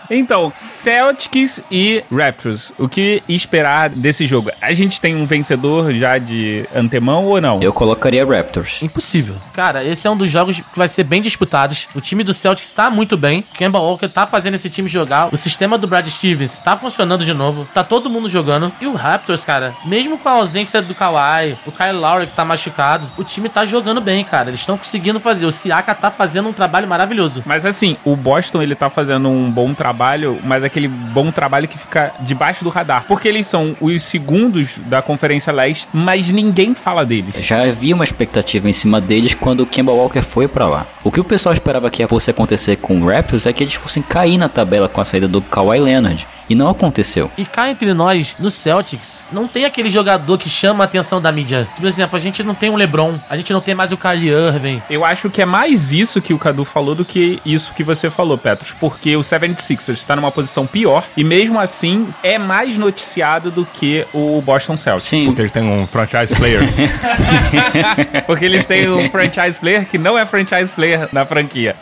Então, 0.09 0.51
Celtics 0.55 1.61
e 1.69 2.03
Raptors. 2.11 2.26
O 2.77 2.87
que 2.87 3.23
esperar 3.27 3.89
desse 3.89 4.25
jogo? 4.25 4.51
A 4.61 4.73
gente 4.73 4.99
tem 4.99 5.15
um 5.15 5.25
vencedor 5.25 5.93
já 5.93 6.17
de 6.17 6.65
antemão 6.75 7.25
ou 7.25 7.41
não? 7.41 7.59
Eu 7.61 7.73
colocaria 7.73 8.25
Raptors. 8.25 8.81
Impossível. 8.81 9.35
Cara, 9.53 9.83
esse 9.83 10.07
é 10.07 10.11
um 10.11 10.17
dos 10.17 10.29
jogos 10.29 10.59
que 10.59 10.77
vai 10.77 10.87
ser 10.87 11.03
bem 11.03 11.21
disputados. 11.21 11.87
O 11.95 12.01
time 12.01 12.23
do 12.23 12.33
Celtics 12.33 12.71
tá 12.73 12.89
muito 12.89 13.17
bem. 13.17 13.43
Kemba 13.53 13.79
Walker 13.79 14.07
tá 14.07 14.27
fazendo 14.27 14.55
esse 14.55 14.69
time 14.69 14.87
jogar. 14.87 15.29
O 15.31 15.37
sistema 15.37 15.77
do 15.77 15.87
Brad 15.87 16.07
Stevens 16.07 16.57
tá 16.57 16.75
funcionando 16.75 17.23
de 17.23 17.33
novo. 17.33 17.67
Tá 17.73 17.83
todo 17.83 18.09
mundo 18.09 18.29
jogando. 18.29 18.71
E 18.81 18.87
o 18.87 18.93
Raptors, 18.93 19.45
cara, 19.45 19.73
mesmo 19.85 20.17
com 20.17 20.29
a 20.29 20.33
ausência 20.33 20.81
do 20.81 20.93
Kawhi, 20.93 21.57
o 21.65 21.71
Kyle 21.71 21.93
Lowry 21.93 22.27
que 22.27 22.33
tá 22.33 22.45
machucado, 22.45 23.07
o 23.17 23.23
time 23.23 23.49
tá 23.49 23.65
jogando 23.65 24.01
bem, 24.01 24.23
cara. 24.23 24.49
Eles 24.49 24.59
estão 24.59 24.77
conseguindo 24.77 25.19
fazer. 25.19 25.45
O 25.45 25.51
Siaka 25.51 25.95
tá 25.95 26.11
fazendo 26.11 26.49
um 26.49 26.53
trabalho 26.53 26.87
maravilhoso. 26.87 27.43
Mas 27.45 27.65
assim, 27.65 27.97
o 28.03 28.15
Boston 28.15 28.61
ele 28.61 28.75
tá 28.75 28.89
fazendo 28.89 29.29
um 29.29 29.49
bom 29.49 29.73
trabalho, 29.73 30.39
mas 30.43 30.63
aquele 30.63 30.87
bom 30.87 31.31
trabalho 31.31 31.67
que 31.67 31.77
fica 31.77 32.13
debaixo 32.19 32.63
do 32.63 32.69
radar. 32.69 33.05
Porque 33.07 33.27
eles 33.27 33.47
são 33.47 33.75
os 33.79 34.03
segundos 34.03 34.75
da 34.85 35.01
Conferência 35.01 35.51
Leste, 35.53 35.87
mas 35.93 36.29
ninguém 36.29 36.73
fala 36.73 37.05
deles. 37.05 37.35
Já 37.43 37.63
havia 37.63 37.95
uma 37.95 38.03
expectativa 38.03 38.69
em 38.69 38.73
cima 38.73 38.99
deles 39.01 39.33
quando 39.33 39.61
o 39.61 39.67
Kemba 39.67 39.91
Walker 39.91 40.21
foi 40.21 40.47
pra 40.47 40.67
lá. 40.67 40.85
O 41.03 41.11
que 41.11 41.19
o 41.19 41.23
pessoal 41.23 41.53
esperava 41.53 41.89
que 41.89 42.07
fosse 42.07 42.31
acontecer 42.31 42.77
com 42.77 43.01
o 43.01 43.07
Raptors 43.07 43.45
é 43.45 43.53
que 43.53 43.63
eles 43.63 43.75
fossem 43.75 44.03
cair 44.03 44.37
na 44.37 44.49
tabela 44.49 44.89
com 44.89 45.01
a 45.01 45.05
saída 45.05 45.27
do 45.27 45.41
Kawhi 45.41 45.79
Leonard. 45.79 46.27
E 46.49 46.55
não 46.55 46.69
aconteceu. 46.69 47.29
E 47.37 47.45
cá 47.45 47.69
entre 47.69 47.93
nós, 47.93 48.35
no 48.39 48.49
Celtics, 48.49 49.23
não 49.31 49.47
tem 49.47 49.65
aquele 49.65 49.89
jogador 49.89 50.37
que 50.37 50.49
chama 50.49 50.83
a 50.83 50.85
atenção 50.85 51.21
da 51.21 51.31
mídia. 51.31 51.67
Por 51.75 51.85
exemplo, 51.85 52.15
a 52.15 52.19
gente 52.19 52.43
não 52.43 52.55
tem 52.55 52.69
um 52.69 52.75
LeBron, 52.75 53.13
a 53.29 53.35
gente 53.35 53.51
não 53.51 53.61
tem 53.61 53.75
mais 53.75 53.91
o 53.91 53.97
Kyrie 53.97 54.29
Irving. 54.29 54.81
Eu 54.89 55.03
acho 55.03 55.29
que 55.29 55.41
é 55.41 55.45
mais 55.45 55.91
isso 55.91 56.21
que 56.21 56.33
o 56.33 56.39
Cadu 56.39 56.63
falou 56.63 56.95
do 56.95 57.03
que 57.03 57.41
isso 57.45 57.73
que 57.73 57.83
você 57.83 58.09
falou, 58.09 58.37
Petros, 58.37 58.71
porque 58.79 59.15
o 59.15 59.21
76ers 59.21 59.93
está 59.93 60.15
numa 60.15 60.31
posição 60.31 60.65
pior 60.65 61.03
e 61.15 61.23
mesmo 61.23 61.59
assim 61.59 62.07
é 62.23 62.37
mais 62.37 62.77
noticiado 62.77 63.51
do 63.51 63.65
que 63.65 64.05
o 64.13 64.41
Boston 64.41 64.77
Celtics. 64.77 65.09
Sim. 65.09 65.25
Porque 65.25 65.41
eles 65.41 65.51
têm 65.51 65.63
um 65.63 65.85
franchise 65.85 66.33
player. 66.35 66.61
Porque 68.25 68.45
eles 68.45 68.65
têm 68.65 68.89
um 68.89 69.09
franchise 69.09 69.57
player 69.57 69.85
que 69.85 69.97
não 69.97 70.17
é 70.17 70.25
franchise 70.25 70.71
player 70.71 71.07
na 71.11 71.25
franquia. 71.25 71.75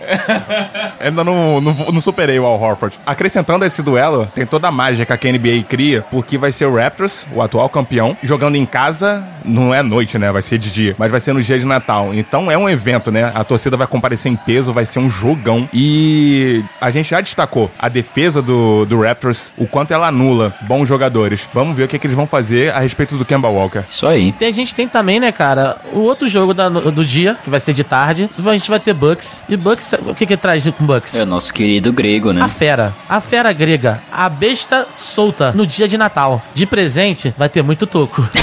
Ainda 0.99 1.24
não, 1.24 1.61
não, 1.61 1.74
não 1.74 2.01
superei 2.01 2.39
o 2.39 2.45
Al 2.45 2.59
Horford. 2.59 2.97
Acrescentando 3.05 3.66
esse 3.66 3.82
duelo, 3.82 4.28
tem 4.34 4.45
toda 4.56 4.70
a 4.70 4.72
mágica 4.72 5.18
que 5.18 5.28
a 5.28 5.32
NBA 5.34 5.64
cria, 5.68 6.01
porque 6.10 6.38
vai 6.38 6.49
ser 6.49 6.64
o 6.66 6.76
Raptors, 6.76 7.28
o 7.34 7.41
atual 7.41 7.68
campeão, 7.68 8.16
jogando 8.24 8.56
em 8.56 8.66
casa, 8.66 9.22
não 9.43 9.74
é 9.74 9.84
noite, 9.84 10.18
né? 10.18 10.32
Vai 10.32 10.41
ser 10.41 10.58
de 10.58 10.72
dia, 10.72 10.95
mas 10.97 11.12
vai 11.12 11.20
ser 11.20 11.34
no 11.34 11.43
dia 11.43 11.60
de 11.60 11.66
Natal. 11.66 12.14
Então 12.14 12.49
é 12.49 12.58
um 12.58 12.70
evento, 12.70 13.12
né? 13.12 13.32
A 13.36 13.43
torcida 13.43 13.76
vai 13.76 13.86
comparecer 13.86 14.32
em 14.32 14.36
peso, 14.38 14.72
vai 14.72 14.86
ser 14.86 14.99
um 14.99 15.10
jogão. 15.10 15.68
E 15.74 16.64
a 16.80 16.89
gente 16.89 17.10
já 17.10 17.20
destacou 17.20 17.70
a 17.78 17.89
defesa 17.89 18.41
do, 18.41 18.86
do 18.86 19.01
Raptors, 19.01 19.51
o 19.58 19.68
quanto 19.68 19.93
ela 19.93 20.08
anula 20.08 20.53
bons 20.62 20.88
jogadores. 20.88 21.49
Vamos 21.53 21.76
ver 21.76 21.84
o 21.84 21.88
que, 21.89 21.99
que 21.99 22.08
eles 22.08 22.16
vão 22.16 22.26
fazer 22.26 22.74
a 22.74 22.80
respeito 22.80 23.18
do 23.18 23.26
Kemba 23.26 23.49
Walker. 23.49 23.84
Isso 23.89 24.08
aí. 24.08 24.32
Tem, 24.32 24.47
a 24.47 24.53
gente 24.53 24.74
tem 24.74 24.88
também, 24.88 25.20
né, 25.20 25.34
cara, 25.34 25.76
o 25.91 25.99
outro 25.99 26.30
jogo 26.30 26.53
da- 26.53 26.70
do 26.70 27.03
dia, 27.03 27.36
que 27.43 27.49
vai 27.49 27.60
ser 27.60 27.74
de 27.74 27.84
tarde. 27.84 28.30
A 28.45 28.53
gente 28.53 28.70
vai 28.70 28.80
ter 28.80 28.93
Bucks. 28.93 29.43
E 29.49 29.58
Bucks, 29.58 29.93
o 30.08 30.16
que 30.16 30.26
que 30.26 30.38
traz 30.38 30.66
com 30.70 30.86
Bucks? 30.86 31.14
É 31.14 31.24
o 31.24 31.26
nosso 31.26 31.53
querido 31.53 31.91
grego, 31.91 32.32
né? 32.32 32.41
A 32.41 32.47
fera. 32.47 32.93
A 33.10 33.20
fera 33.20 33.51
grega. 33.51 33.99
A 34.12 34.30
besta 34.46 34.88
solta 34.93 35.52
no 35.54 35.66
dia 35.66 35.88
de 35.88 35.98
Natal. 35.98 36.39
De 36.54 36.68
presente, 36.68 37.34
vai 37.36 37.50
ter 37.50 37.64
muito 37.64 37.88
toco. 37.88 38.24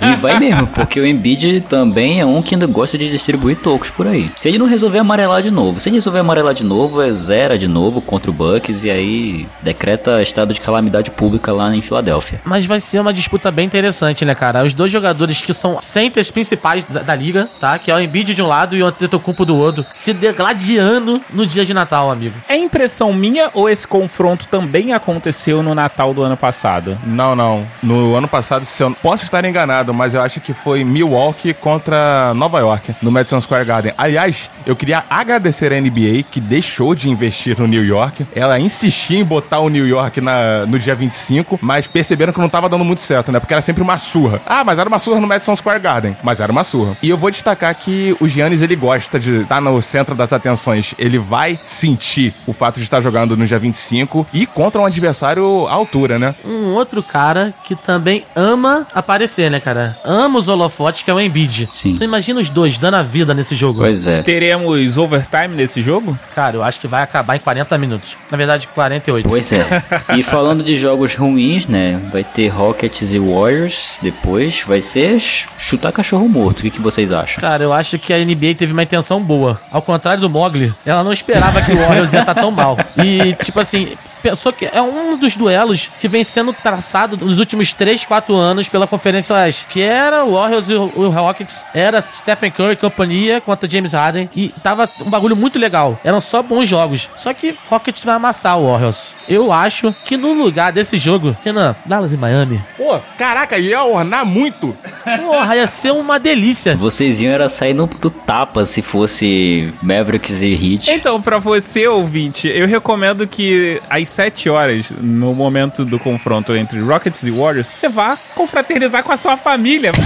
E 0.00 0.16
vai 0.16 0.38
mesmo, 0.38 0.66
porque 0.68 0.98
o 0.98 1.06
Embiid 1.06 1.62
também 1.68 2.20
é 2.20 2.26
um 2.26 2.40
que 2.40 2.54
ainda 2.54 2.66
gosta 2.66 2.96
de 2.96 3.10
distribuir 3.10 3.56
tocos 3.58 3.90
por 3.90 4.06
aí. 4.06 4.30
Se 4.36 4.48
ele 4.48 4.58
não 4.58 4.66
resolver 4.66 4.98
amarelar 4.98 5.42
de 5.42 5.50
novo, 5.50 5.78
se 5.78 5.88
ele 5.88 5.96
resolver 5.96 6.20
amarelar 6.20 6.54
de 6.54 6.64
novo, 6.64 7.02
é 7.02 7.12
zero 7.12 7.58
de 7.58 7.68
novo 7.68 8.00
contra 8.00 8.30
o 8.30 8.32
Bucks 8.32 8.84
e 8.84 8.90
aí 8.90 9.46
decreta 9.62 10.22
estado 10.22 10.54
de 10.54 10.60
calamidade 10.60 11.10
pública 11.10 11.52
lá 11.52 11.74
em 11.74 11.82
Filadélfia. 11.82 12.40
Mas 12.44 12.64
vai 12.64 12.80
ser 12.80 12.98
uma 12.98 13.12
disputa 13.12 13.50
bem 13.50 13.66
interessante, 13.66 14.24
né, 14.24 14.34
cara? 14.34 14.64
Os 14.64 14.74
dois 14.74 14.90
jogadores 14.90 15.42
que 15.42 15.52
são 15.52 15.80
centers 15.82 16.30
principais 16.30 16.84
da, 16.84 17.02
da 17.02 17.14
liga, 17.14 17.48
tá? 17.60 17.78
Que 17.78 17.90
é 17.90 17.94
o 17.94 18.00
Embiid 18.00 18.34
de 18.34 18.42
um 18.42 18.46
lado 18.46 18.76
e 18.76 18.82
o 18.82 18.86
Antetokounmpo 18.86 19.44
do 19.44 19.56
outro, 19.56 19.84
se 19.92 20.12
degladiando 20.12 21.20
no 21.30 21.46
dia 21.46 21.64
de 21.64 21.74
Natal, 21.74 22.10
amigo. 22.10 22.34
É 22.48 22.56
impressão 22.56 23.12
minha 23.12 23.50
ou 23.52 23.68
esse 23.68 23.86
confronto 23.86 24.48
também 24.48 24.92
aconteceu 24.96 25.62
no 25.62 25.74
Natal 25.74 26.12
do 26.12 26.22
ano 26.22 26.36
passado? 26.36 26.98
Não, 27.04 27.36
não. 27.36 27.66
No 27.82 28.16
ano 28.16 28.28
passado, 28.28 28.64
se 28.64 28.82
eu 28.82 28.90
posso 29.02 29.24
estar 29.24 29.44
enganado, 29.44 29.94
mas 29.94 30.14
eu 30.14 30.22
acho 30.22 30.40
que 30.40 30.52
foi 30.52 30.84
Milwaukee 30.84 31.54
contra 31.54 32.32
Nova 32.34 32.58
York, 32.60 32.94
no 33.02 33.10
Madison 33.10 33.40
Square 33.40 33.64
Garden. 33.64 33.92
Aliás, 33.96 34.50
eu 34.64 34.74
queria 34.74 35.04
agradecer 35.08 35.72
a 35.72 35.80
NBA 35.80 36.24
que 36.30 36.40
deixou 36.40 36.94
de 36.94 37.08
investir 37.08 37.58
no 37.58 37.66
New 37.66 37.84
York. 37.84 38.26
Ela 38.34 38.58
insistia 38.58 39.18
em 39.18 39.24
botar 39.24 39.60
o 39.60 39.68
New 39.68 39.86
York 39.86 40.20
na, 40.20 40.66
no 40.66 40.78
dia 40.78 40.94
25, 40.94 41.58
mas 41.62 41.86
perceberam 41.86 42.32
que 42.32 42.40
não 42.40 42.48
tava 42.48 42.68
dando 42.68 42.84
muito 42.84 43.02
certo, 43.02 43.30
né? 43.30 43.38
Porque 43.38 43.54
era 43.54 43.62
sempre 43.62 43.82
uma 43.82 43.98
surra. 43.98 44.40
Ah, 44.46 44.64
mas 44.64 44.78
era 44.78 44.88
uma 44.88 44.98
surra 44.98 45.20
no 45.20 45.26
Madison 45.26 45.54
Square 45.54 45.80
Garden. 45.80 46.16
Mas 46.22 46.40
era 46.40 46.50
uma 46.50 46.64
surra. 46.64 46.96
E 47.02 47.10
eu 47.10 47.16
vou 47.16 47.30
destacar 47.30 47.74
que 47.74 48.16
o 48.20 48.28
Giannis, 48.28 48.62
ele 48.62 48.76
gosta 48.76 49.18
de 49.18 49.42
estar 49.42 49.60
no 49.60 49.80
centro 49.82 50.14
das 50.14 50.32
atenções. 50.32 50.94
Ele 50.98 51.18
vai 51.18 51.58
sentir 51.62 52.34
o 52.46 52.52
fato 52.52 52.76
de 52.76 52.84
estar 52.84 53.00
jogando 53.00 53.36
no 53.36 53.46
dia 53.46 53.58
25 53.58 54.26
e 54.32 54.46
contra 54.46 54.80
um 54.80 54.85
adversário 54.86 55.66
à 55.66 55.72
altura, 55.72 56.18
né? 56.18 56.34
Um 56.44 56.72
outro 56.74 57.02
cara 57.02 57.52
que 57.64 57.74
também 57.74 58.22
ama 58.34 58.86
aparecer, 58.94 59.50
né, 59.50 59.60
cara? 59.60 59.96
Ama 60.04 60.38
os 60.38 60.48
holofotes, 60.48 61.02
que 61.02 61.10
é 61.10 61.14
o 61.14 61.20
Embiid. 61.20 61.66
Sim. 61.70 61.90
Então 61.92 62.06
imagina 62.06 62.40
os 62.40 62.48
dois 62.50 62.78
dando 62.78 62.94
a 62.94 63.02
vida 63.02 63.34
nesse 63.34 63.54
jogo. 63.54 63.80
Pois 63.80 64.06
é. 64.06 64.22
Teremos 64.22 64.96
overtime 64.98 65.48
nesse 65.54 65.82
jogo? 65.82 66.18
Cara, 66.34 66.56
eu 66.56 66.62
acho 66.62 66.80
que 66.80 66.86
vai 66.86 67.02
acabar 67.02 67.36
em 67.36 67.40
40 67.40 67.76
minutos. 67.78 68.16
Na 68.30 68.36
verdade, 68.36 68.68
48. 68.68 69.28
Pois 69.28 69.52
é. 69.52 69.82
E 70.16 70.22
falando 70.22 70.62
de 70.64 70.76
jogos 70.76 71.14
ruins, 71.14 71.66
né? 71.66 72.00
Vai 72.12 72.24
ter 72.24 72.48
Rockets 72.48 73.12
e 73.12 73.18
Warriors 73.18 73.98
depois. 74.02 74.62
Vai 74.66 74.80
ser 74.82 75.18
ch- 75.20 75.46
chutar 75.58 75.92
cachorro 75.92 76.28
morto. 76.28 76.60
O 76.60 76.62
que, 76.62 76.70
que 76.70 76.80
vocês 76.80 77.10
acham? 77.12 77.40
Cara, 77.40 77.62
eu 77.64 77.72
acho 77.72 77.98
que 77.98 78.12
a 78.12 78.18
NBA 78.18 78.54
teve 78.56 78.72
uma 78.72 78.82
intenção 78.82 79.22
boa. 79.22 79.60
Ao 79.72 79.82
contrário 79.82 80.20
do 80.20 80.30
Mogli, 80.30 80.72
ela 80.84 81.02
não 81.04 81.12
esperava 81.12 81.60
que 81.62 81.72
o 81.72 81.76
Warriors 81.76 82.12
ia 82.12 82.20
estar 82.20 82.34
tão 82.34 82.50
mal. 82.50 82.76
E, 83.02 83.34
tipo 83.44 83.58
assim, 83.60 83.96
pensou 84.28 84.52
que 84.52 84.66
é 84.66 84.82
um 84.82 85.16
dos 85.16 85.36
duelos 85.36 85.88
que 86.00 86.08
vem 86.08 86.24
sendo 86.24 86.52
traçado 86.52 87.16
nos 87.16 87.38
últimos 87.38 87.72
3, 87.72 88.04
4 88.04 88.34
anos 88.34 88.68
pela 88.68 88.84
Conferência 88.84 89.36
Oeste. 89.36 89.66
Que 89.68 89.82
era 89.82 90.24
o 90.24 90.32
Warriors 90.32 90.68
e 90.68 90.74
o, 90.74 91.08
Rockets, 91.08 91.64
era 91.72 92.00
Stephen 92.00 92.50
Curry 92.50 92.72
e 92.72 92.76
companhia 92.76 93.40
contra 93.40 93.70
James 93.70 93.92
Harden. 93.92 94.28
E 94.34 94.48
tava 94.64 94.90
um 95.00 95.10
bagulho 95.10 95.36
muito 95.36 95.60
legal. 95.60 95.98
Eram 96.02 96.20
só 96.20 96.42
bons 96.42 96.68
jogos. 96.68 97.08
Só 97.16 97.32
que 97.32 97.56
Rockets 97.70 98.04
vai 98.04 98.16
amassar 98.16 98.58
o 98.58 98.68
Warriors. 98.68 99.14
Eu 99.28 99.52
acho 99.52 99.94
que 100.04 100.16
no 100.16 100.32
lugar 100.32 100.72
desse 100.72 100.98
jogo, 100.98 101.36
Renan, 101.44 101.76
Dallas 101.84 102.12
e 102.12 102.16
Miami, 102.16 102.60
Pô, 102.76 103.00
caraca, 103.18 103.58
ia 103.58 103.82
ornar 103.82 104.24
muito. 104.24 104.76
porra, 105.04 105.56
ia 105.56 105.66
ser 105.66 105.92
uma 105.92 106.18
delícia. 106.20 106.76
Vocês 106.76 107.20
iam 107.20 107.32
era 107.32 107.48
sair 107.48 107.74
no, 107.74 107.86
do 107.86 108.10
tapa 108.10 108.64
se 108.64 108.82
fosse 108.82 109.72
Mavericks 109.82 110.42
e 110.42 110.52
Heat. 110.52 110.90
Então, 110.90 111.20
pra 111.20 111.38
você, 111.38 111.88
ouvinte, 111.88 112.48
eu 112.48 112.66
recomendo 112.66 113.26
que 113.26 113.80
às 113.90 114.08
7 114.16 114.48
horas, 114.48 114.86
no 114.98 115.34
momento 115.34 115.84
do 115.84 115.98
confronto 115.98 116.56
entre 116.56 116.80
Rockets 116.80 117.22
e 117.22 117.30
Warriors, 117.30 117.66
você 117.66 117.86
vá 117.86 118.16
confraternizar 118.34 119.02
com 119.02 119.12
a 119.12 119.16
sua 119.18 119.36
família. 119.36 119.92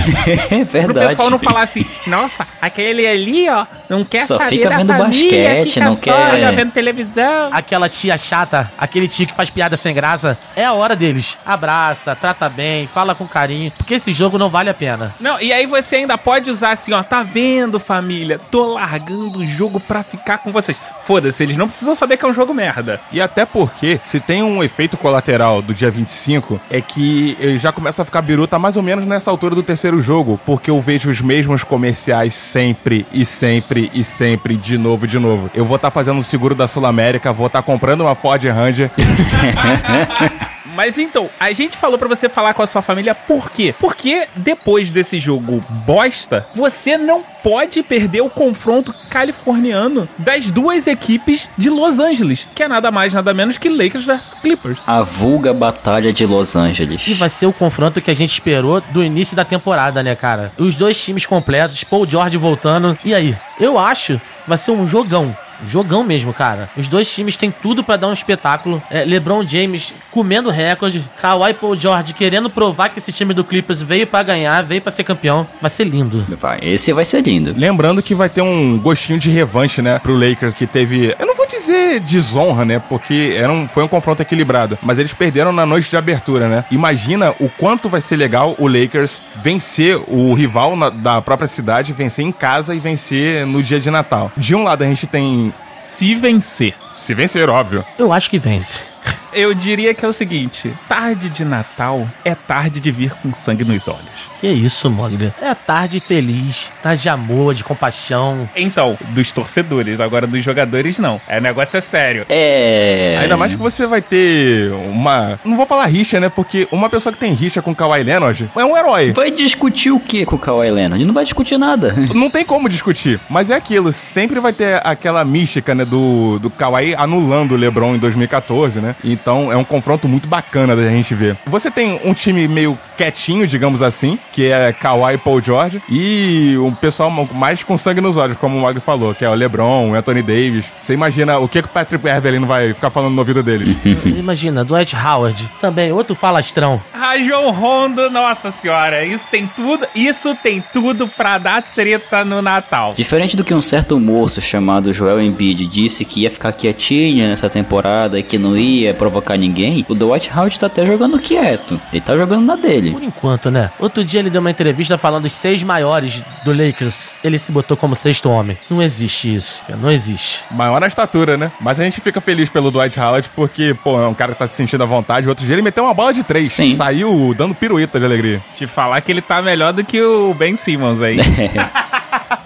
É 0.50 0.64
Pro 0.64 0.82
verdade. 0.88 1.08
pessoal 1.10 1.30
não 1.30 1.38
falar 1.38 1.62
assim, 1.62 1.84
nossa, 2.06 2.46
aquele 2.60 3.06
ali, 3.06 3.48
ó, 3.48 3.64
não 3.88 4.04
quer 4.04 4.26
Só 4.26 4.36
saber 4.38 4.56
fica 4.58 4.68
da 4.70 4.76
vendo 4.78 4.88
família, 4.96 5.42
basquete, 5.54 5.68
fica 5.74 5.84
não 5.84 5.92
só 5.92 6.00
quer- 6.02 6.54
vendo 6.54 6.72
televisão. 6.72 7.50
aquela 7.52 7.88
tia 7.88 8.18
chata, 8.18 8.70
aquele 8.76 9.06
tio 9.06 9.26
que 9.28 9.34
faz 9.34 9.48
piada 9.48 9.76
sem 9.76 9.94
graça, 9.94 10.36
é 10.56 10.64
a 10.64 10.72
hora 10.72 10.96
deles. 10.96 11.38
Abraça, 11.46 12.16
trata 12.16 12.48
bem, 12.48 12.86
fala 12.88 13.14
com 13.14 13.26
carinho, 13.28 13.70
porque 13.76 13.94
esse 13.94 14.12
jogo 14.12 14.38
não 14.38 14.48
vale 14.48 14.70
a 14.70 14.74
pena. 14.74 15.14
Não, 15.20 15.40
e 15.40 15.52
aí 15.52 15.66
você 15.66 15.96
ainda 15.96 16.18
pode 16.18 16.50
usar 16.50 16.72
assim, 16.72 16.92
ó, 16.92 17.02
tá 17.02 17.22
vendo, 17.22 17.78
família? 17.78 18.40
Tô 18.50 18.74
largando 18.74 19.38
o 19.40 19.46
jogo 19.46 19.78
pra 19.78 20.02
ficar 20.02 20.38
com 20.38 20.50
vocês. 20.50 20.76
Foda-se, 21.04 21.42
eles 21.42 21.56
não 21.56 21.68
precisam 21.68 21.94
saber 21.94 22.16
que 22.16 22.24
é 22.24 22.28
um 22.28 22.34
jogo 22.34 22.52
merda. 22.54 23.00
E 23.12 23.20
até 23.20 23.44
porque, 23.44 23.99
se 24.04 24.20
tem 24.20 24.42
um 24.42 24.62
efeito 24.62 24.96
colateral 24.96 25.62
do 25.62 25.74
dia 25.74 25.90
25, 25.90 26.60
é 26.70 26.80
que 26.80 27.36
ele 27.40 27.58
já 27.58 27.72
começa 27.72 28.02
a 28.02 28.04
ficar 28.04 28.22
biruta 28.22 28.58
mais 28.58 28.76
ou 28.76 28.82
menos 28.82 29.04
nessa 29.06 29.30
altura 29.30 29.54
do 29.54 29.62
terceiro 29.62 30.00
jogo, 30.00 30.40
porque 30.44 30.70
eu 30.70 30.80
vejo 30.80 31.10
os 31.10 31.20
mesmos 31.20 31.64
comerciais 31.64 32.34
sempre 32.34 33.06
e 33.12 33.24
sempre 33.24 33.90
e 33.94 34.02
sempre, 34.04 34.56
de 34.56 34.76
novo 34.76 35.06
de 35.06 35.18
novo. 35.18 35.50
Eu 35.54 35.64
vou 35.64 35.76
estar 35.76 35.90
fazendo 35.90 36.18
o 36.18 36.24
seguro 36.24 36.54
da 36.54 36.66
Sul 36.66 36.86
América, 36.86 37.32
vou 37.32 37.46
estar 37.46 37.62
comprando 37.62 38.02
uma 38.02 38.14
Ford 38.14 38.42
Ranger. 38.44 38.90
Mas 40.80 40.96
então, 40.96 41.28
a 41.38 41.52
gente 41.52 41.76
falou 41.76 41.98
pra 41.98 42.08
você 42.08 42.26
falar 42.26 42.54
com 42.54 42.62
a 42.62 42.66
sua 42.66 42.80
família 42.80 43.14
por 43.14 43.50
quê? 43.50 43.74
Porque 43.78 44.26
depois 44.34 44.90
desse 44.90 45.18
jogo 45.18 45.62
bosta, 45.84 46.46
você 46.54 46.96
não 46.96 47.22
pode 47.42 47.82
perder 47.82 48.22
o 48.22 48.30
confronto 48.30 48.94
californiano 49.10 50.08
das 50.18 50.50
duas 50.50 50.86
equipes 50.86 51.50
de 51.58 51.68
Los 51.68 51.98
Angeles, 51.98 52.48
que 52.54 52.62
é 52.62 52.68
nada 52.68 52.90
mais 52.90 53.12
nada 53.12 53.34
menos 53.34 53.58
que 53.58 53.68
Lakers 53.68 54.06
vs 54.06 54.32
Clippers. 54.40 54.78
A 54.86 55.02
vulga 55.02 55.52
batalha 55.52 56.14
de 56.14 56.24
Los 56.24 56.56
Angeles. 56.56 57.06
E 57.06 57.12
vai 57.12 57.28
ser 57.28 57.44
o 57.44 57.52
confronto 57.52 58.00
que 58.00 58.10
a 58.10 58.16
gente 58.16 58.32
esperou 58.32 58.80
do 58.80 59.04
início 59.04 59.36
da 59.36 59.44
temporada, 59.44 60.02
né, 60.02 60.16
cara? 60.16 60.50
Os 60.56 60.76
dois 60.76 60.98
times 60.98 61.26
completos, 61.26 61.84
Paul 61.84 62.08
George 62.08 62.38
voltando. 62.38 62.98
E 63.04 63.14
aí? 63.14 63.36
Eu 63.60 63.78
acho 63.78 64.14
que 64.14 64.48
vai 64.48 64.56
ser 64.56 64.70
um 64.70 64.88
jogão. 64.88 65.36
Jogão 65.68 66.02
mesmo, 66.04 66.32
cara. 66.32 66.68
Os 66.76 66.88
dois 66.88 67.12
times 67.12 67.36
têm 67.36 67.50
tudo 67.50 67.82
pra 67.82 67.96
dar 67.96 68.08
um 68.08 68.12
espetáculo. 68.12 68.82
É, 68.90 69.04
LeBron 69.04 69.46
James 69.46 69.94
comendo 70.10 70.50
recorde, 70.50 71.02
Kawhi 71.20 71.54
Paul 71.54 71.76
George 71.76 72.12
querendo 72.14 72.50
provar 72.50 72.88
que 72.88 72.98
esse 72.98 73.12
time 73.12 73.34
do 73.34 73.44
Clippers 73.44 73.82
veio 73.82 74.06
pra 74.06 74.22
ganhar, 74.22 74.62
veio 74.62 74.80
pra 74.80 74.92
ser 74.92 75.04
campeão. 75.04 75.46
Vai 75.60 75.70
ser 75.70 75.84
lindo. 75.84 76.24
Vai, 76.40 76.60
esse 76.62 76.92
vai 76.92 77.04
ser 77.04 77.22
lindo. 77.22 77.54
Lembrando 77.56 78.02
que 78.02 78.14
vai 78.14 78.28
ter 78.28 78.42
um 78.42 78.78
gostinho 78.78 79.18
de 79.18 79.30
revanche, 79.30 79.82
né, 79.82 79.98
pro 79.98 80.14
Lakers, 80.14 80.54
que 80.54 80.66
teve. 80.66 81.14
Eu 81.18 81.26
não 81.26 81.36
vou 81.36 81.46
dizer 81.60 82.00
desonra, 82.00 82.64
né, 82.64 82.82
porque 82.88 83.34
era 83.36 83.52
um, 83.52 83.68
foi 83.68 83.82
um 83.82 83.88
confronto 83.88 84.22
equilibrado, 84.22 84.78
mas 84.82 84.98
eles 84.98 85.12
perderam 85.14 85.52
na 85.52 85.64
noite 85.66 85.88
de 85.90 85.96
abertura, 85.96 86.48
né. 86.48 86.64
Imagina 86.70 87.32
o 87.40 87.48
quanto 87.48 87.88
vai 87.88 88.00
ser 88.00 88.16
legal 88.16 88.54
o 88.58 88.66
Lakers 88.66 89.22
vencer 89.36 89.96
o 90.08 90.32
rival 90.34 90.76
na- 90.76 90.90
da 90.90 91.20
própria 91.22 91.48
cidade, 91.48 91.92
vencer 91.92 92.24
em 92.24 92.32
casa 92.32 92.74
e 92.74 92.78
vencer 92.78 93.46
no 93.46 93.62
dia 93.62 93.78
de 93.80 93.90
Natal. 93.90 94.30
De 94.36 94.54
um 94.54 94.62
lado 94.64 94.82
a 94.82 94.86
gente 94.86 95.06
tem. 95.06 95.52
Se 95.72 96.14
vencer. 96.14 96.74
Se 97.00 97.14
vencer, 97.14 97.48
óbvio. 97.48 97.84
Eu 97.98 98.12
acho 98.12 98.30
que 98.30 98.38
vence. 98.38 98.90
Eu 99.32 99.54
diria 99.54 99.94
que 99.94 100.04
é 100.04 100.08
o 100.08 100.12
seguinte: 100.12 100.72
tarde 100.88 101.28
de 101.28 101.44
Natal 101.44 102.06
é 102.24 102.34
tarde 102.34 102.80
de 102.80 102.90
vir 102.90 103.12
com 103.14 103.32
sangue 103.32 103.64
nos 103.64 103.88
olhos. 103.88 104.30
Que 104.40 104.48
isso, 104.48 104.90
Mogli? 104.90 105.32
É 105.40 105.54
tarde 105.54 106.00
feliz, 106.00 106.70
tarde 106.82 107.02
de 107.02 107.08
amor, 107.10 107.54
de 107.54 107.62
compaixão. 107.62 108.48
Então, 108.56 108.96
dos 109.10 109.30
torcedores, 109.30 110.00
agora 110.00 110.26
dos 110.26 110.42
jogadores 110.42 110.98
não. 110.98 111.20
É, 111.28 111.38
o 111.38 111.42
negócio 111.42 111.76
é 111.76 111.80
sério. 111.80 112.24
É. 112.28 113.18
Ainda 113.20 113.36
mais 113.36 113.52
que 113.54 113.60
você 113.60 113.86
vai 113.86 114.00
ter 114.00 114.72
uma. 114.72 115.38
Não 115.44 115.56
vou 115.56 115.66
falar 115.66 115.86
rixa, 115.86 116.18
né? 116.18 116.28
Porque 116.28 116.66
uma 116.72 116.88
pessoa 116.88 117.12
que 117.12 117.18
tem 117.18 117.34
rixa 117.34 117.60
com 117.60 117.74
Kawhi 117.74 118.02
Leonard 118.02 118.50
é 118.56 118.64
um 118.64 118.76
herói. 118.76 119.12
Vai 119.12 119.30
discutir 119.30 119.90
o 119.90 120.00
que 120.00 120.24
com 120.24 120.36
o 120.36 120.38
Kawhi 120.38 120.70
Leonard? 120.70 121.04
Não 121.04 121.14
vai 121.14 121.24
discutir 121.24 121.58
nada. 121.58 121.94
Não 122.14 122.30
tem 122.30 122.44
como 122.44 122.68
discutir. 122.68 123.20
Mas 123.28 123.50
é 123.50 123.54
aquilo, 123.54 123.92
sempre 123.92 124.40
vai 124.40 124.52
ter 124.52 124.80
aquela 124.84 125.24
mística, 125.24 125.74
né? 125.74 125.84
Do, 125.84 126.38
do 126.38 126.50
Kawhi 126.50 126.89
anulando 126.96 127.52
o 127.52 127.56
LeBron 127.56 127.94
em 127.94 127.98
2014, 127.98 128.80
né? 128.80 128.94
Então 129.04 129.52
é 129.52 129.56
um 129.56 129.64
confronto 129.64 130.08
muito 130.08 130.28
bacana 130.28 130.74
da 130.76 130.88
gente 130.88 131.14
ver. 131.14 131.36
Você 131.46 131.70
tem 131.70 132.00
um 132.04 132.14
time 132.14 132.46
meio 132.48 132.78
quietinho, 132.96 133.46
digamos 133.46 133.82
assim, 133.82 134.18
que 134.32 134.50
é 134.50 134.72
Kawhi 134.72 135.14
e 135.14 135.18
Paul 135.18 135.40
George, 135.42 135.82
e 135.88 136.56
um 136.58 136.74
pessoal 136.74 137.10
mais 137.32 137.62
com 137.62 137.78
sangue 137.78 138.00
nos 138.00 138.16
olhos, 138.16 138.36
como 138.36 138.58
o 138.58 138.62
Magno 138.62 138.80
falou, 138.80 139.14
que 139.14 139.24
é 139.24 139.28
o 139.28 139.34
LeBron, 139.34 139.90
o 139.90 139.94
Anthony 139.94 140.22
Davis. 140.22 140.66
Você 140.82 140.92
imagina 140.92 141.38
o 141.38 141.48
que, 141.48 141.62
que 141.62 141.68
o 141.68 141.70
Patrick 141.70 142.02
Beverly 142.02 142.38
não 142.38 142.48
vai 142.48 142.74
ficar 142.74 142.90
falando 142.90 143.12
no 143.12 143.18
ouvido 143.20 143.42
deles? 143.42 143.76
Imagina, 144.04 144.64
Dwight 144.64 144.94
Howard, 144.96 145.50
também 145.60 145.92
outro 145.92 146.14
falastrão. 146.14 146.80
Rajon 146.92 147.50
Rondo, 147.50 148.10
nossa 148.10 148.50
senhora, 148.50 149.04
isso 149.04 149.28
tem 149.30 149.46
tudo, 149.46 149.86
isso 149.94 150.34
tem 150.34 150.62
tudo 150.72 151.08
pra 151.08 151.38
dar 151.38 151.62
treta 151.62 152.24
no 152.24 152.42
Natal. 152.42 152.94
Diferente 152.94 153.36
do 153.36 153.44
que 153.44 153.54
um 153.54 153.62
certo 153.62 153.98
moço 153.98 154.40
chamado 154.40 154.92
Joel 154.92 155.20
Embiid 155.20 155.66
disse 155.66 156.04
que 156.04 156.20
ia 156.20 156.30
ficar 156.30 156.52
quietinho 156.52 156.79
nessa 157.16 157.50
temporada 157.50 158.18
e 158.18 158.22
que 158.22 158.38
não 158.38 158.56
ia 158.56 158.94
provocar 158.94 159.36
ninguém, 159.36 159.84
o 159.88 159.94
Dwight 159.94 160.30
Howard 160.34 160.58
tá 160.58 160.66
até 160.66 160.86
jogando 160.86 161.18
quieto. 161.18 161.80
Ele 161.92 162.00
tá 162.00 162.16
jogando 162.16 162.44
na 162.44 162.56
dele. 162.56 162.90
Por 162.90 163.02
enquanto, 163.02 163.50
né? 163.50 163.70
Outro 163.78 164.04
dia 164.04 164.20
ele 164.20 164.30
deu 164.30 164.40
uma 164.40 164.50
entrevista 164.50 164.96
falando 164.96 165.24
dos 165.24 165.32
seis 165.32 165.62
maiores 165.62 166.24
do 166.44 166.52
Lakers. 166.52 167.12
Ele 167.22 167.38
se 167.38 167.52
botou 167.52 167.76
como 167.76 167.94
sexto 167.94 168.30
homem. 168.30 168.56
Não 168.70 168.82
existe 168.82 169.34
isso, 169.34 169.62
cara. 169.66 169.78
Não 169.78 169.90
existe. 169.90 170.40
Maior 170.50 170.80
na 170.80 170.86
estatura, 170.86 171.36
né? 171.36 171.52
Mas 171.60 171.78
a 171.78 171.84
gente 171.84 172.00
fica 172.00 172.20
feliz 172.20 172.48
pelo 172.48 172.70
Dwight 172.70 172.98
Howard 172.98 173.30
porque, 173.36 173.74
pô, 173.84 174.00
é 174.00 174.08
um 174.08 174.14
cara 174.14 174.32
que 174.32 174.38
tá 174.38 174.46
se 174.46 174.56
sentindo 174.56 174.82
à 174.82 174.86
vontade. 174.86 175.28
Outro 175.28 175.44
dia 175.44 175.54
ele 175.54 175.62
meteu 175.62 175.84
uma 175.84 175.94
bola 175.94 176.14
de 176.14 176.22
três. 176.22 176.54
Sim. 176.54 176.76
Saiu 176.76 177.34
dando 177.36 177.54
pirueta 177.54 177.98
de 177.98 178.04
alegria. 178.04 178.40
Te 178.56 178.66
falar 178.66 179.00
que 179.02 179.12
ele 179.12 179.20
tá 179.20 179.42
melhor 179.42 179.72
do 179.72 179.84
que 179.84 180.00
o 180.00 180.32
Ben 180.34 180.56
Simmons 180.56 181.02
aí. 181.02 181.18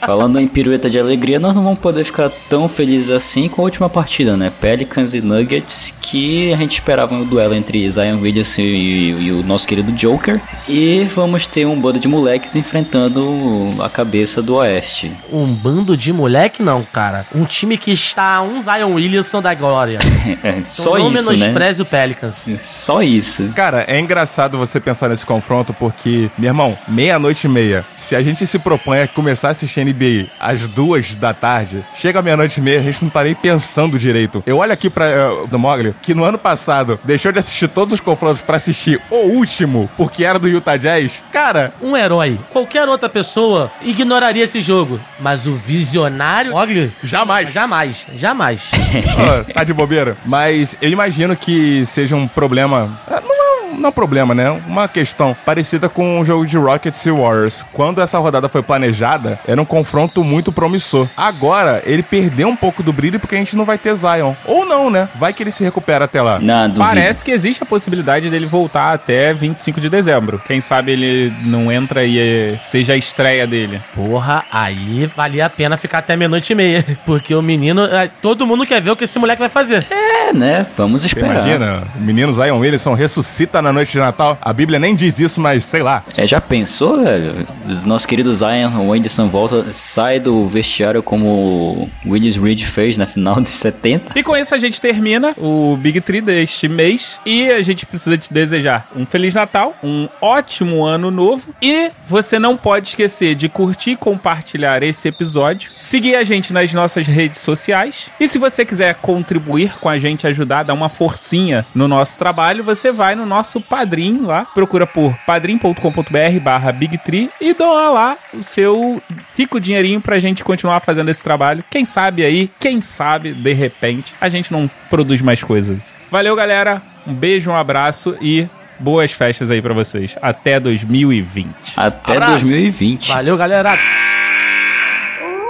Falando 0.07 0.39
em 0.41 0.47
pirueta 0.47 0.89
de 0.91 0.99
alegria, 0.99 1.39
nós 1.39 1.55
não 1.55 1.63
vamos 1.63 1.79
poder 1.79 2.05
ficar 2.05 2.31
tão 2.49 2.69
felizes 2.69 3.11
assim 3.11 3.49
com 3.49 3.63
a 3.63 3.65
última 3.65 3.89
partida, 3.89 4.37
né? 4.37 4.53
Pelicans 4.61 5.15
e 5.15 5.21
Nuggets, 5.21 5.95
que 6.01 6.53
a 6.53 6.57
gente 6.57 6.73
esperava 6.73 7.15
um 7.15 7.25
duelo 7.25 7.55
entre 7.55 7.91
Zion 7.91 8.21
Williamson 8.21 8.61
e, 8.63 9.11
e 9.27 9.33
o 9.33 9.43
nosso 9.43 9.67
querido 9.67 9.93
Joker. 9.93 10.41
E 10.69 11.05
vamos 11.15 11.47
ter 11.47 11.67
um 11.67 11.81
bando 11.81 11.99
de 11.99 12.09
moleques 12.09 12.55
enfrentando 12.57 13.75
a 13.83 13.89
cabeça 13.89 14.43
do 14.43 14.57
Oeste. 14.57 15.13
Um 15.33 15.47
bando 15.55 15.97
de 15.97 16.13
moleque, 16.13 16.63
não, 16.63 16.83
cara. 16.83 17.27
Um 17.35 17.45
time 17.45 17.77
que 17.77 17.91
está 17.91 18.43
um 18.43 18.63
Zion 18.63 18.93
Williamson 18.95 19.41
da 19.43 19.55
glória. 19.55 19.99
É, 20.43 20.51
Então 20.59 20.65
só 20.67 20.99
não 20.99 21.11
isso, 21.11 21.23
né? 21.31 21.37
menospreze 21.37 21.83
o 21.83 21.85
Pelicans. 21.85 22.47
Só 22.59 23.03
isso. 23.03 23.49
Cara, 23.55 23.85
é 23.87 23.99
engraçado 23.99 24.59
você 24.59 24.81
pensar 24.81 25.09
nesse 25.09 25.25
confronto 25.25 25.73
porque, 25.73 26.31
meu 26.37 26.49
irmão, 26.49 26.77
meia-noite 26.89 27.47
e 27.47 27.51
meia. 27.51 27.85
Se 27.97 28.15
a 28.17 28.23
gente 28.23 28.47
se 28.47 28.59
propõe 28.59 29.01
a 29.01 29.09
começar 29.09 29.49
a 29.49 29.51
assistir 29.53 29.81
NBA 29.95 30.29
às 30.39 30.67
duas 30.69 31.15
da 31.15 31.33
tarde, 31.33 31.85
chega 31.95 32.23
meia-noite 32.23 32.59
e 32.61 32.63
meia, 32.63 32.81
a 32.81 32.83
gente 32.83 33.03
não 33.03 33.11
tá 33.11 33.23
nem 33.25 33.35
pensando 33.35 33.99
direito. 33.99 34.43
Eu 34.47 34.59
olho 34.59 34.73
aqui 34.73 34.91
pra 34.91 35.33
uh, 35.33 35.47
do 35.47 35.59
Mogli, 35.59 35.95
que 36.03 36.15
no 36.15 36.25
ano 36.25 36.39
passado 36.39 36.99
deixou 37.05 37.33
de 37.33 37.39
assistir 37.39 37.69
todos 37.69 37.95
os 37.95 38.01
confrontos 38.01 38.43
pra 38.43 38.57
assistir 38.57 39.01
o 39.11 39.17
último, 39.17 39.89
porque 39.97 40.25
era 40.25 40.39
do 40.39 40.49
Utah 40.49 40.77
Jazz. 40.77 41.23
Cara, 41.33 41.73
Um 41.81 41.97
herói. 41.97 42.39
Qualquer 42.53 42.89
outra 42.89 43.09
pessoa 43.09 43.71
ignoraria 43.83 44.45
esse 44.45 44.61
jogo. 44.61 45.01
Mas 45.21 45.47
o 45.47 45.55
visionário. 45.55 46.55
Ogli, 46.55 46.93
jamais. 47.03 47.53
jamais. 47.53 48.07
Jamais. 48.15 48.71
Ó, 49.49 49.53
tá 49.53 49.65
de 49.65 49.73
bobeira. 49.73 50.17
Mas 50.25 50.77
eu 50.81 50.91
imagino 50.91 51.37
que 51.37 51.85
seja 51.87 52.17
um 52.17 52.27
problema. 52.27 52.91
Não 53.09 53.34
um, 53.75 53.79
não 53.81 53.87
é 53.87 53.89
um 53.89 53.93
problema, 53.93 54.35
né? 54.35 54.51
Uma 54.67 54.89
questão 54.89 55.37
parecida 55.45 55.89
com 55.89 56.21
o 56.21 56.25
jogo 56.25 56.47
de 56.47 56.57
Rockets 56.57 57.05
e 57.07 57.11
Warriors. 57.11 57.65
Quando 57.73 58.01
essa 58.01 58.19
rodada 58.19 58.49
foi 58.49 58.63
planejada, 58.63 59.39
era 59.47 59.61
um 59.61 59.65
confronto 59.65 60.23
muito 60.25 60.53
promissor. 60.53 61.09
Agora, 61.17 61.83
ele 61.85 62.03
perdeu 62.03 62.49
um 62.49 62.57
pouco 62.57 62.83
do 62.83 62.93
brilho 62.93 63.21
porque 63.21 63.35
a 63.35 63.39
gente 63.39 63.57
não 63.57 63.65
vai 63.65 63.79
ter 63.79 63.95
Zion. 63.95 64.35
Ou 64.45 64.65
não, 64.65 64.91
né? 64.91 65.09
Vai 65.15 65.33
que 65.33 65.43
ele 65.43 65.51
se 65.51 65.65
recupera 65.65 66.05
até 66.05 66.21
lá. 66.23 66.39
Não. 66.39 66.73
Parece 66.75 67.25
que 67.25 67.31
existe 67.31 67.63
a 67.63 67.67
possibilidade 67.67 68.31
dele 68.31 68.47
voltar 68.47 68.93
até 68.93 69.33
25 69.33 69.81
de 69.81 69.89
dezembro. 69.89 70.41
Quem 70.47 70.61
sabe 70.61 70.93
ele 70.93 71.33
não 71.45 71.71
entra 71.71 72.05
e 72.05 72.19
eh, 72.19 72.57
seja 72.59 72.93
a 72.93 72.97
estreia 72.97 73.47
dele. 73.47 73.81
Porra, 73.95 74.45
aí 74.51 75.11
valia 75.17 75.47
a 75.47 75.51
pena 75.51 75.77
ficar 75.77 75.99
até 75.99 76.17
meia-noite 76.17 76.53
e 76.53 76.57
meia. 76.57 76.85
Porque 77.07 77.35
o 77.35 77.43
menino. 77.43 77.85
é, 77.85 78.09
Todo 78.23 78.47
mundo 78.47 78.67
quer 78.67 78.81
ver 78.81 78.91
o 78.91 78.97
que 78.97 79.05
esse 79.05 79.19
moleque 79.19 79.41
vai 79.41 79.49
fazer. 79.49 79.87
É, 79.91 80.33
né? 80.33 80.67
Vamos 80.77 81.03
Você 81.03 81.09
esperar. 81.09 81.33
imagina, 81.35 81.83
o 81.97 82.01
menino 82.01 82.33
Zion 82.33 82.59
Williamson 82.59 82.95
ressuscita 82.95 83.61
na 83.65 83.73
noite 83.73 83.93
de 83.93 83.99
Natal. 83.99 84.39
A 84.41 84.53
Bíblia 84.53 84.79
nem 84.79 84.95
diz 84.95 85.19
isso, 85.19 85.41
mas 85.41 85.65
sei 85.65 85.83
lá. 85.83 86.05
É, 86.17 86.27
já 86.27 86.41
pensou, 86.41 87.03
velho? 87.03 87.47
Os 87.69 87.83
nossos 87.83 88.07
queridos 88.07 88.39
Zion 88.39 88.89
Wenderson 88.89 89.29
volta, 89.29 89.73
sai 89.73 90.21
do 90.21 90.47
vestiário 90.47 91.03
como 91.03 91.27
o 91.27 91.91
Willis 92.07 92.37
Reed 92.37 92.63
fez 92.65 92.97
na 92.97 93.07
final 93.07 93.41
dos 93.41 93.53
70. 93.53 94.19
E 94.19 94.23
com 94.23 94.37
isso 94.37 94.55
a 94.55 94.59
gente 94.59 94.81
termina 94.81 95.35
o 95.37 95.77
Big 95.77 96.01
Tree 96.01 96.21
deste 96.21 96.69
mês. 96.69 97.19
E 97.25 97.51
a 97.51 97.63
gente 97.63 97.87
precisa 97.87 98.17
te 98.17 98.33
desejar 98.33 98.89
um 98.95 99.07
Feliz 99.07 99.35
Natal, 99.35 99.75
um 99.83 100.09
ótimo 100.21 100.85
ano 100.85 101.11
novo. 101.11 101.55
E 101.61 101.91
você 102.07 102.39
não 102.39 102.57
pode 102.57 102.89
esquecer 102.89 103.35
de 103.35 103.49
curtir 103.49 103.93
e 103.93 103.97
compartilhar 103.97 104.83
esse 104.83 105.09
episódio. 105.09 105.71
Seguir 105.79 106.17
a 106.17 106.25
gente 106.25 106.53
nas 106.53 106.73
nossas 106.73 107.07
redes 107.07 107.41
sociais. 107.41 108.11
E 108.21 108.29
se 108.29 108.39
você 108.39 108.65
quiser 108.65 108.95
contribuir 108.97 109.75
com 109.81 109.89
a 109.89 109.99
gente, 109.99 110.27
ajudar, 110.27 110.65
dar 110.65 110.75
uma 110.75 110.89
forcinha 110.89 111.65
no 111.75 111.89
nosso 111.89 112.19
trabalho, 112.19 112.63
você 112.63 112.93
vai 112.93 113.15
no 113.15 113.27
nosso 113.27 113.54
Padrim 113.61 114.23
lá. 114.23 114.45
Procura 114.45 114.87
por 114.87 115.15
padrim.com.br 115.27 116.41
barra 116.43 116.73
Big 116.73 116.99
Tree 116.99 117.31
e 117.41 117.53
doa 117.53 117.91
lá 117.91 118.17
o 118.33 118.43
seu 118.43 119.03
rico 119.37 119.61
dinheirinho 119.61 120.01
pra 120.01 120.19
gente 120.19 120.45
continuar 120.45 120.81
fazendo 120.81 121.11
esse 121.11 121.23
trabalho. 121.23 121.65
Quem 121.71 121.85
sabe 121.85 122.25
aí, 122.25 122.51
quem 122.59 122.81
sabe, 122.81 123.33
de 123.33 123.53
repente, 123.53 124.15
a 124.21 124.29
gente 124.29 124.53
não 124.53 124.71
produz 124.89 125.21
mais 125.21 125.43
coisas. 125.43 125.79
Valeu, 126.11 126.35
galera. 126.37 126.83
Um 127.07 127.13
beijo, 127.13 127.51
um 127.51 127.57
abraço 127.57 128.17
e 128.21 128.47
boas 128.79 129.13
festas 129.13 129.51
aí 129.51 129.61
pra 129.61 129.75
vocês. 129.75 130.17
Até 130.21 130.59
2020. 130.59 131.49
Até 131.77 132.13
Abraço. 132.13 132.45
2020. 132.45 133.09
Valeu, 133.09 133.37
galera. 133.37 133.75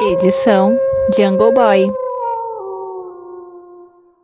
Edição 0.01 0.77
Jungle 1.17 1.53
Boy. 1.53 2.04